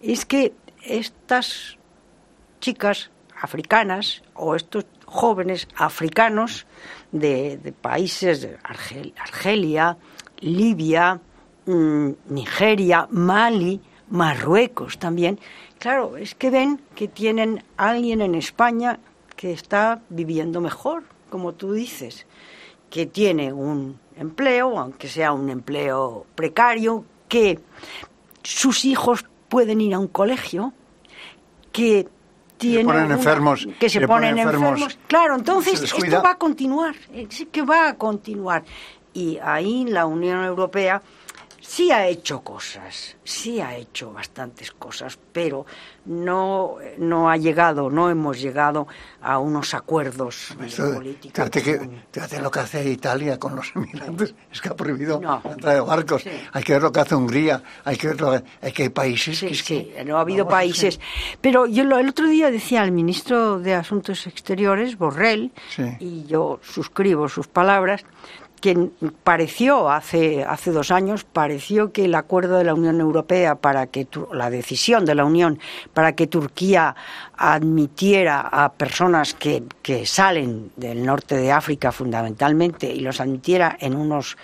es 0.00 0.24
que 0.24 0.54
estas 0.84 1.76
chicas 2.60 3.10
africanas 3.42 4.22
o 4.34 4.54
estos 4.54 4.86
jóvenes 5.04 5.68
africanos 5.76 6.66
de, 7.10 7.74
países 7.80 8.42
de 8.42 8.56
Argelia, 8.62 9.96
Libia, 10.38 11.20
mm, 11.66 12.10
Nigeria, 12.28 13.08
Mali, 13.10 13.80
Marruecos 14.08 14.98
también. 14.98 15.38
Claro, 15.78 16.16
es 16.16 16.34
que 16.34 16.50
ven 16.50 16.80
que 16.94 17.08
tienen 17.08 17.64
alguien 17.76 18.22
en 18.22 18.34
España 18.34 19.00
que 19.36 19.52
está 19.52 20.00
viviendo 20.08 20.60
mejor, 20.60 21.04
como 21.28 21.52
tú 21.52 21.72
dices, 21.72 22.26
que 22.90 23.06
tiene 23.06 23.52
un 23.52 23.98
empleo, 24.16 24.78
aunque 24.78 25.08
sea 25.08 25.32
un 25.32 25.50
empleo 25.50 26.26
precario, 26.34 27.04
que 27.28 27.58
sus 28.42 28.84
hijos 28.84 29.24
pueden 29.48 29.80
ir 29.80 29.94
a 29.94 29.98
un 29.98 30.08
colegio, 30.08 30.72
que 31.72 32.06
se 32.62 32.84
ponen 32.84 33.10
enfermos, 33.10 33.68
que 33.78 33.88
se, 33.88 34.06
ponen, 34.06 34.38
enfermos. 34.38 34.98
Claro, 35.06 35.36
entonces 35.36 35.82
esto 35.82 36.22
va 36.22 36.32
a 36.32 36.38
continuar, 36.38 36.94
sí 37.28 37.46
que 37.46 37.62
va 37.62 37.88
a 37.88 37.94
continuar. 37.94 38.64
Y 39.14 39.38
ahí 39.42 39.84
la 39.84 40.06
Unión 40.06 40.44
Europea 40.44 41.02
sí 41.62 41.90
ha 41.90 42.06
hecho 42.06 42.40
cosas, 42.40 43.16
sí 43.24 43.60
ha 43.60 43.76
hecho 43.76 44.12
bastantes 44.12 44.72
cosas, 44.72 45.18
pero 45.32 45.64
no, 46.04 46.76
no 46.98 47.30
ha 47.30 47.36
llegado, 47.36 47.88
no 47.88 48.10
hemos 48.10 48.40
llegado 48.40 48.88
a 49.22 49.38
unos 49.38 49.72
acuerdos 49.72 50.54
políticos. 50.76 51.50
Fíjate, 52.12 52.42
lo 52.42 52.50
que 52.50 52.60
hace 52.60 52.90
Italia 52.90 53.38
con 53.38 53.54
los 53.54 53.72
inmigrantes, 53.74 54.34
es 54.50 54.60
que 54.60 54.68
ha 54.68 54.76
prohibido 54.76 55.20
la 55.20 55.40
entrada 55.44 55.76
de 55.76 55.80
barcos. 55.80 56.24
Hay 56.52 56.62
que 56.64 56.72
ver 56.72 56.82
lo 56.82 56.92
que 56.92 57.00
hace 57.00 57.14
Hungría, 57.14 57.62
hay 57.84 57.96
que 57.96 58.08
ver 58.08 58.20
lo 58.20 58.32
que, 58.32 58.44
hay 58.60 58.72
que 58.72 58.82
hay 58.82 58.88
países. 58.88 59.38
Sí, 59.38 59.54
sí, 59.54 59.92
no 60.04 60.18
ha 60.18 60.22
habido 60.22 60.48
países. 60.48 60.98
Pero 61.40 61.66
yo 61.66 61.84
el 61.84 62.08
otro 62.08 62.26
día 62.26 62.50
decía 62.50 62.82
al 62.82 62.90
ministro 62.90 63.60
de 63.60 63.74
Asuntos 63.74 64.26
Exteriores, 64.26 64.98
Borrell, 64.98 65.52
y 66.00 66.24
yo 66.24 66.58
suscribo 66.62 67.28
sus 67.28 67.46
palabras, 67.46 68.04
que 68.62 68.90
pareció 69.24 69.90
hace, 69.90 70.44
hace 70.44 70.70
dos 70.70 70.92
años, 70.92 71.24
pareció 71.24 71.92
que 71.92 72.04
el 72.04 72.14
acuerdo 72.14 72.58
de 72.58 72.64
la 72.64 72.74
Unión 72.74 73.00
Europea 73.00 73.56
para 73.56 73.88
que 73.88 74.06
la 74.32 74.50
decisión 74.50 75.04
de 75.04 75.16
la 75.16 75.24
Unión 75.24 75.58
para 75.92 76.14
que 76.14 76.28
Turquía 76.28 76.94
admitiera 77.36 78.40
a 78.40 78.72
personas 78.72 79.34
que, 79.34 79.64
que 79.82 80.06
salen 80.06 80.70
del 80.76 81.04
norte 81.04 81.36
de 81.36 81.50
África 81.50 81.90
fundamentalmente 81.90 82.86
y 82.86 83.00
los 83.00 83.20
admitiera 83.20 83.76
en 83.80 83.96
unos 83.96 84.36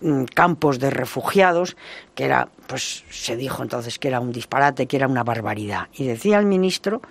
mm, 0.00 0.24
campos 0.24 0.78
de 0.78 0.88
refugiados, 0.88 1.76
que 2.14 2.24
era, 2.24 2.48
pues 2.66 3.04
se 3.10 3.36
dijo 3.36 3.62
entonces 3.62 3.98
que 3.98 4.08
era 4.08 4.20
un 4.20 4.32
disparate, 4.32 4.86
que 4.86 4.96
era 4.96 5.06
una 5.06 5.22
barbaridad. 5.22 5.88
Y 5.92 6.06
decía 6.06 6.38
el 6.38 6.46
ministro 6.46 7.02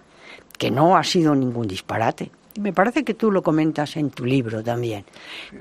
que 0.58 0.72
no 0.72 0.98
ha 0.98 1.04
sido 1.04 1.36
ningún 1.36 1.68
disparate. 1.68 2.32
Me 2.60 2.74
parece 2.74 3.04
que 3.04 3.14
tú 3.14 3.32
lo 3.32 3.44
comentas 3.44 3.98
en 3.98 4.10
tu 4.10 4.26
libro 4.26 4.64
también, 4.64 5.06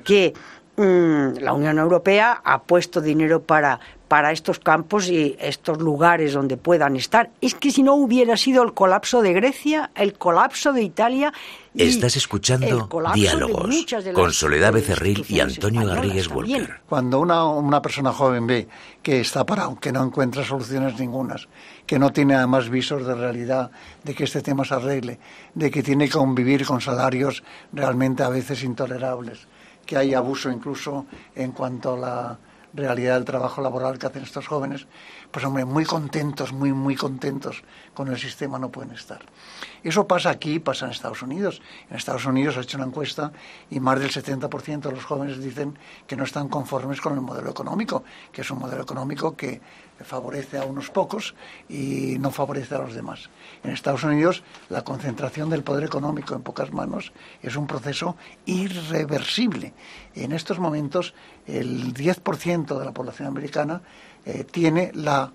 que 0.04 0.32
la 0.76 1.52
Unión 1.52 1.78
Europea 1.78 2.40
ha 2.44 2.62
puesto 2.62 3.00
dinero 3.00 3.42
para, 3.42 3.78
para 4.08 4.32
estos 4.32 4.58
campos 4.58 5.08
y 5.08 5.36
estos 5.38 5.78
lugares 5.78 6.32
donde 6.32 6.56
puedan 6.56 6.96
estar. 6.96 7.30
Es 7.40 7.54
que 7.54 7.70
si 7.70 7.82
no 7.82 7.94
hubiera 7.94 8.36
sido 8.36 8.62
el 8.62 8.74
colapso 8.74 9.22
de 9.22 9.32
Grecia, 9.32 9.90
el 9.94 10.14
colapso 10.14 10.72
de 10.72 10.82
Italia. 10.82 11.32
Estás 11.74 12.16
escuchando 12.16 12.88
Diálogos 13.14 13.86
con 14.14 14.32
Soledad 14.32 14.72
Becerril 14.72 15.24
y 15.28 15.40
Antonio 15.40 15.86
Garrigues 15.86 16.28
Walker. 16.28 16.80
Cuando 16.88 17.20
una, 17.20 17.44
una 17.44 17.80
persona 17.80 18.12
joven 18.12 18.46
ve 18.46 18.68
que 19.02 19.20
está 19.20 19.46
parado, 19.46 19.76
que 19.76 19.92
no 19.92 20.02
encuentra 20.02 20.44
soluciones 20.44 20.98
ningunas, 20.98 21.48
que 21.86 21.98
no 21.98 22.12
tiene 22.12 22.34
además 22.34 22.68
visos 22.68 23.06
de 23.06 23.14
realidad 23.14 23.70
de 24.02 24.14
que 24.14 24.24
este 24.24 24.42
tema 24.42 24.64
se 24.64 24.74
arregle, 24.74 25.18
de 25.54 25.70
que 25.70 25.82
tiene 25.82 26.06
que 26.06 26.12
convivir 26.12 26.64
con 26.64 26.80
salarios 26.80 27.44
realmente 27.72 28.22
a 28.22 28.28
veces 28.28 28.62
intolerables 28.64 29.46
que 29.84 29.96
hay 29.96 30.14
abuso 30.14 30.50
incluso 30.50 31.06
en 31.34 31.52
cuanto 31.52 31.94
a 31.94 31.98
la 31.98 32.38
realidad 32.74 33.14
del 33.14 33.24
trabajo 33.24 33.62
laboral 33.62 33.98
que 33.98 34.06
hacen 34.06 34.24
estos 34.24 34.46
jóvenes, 34.48 34.86
pues 35.30 35.44
hombre, 35.44 35.64
muy 35.64 35.84
contentos, 35.84 36.52
muy, 36.52 36.72
muy 36.72 36.96
contentos 36.96 37.62
con 37.94 38.08
el 38.08 38.18
sistema 38.18 38.58
no 38.58 38.70
pueden 38.70 38.92
estar. 38.92 39.20
Eso 39.82 40.06
pasa 40.06 40.30
aquí, 40.30 40.58
pasa 40.58 40.86
en 40.86 40.92
Estados 40.92 41.22
Unidos. 41.22 41.62
En 41.90 41.96
Estados 41.96 42.26
Unidos 42.26 42.56
ha 42.56 42.60
hecho 42.60 42.76
una 42.76 42.86
encuesta 42.86 43.32
y 43.70 43.80
más 43.80 44.00
del 44.00 44.10
70% 44.10 44.80
de 44.80 44.92
los 44.92 45.04
jóvenes 45.04 45.38
dicen 45.38 45.78
que 46.06 46.16
no 46.16 46.24
están 46.24 46.48
conformes 46.48 47.00
con 47.00 47.14
el 47.14 47.20
modelo 47.20 47.50
económico, 47.50 48.02
que 48.32 48.40
es 48.40 48.50
un 48.50 48.58
modelo 48.58 48.82
económico 48.82 49.36
que 49.36 49.60
favorece 50.00 50.58
a 50.58 50.64
unos 50.64 50.90
pocos 50.90 51.34
y 51.68 52.16
no 52.18 52.30
favorece 52.30 52.74
a 52.74 52.78
los 52.78 52.94
demás. 52.94 53.30
En 53.62 53.70
Estados 53.70 54.04
Unidos 54.04 54.42
la 54.68 54.82
concentración 54.82 55.50
del 55.50 55.62
poder 55.62 55.84
económico 55.84 56.34
en 56.34 56.42
pocas 56.42 56.72
manos 56.72 57.12
es 57.42 57.56
un 57.56 57.66
proceso 57.66 58.16
irreversible. 58.46 59.72
En 60.14 60.32
estos 60.32 60.58
momentos 60.58 61.14
el 61.46 61.94
10% 61.94 62.78
de 62.78 62.84
la 62.84 62.92
población 62.92 63.28
americana 63.28 63.82
eh, 64.24 64.44
tiene 64.44 64.90
la 64.94 65.32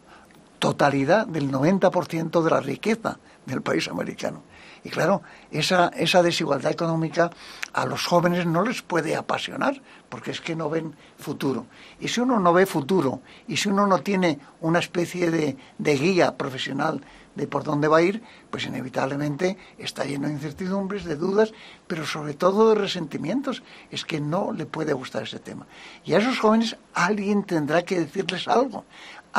totalidad 0.60 1.26
del 1.26 1.51
90% 1.51 2.43
de 2.43 2.49
la 2.49 2.60
riqueza 2.60 3.18
del 3.45 3.62
país 3.62 3.88
americano. 3.88 4.43
Y 4.84 4.89
claro, 4.89 5.21
esa, 5.51 5.89
esa 5.89 6.23
desigualdad 6.23 6.71
económica 6.71 7.30
a 7.73 7.86
los 7.86 8.05
jóvenes 8.05 8.45
no 8.45 8.63
les 8.63 8.82
puede 8.82 9.15
apasionar, 9.15 9.82
porque 10.09 10.32
es 10.32 10.41
que 10.41 10.55
no 10.55 10.69
ven 10.69 10.95
futuro. 11.17 11.65
Y 11.99 12.07
si 12.07 12.21
uno 12.21 12.39
no 12.39 12.53
ve 12.53 12.65
futuro, 12.65 13.21
y 13.47 13.57
si 13.57 13.69
uno 13.69 13.88
no 13.88 13.99
tiene 13.99 14.39
una 14.61 14.80
especie 14.80 15.30
de, 15.32 15.57
de 15.77 15.97
guía 15.97 16.38
profesional 16.38 17.01
de 17.36 17.47
por 17.47 17.63
dónde 17.63 17.88
va 17.88 17.97
a 17.97 18.01
ir, 18.01 18.21
pues 18.49 18.65
inevitablemente 18.65 19.57
está 19.77 20.03
lleno 20.03 20.27
de 20.27 20.34
incertidumbres, 20.34 21.05
de 21.05 21.15
dudas, 21.15 21.53
pero 21.88 22.05
sobre 22.05 22.34
todo 22.34 22.69
de 22.69 22.75
resentimientos. 22.75 23.63
Es 23.91 24.03
que 24.03 24.19
no 24.19 24.51
le 24.51 24.65
puede 24.65 24.93
gustar 24.93 25.23
ese 25.23 25.39
tema. 25.39 25.65
Y 26.03 26.13
a 26.13 26.17
esos 26.17 26.39
jóvenes 26.39 26.75
alguien 26.93 27.43
tendrá 27.43 27.84
que 27.84 27.99
decirles 27.99 28.47
algo 28.47 28.84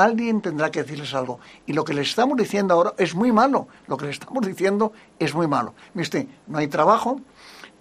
alguien 0.03 0.40
tendrá 0.40 0.70
que 0.70 0.82
decirles 0.82 1.14
algo. 1.14 1.40
Y 1.66 1.72
lo 1.72 1.84
que 1.84 1.94
les 1.94 2.09
estamos 2.09 2.36
diciendo 2.36 2.74
ahora 2.74 2.94
es 2.98 3.14
muy 3.14 3.32
malo. 3.32 3.68
Lo 3.86 3.96
que 3.96 4.07
les 4.07 4.14
estamos 4.14 4.46
diciendo 4.46 4.92
es 5.18 5.34
muy 5.34 5.46
malo. 5.46 5.74
Mire 5.94 6.26
no 6.46 6.59
hay 6.59 6.68
trabajo. 6.68 7.20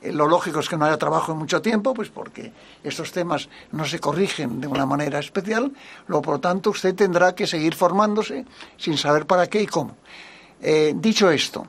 Eh, 0.02 0.14
lo 0.14 0.28
lógico 0.28 0.60
es 0.60 0.70
que 0.70 0.78
no 0.78 0.86
haya 0.86 0.98
trabajo 0.98 1.34
en 1.34 1.40
mucho 1.40 1.62
tiempo, 1.62 1.94
pues 1.94 2.10
porque 2.10 2.54
estos 2.84 3.12
temas 3.12 3.50
no 3.72 3.86
se 3.86 4.00
corrigen 4.00 4.62
de 4.62 4.68
una 4.68 4.86
manera 4.86 5.20
especial. 5.20 5.72
Lo 6.08 6.22
por 6.22 6.36
lo 6.36 6.40
tanto, 6.40 6.70
usted 6.70 6.96
tendrá 6.96 7.36
que 7.36 7.48
seguir 7.48 7.76
formándose 7.76 8.46
sin 8.78 8.98
saber 8.98 9.26
para 9.26 9.48
qué 9.48 9.62
y 9.62 9.68
cómo. 9.68 9.98
Eh, 10.62 10.94
dicho 10.96 11.30
esto, 11.32 11.68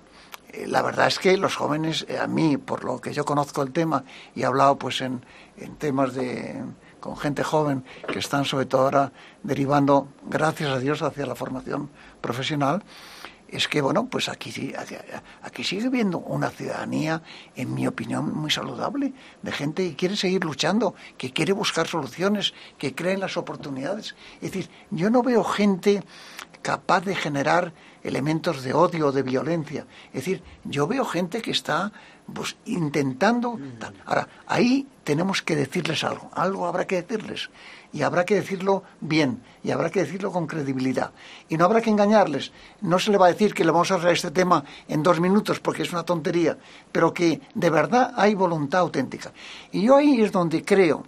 eh, 0.52 0.66
la 0.66 0.82
verdad 0.82 1.08
es 1.08 1.18
que 1.18 1.36
los 1.36 1.56
jóvenes, 1.56 2.06
a 2.20 2.26
mí, 2.26 2.56
por 2.56 2.84
lo 2.84 3.00
que 3.00 3.12
yo 3.12 3.24
conozco 3.24 3.62
el 3.62 3.72
tema 3.72 4.04
y 4.34 4.42
he 4.42 4.44
hablado 4.44 4.76
pues 4.76 5.00
en 5.00 5.20
temas 5.78 6.14
de 6.14 6.62
con 7.00 7.16
gente 7.16 7.42
joven 7.42 7.84
que 8.12 8.18
están 8.18 8.44
sobre 8.44 8.66
todo 8.66 8.82
ahora 8.82 9.12
derivando, 9.42 10.08
gracias 10.28 10.70
a 10.70 10.78
Dios, 10.78 11.02
hacia 11.02 11.26
la 11.26 11.34
formación 11.34 11.90
profesional, 12.20 12.82
es 13.50 13.66
que, 13.66 13.80
bueno, 13.80 14.06
pues 14.06 14.28
aquí, 14.28 14.52
aquí 15.42 15.64
sigue 15.64 15.86
habiendo 15.86 16.18
una 16.18 16.50
ciudadanía, 16.50 17.22
en 17.56 17.74
mi 17.74 17.86
opinión, 17.86 18.32
muy 18.32 18.50
saludable, 18.50 19.12
de 19.42 19.52
gente 19.52 19.88
que 19.88 19.96
quiere 19.96 20.16
seguir 20.16 20.44
luchando, 20.44 20.94
que 21.18 21.32
quiere 21.32 21.52
buscar 21.52 21.88
soluciones, 21.88 22.54
que 22.78 22.94
cree 22.94 23.14
en 23.14 23.20
las 23.20 23.36
oportunidades. 23.36 24.14
Es 24.40 24.52
decir, 24.52 24.70
yo 24.90 25.10
no 25.10 25.22
veo 25.22 25.42
gente 25.42 26.04
capaz 26.62 27.00
de 27.00 27.16
generar 27.16 27.72
elementos 28.02 28.62
de 28.62 28.72
odio 28.72 29.10
de 29.10 29.22
violencia. 29.22 29.86
Es 30.08 30.24
decir, 30.24 30.42
yo 30.64 30.86
veo 30.86 31.04
gente 31.04 31.42
que 31.42 31.50
está 31.50 31.92
pues, 32.32 32.56
intentando... 32.66 33.58
Ahora, 34.06 34.28
ahí 34.46 34.86
tenemos 35.04 35.42
que 35.42 35.56
decirles 35.56 36.04
algo, 36.04 36.30
algo 36.34 36.66
habrá 36.66 36.86
que 36.86 37.02
decirles. 37.02 37.50
Y 37.92 38.02
habrá 38.02 38.24
que 38.24 38.36
decirlo 38.36 38.84
bien, 39.00 39.42
y 39.64 39.72
habrá 39.72 39.90
que 39.90 40.00
decirlo 40.00 40.30
con 40.30 40.46
credibilidad. 40.46 41.10
Y 41.48 41.56
no 41.56 41.64
habrá 41.64 41.80
que 41.80 41.90
engañarles. 41.90 42.52
No 42.82 42.98
se 43.00 43.10
le 43.10 43.18
va 43.18 43.26
a 43.26 43.32
decir 43.32 43.52
que 43.52 43.64
le 43.64 43.72
vamos 43.72 43.90
a 43.90 43.94
hablar 43.94 44.12
este 44.12 44.30
tema 44.30 44.64
en 44.86 45.02
dos 45.02 45.18
minutos 45.18 45.58
porque 45.58 45.82
es 45.82 45.92
una 45.92 46.04
tontería, 46.04 46.56
pero 46.92 47.12
que 47.12 47.40
de 47.52 47.70
verdad 47.70 48.12
hay 48.16 48.34
voluntad 48.34 48.80
auténtica. 48.80 49.32
Y 49.72 49.82
yo 49.82 49.96
ahí 49.96 50.20
es 50.20 50.30
donde 50.30 50.64
creo 50.64 51.04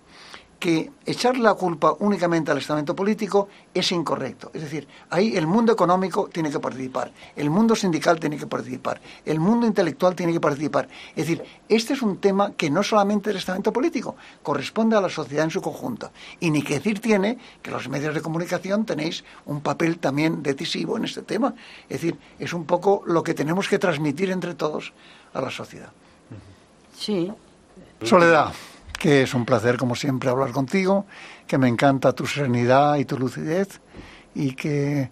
que 0.63 0.93
echar 1.05 1.39
la 1.39 1.55
culpa 1.55 1.97
únicamente 1.99 2.53
al 2.53 2.59
estamento 2.59 2.95
político 2.95 3.49
es 3.75 3.91
incorrecto. 3.91 4.53
Es 4.55 4.63
decir, 4.63 4.87
ahí 5.11 5.37
el 5.37 5.49
mundo 5.49 5.73
económico 5.73 6.29
tiene 6.33 6.53
que 6.53 6.61
participar, 6.61 7.11
el 7.35 7.51
mundo 7.51 7.75
sindical 7.75 8.21
tiene 8.21 8.37
que 8.37 8.47
participar, 8.47 9.01
el 9.25 9.41
mundo 9.41 9.67
intelectual 9.67 10.15
tiene 10.15 10.33
que 10.33 10.39
participar. 10.39 10.87
Es 11.17 11.27
decir, 11.27 11.43
este 11.69 11.95
es 11.95 12.03
un 12.03 12.19
tema 12.19 12.53
que 12.53 12.71
no 12.71 12.85
solamente 12.85 13.31
el 13.31 13.39
estamento 13.39 13.73
político, 13.73 14.15
corresponde 14.45 14.97
a 14.97 15.01
la 15.01 15.09
sociedad 15.09 15.43
en 15.43 15.51
su 15.51 15.61
conjunto. 15.61 16.13
Y 16.39 16.53
ni 16.53 16.63
que 16.63 16.75
decir 16.75 17.01
tiene 17.01 17.39
que 17.61 17.73
los 17.73 17.89
medios 17.89 18.15
de 18.15 18.21
comunicación 18.21 18.87
tenéis 18.87 19.25
un 19.47 19.63
papel 19.63 19.99
también 19.99 20.45
decisivo 20.45 20.97
en 20.97 21.07
este 21.07 21.23
tema. 21.23 21.55
Es 21.89 22.03
decir, 22.03 22.17
es 22.39 22.53
un 22.53 22.67
poco 22.67 23.03
lo 23.05 23.25
que 23.25 23.35
tenemos 23.35 23.67
que 23.67 23.81
transmitir 23.81 24.31
entre 24.31 24.55
todos 24.55 24.93
a 25.35 25.41
la 25.41 25.51
sociedad. 25.51 25.91
Sí. 26.97 27.33
Soledad 28.05 28.53
que 29.03 29.23
es 29.23 29.35
un 29.35 29.45
placer, 29.45 29.79
como 29.79 29.97
siempre, 29.97 30.31
hablar 30.31 30.53
contigo, 30.53 31.07
que 31.49 31.59
me 31.59 31.67
encanta 31.67 32.13
tu 32.13 32.25
serenidad 32.25 32.95
y 32.99 33.05
tu 33.05 33.19
lucidez 33.19 33.81
y 34.33 34.53
que 34.53 35.11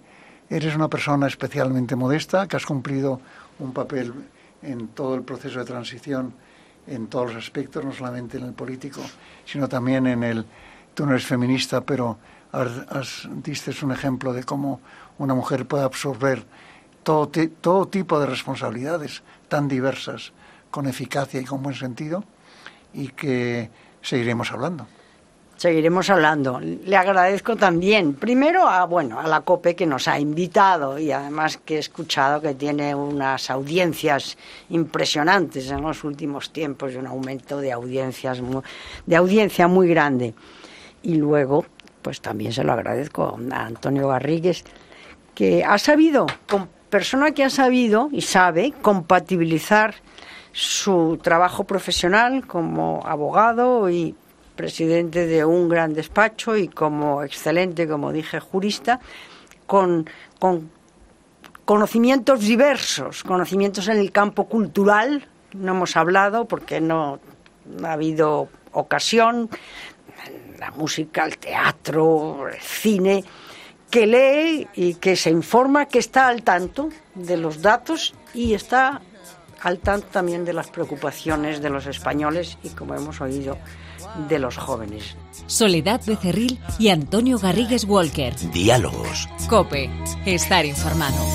eres 0.48 0.76
una 0.76 0.86
persona 0.86 1.26
especialmente 1.26 1.96
modesta, 1.96 2.46
que 2.46 2.54
has 2.54 2.64
cumplido 2.64 3.20
un 3.58 3.72
papel 3.72 4.14
en 4.62 4.86
todo 4.94 5.16
el 5.16 5.22
proceso 5.22 5.58
de 5.58 5.64
transición 5.64 6.32
en 6.86 7.08
todos 7.08 7.34
los 7.34 7.42
aspectos, 7.42 7.84
no 7.84 7.92
solamente 7.92 8.38
en 8.38 8.44
el 8.44 8.52
político, 8.52 9.00
sino 9.44 9.68
también 9.68 10.06
en 10.06 10.22
el... 10.22 10.46
Tú 10.94 11.04
no 11.04 11.10
eres 11.10 11.26
feminista, 11.26 11.80
pero 11.80 12.16
has, 12.52 13.28
diste 13.42 13.72
un 13.84 13.90
ejemplo 13.90 14.32
de 14.32 14.44
cómo 14.44 14.80
una 15.18 15.34
mujer 15.34 15.66
puede 15.66 15.82
absorber 15.82 16.44
todo, 17.02 17.28
todo 17.60 17.88
tipo 17.88 18.20
de 18.20 18.26
responsabilidades 18.26 19.24
tan 19.48 19.66
diversas 19.66 20.32
con 20.70 20.86
eficacia 20.86 21.40
y 21.40 21.44
con 21.44 21.60
buen 21.60 21.74
sentido 21.74 22.22
y 22.94 23.08
que 23.08 23.70
seguiremos 24.02 24.52
hablando. 24.52 24.86
Seguiremos 25.56 26.08
hablando. 26.08 26.58
Le 26.58 26.96
agradezco 26.96 27.54
también, 27.54 28.14
primero 28.14 28.66
a 28.66 28.86
bueno 28.86 29.20
a 29.20 29.26
la 29.26 29.42
COPE 29.42 29.76
que 29.76 29.84
nos 29.84 30.08
ha 30.08 30.18
invitado 30.18 30.98
y 30.98 31.12
además 31.12 31.58
que 31.58 31.76
he 31.76 31.78
escuchado 31.78 32.40
que 32.40 32.54
tiene 32.54 32.94
unas 32.94 33.50
audiencias 33.50 34.38
impresionantes 34.70 35.70
en 35.70 35.82
los 35.82 36.02
últimos 36.02 36.50
tiempos 36.50 36.94
y 36.94 36.96
un 36.96 37.06
aumento 37.06 37.58
de 37.58 37.72
audiencias 37.72 38.40
de 39.04 39.16
audiencia 39.16 39.68
muy 39.68 39.88
grande. 39.88 40.32
Y 41.02 41.16
luego, 41.16 41.66
pues 42.00 42.22
también 42.22 42.54
se 42.54 42.64
lo 42.64 42.72
agradezco 42.72 43.38
a 43.52 43.66
Antonio 43.66 44.08
Garrigues 44.08 44.64
que 45.34 45.62
ha 45.62 45.76
sabido, 45.76 46.26
persona 46.88 47.32
que 47.32 47.44
ha 47.44 47.50
sabido 47.50 48.08
y 48.12 48.22
sabe 48.22 48.72
compatibilizar 48.80 49.94
su 50.52 51.18
trabajo 51.22 51.64
profesional 51.64 52.46
como 52.46 53.02
abogado 53.04 53.88
y 53.90 54.14
presidente 54.56 55.26
de 55.26 55.44
un 55.44 55.68
gran 55.68 55.94
despacho 55.94 56.56
y 56.56 56.68
como 56.68 57.22
excelente, 57.22 57.88
como 57.88 58.12
dije, 58.12 58.40
jurista, 58.40 59.00
con, 59.66 60.08
con 60.38 60.70
conocimientos 61.64 62.40
diversos, 62.40 63.22
conocimientos 63.22 63.88
en 63.88 63.98
el 63.98 64.12
campo 64.12 64.46
cultural, 64.46 65.26
no 65.54 65.72
hemos 65.72 65.96
hablado 65.96 66.46
porque 66.46 66.80
no 66.80 67.20
ha 67.82 67.92
habido 67.92 68.48
ocasión, 68.72 69.48
la 70.58 70.70
música, 70.72 71.24
el 71.24 71.38
teatro, 71.38 72.48
el 72.48 72.60
cine, 72.60 73.24
que 73.90 74.06
lee 74.06 74.68
y 74.74 74.94
que 74.94 75.16
se 75.16 75.30
informa, 75.30 75.86
que 75.86 75.98
está 75.98 76.28
al 76.28 76.42
tanto 76.42 76.90
de 77.14 77.36
los 77.36 77.62
datos 77.62 78.14
y 78.34 78.54
está 78.54 79.00
al 79.62 79.78
tanto 79.78 80.08
también 80.08 80.44
de 80.44 80.52
las 80.52 80.68
preocupaciones 80.68 81.60
de 81.60 81.70
los 81.70 81.86
españoles 81.86 82.58
y, 82.62 82.70
como 82.70 82.94
hemos 82.94 83.20
oído, 83.20 83.58
de 84.28 84.38
los 84.38 84.56
jóvenes. 84.56 85.16
Soledad 85.46 86.00
Becerril 86.06 86.58
y 86.78 86.88
Antonio 86.88 87.38
Garrigues 87.38 87.84
Walker. 87.84 88.34
Diálogos. 88.52 89.28
Cope. 89.48 89.90
Estar 90.24 90.64
informado. 90.64 91.30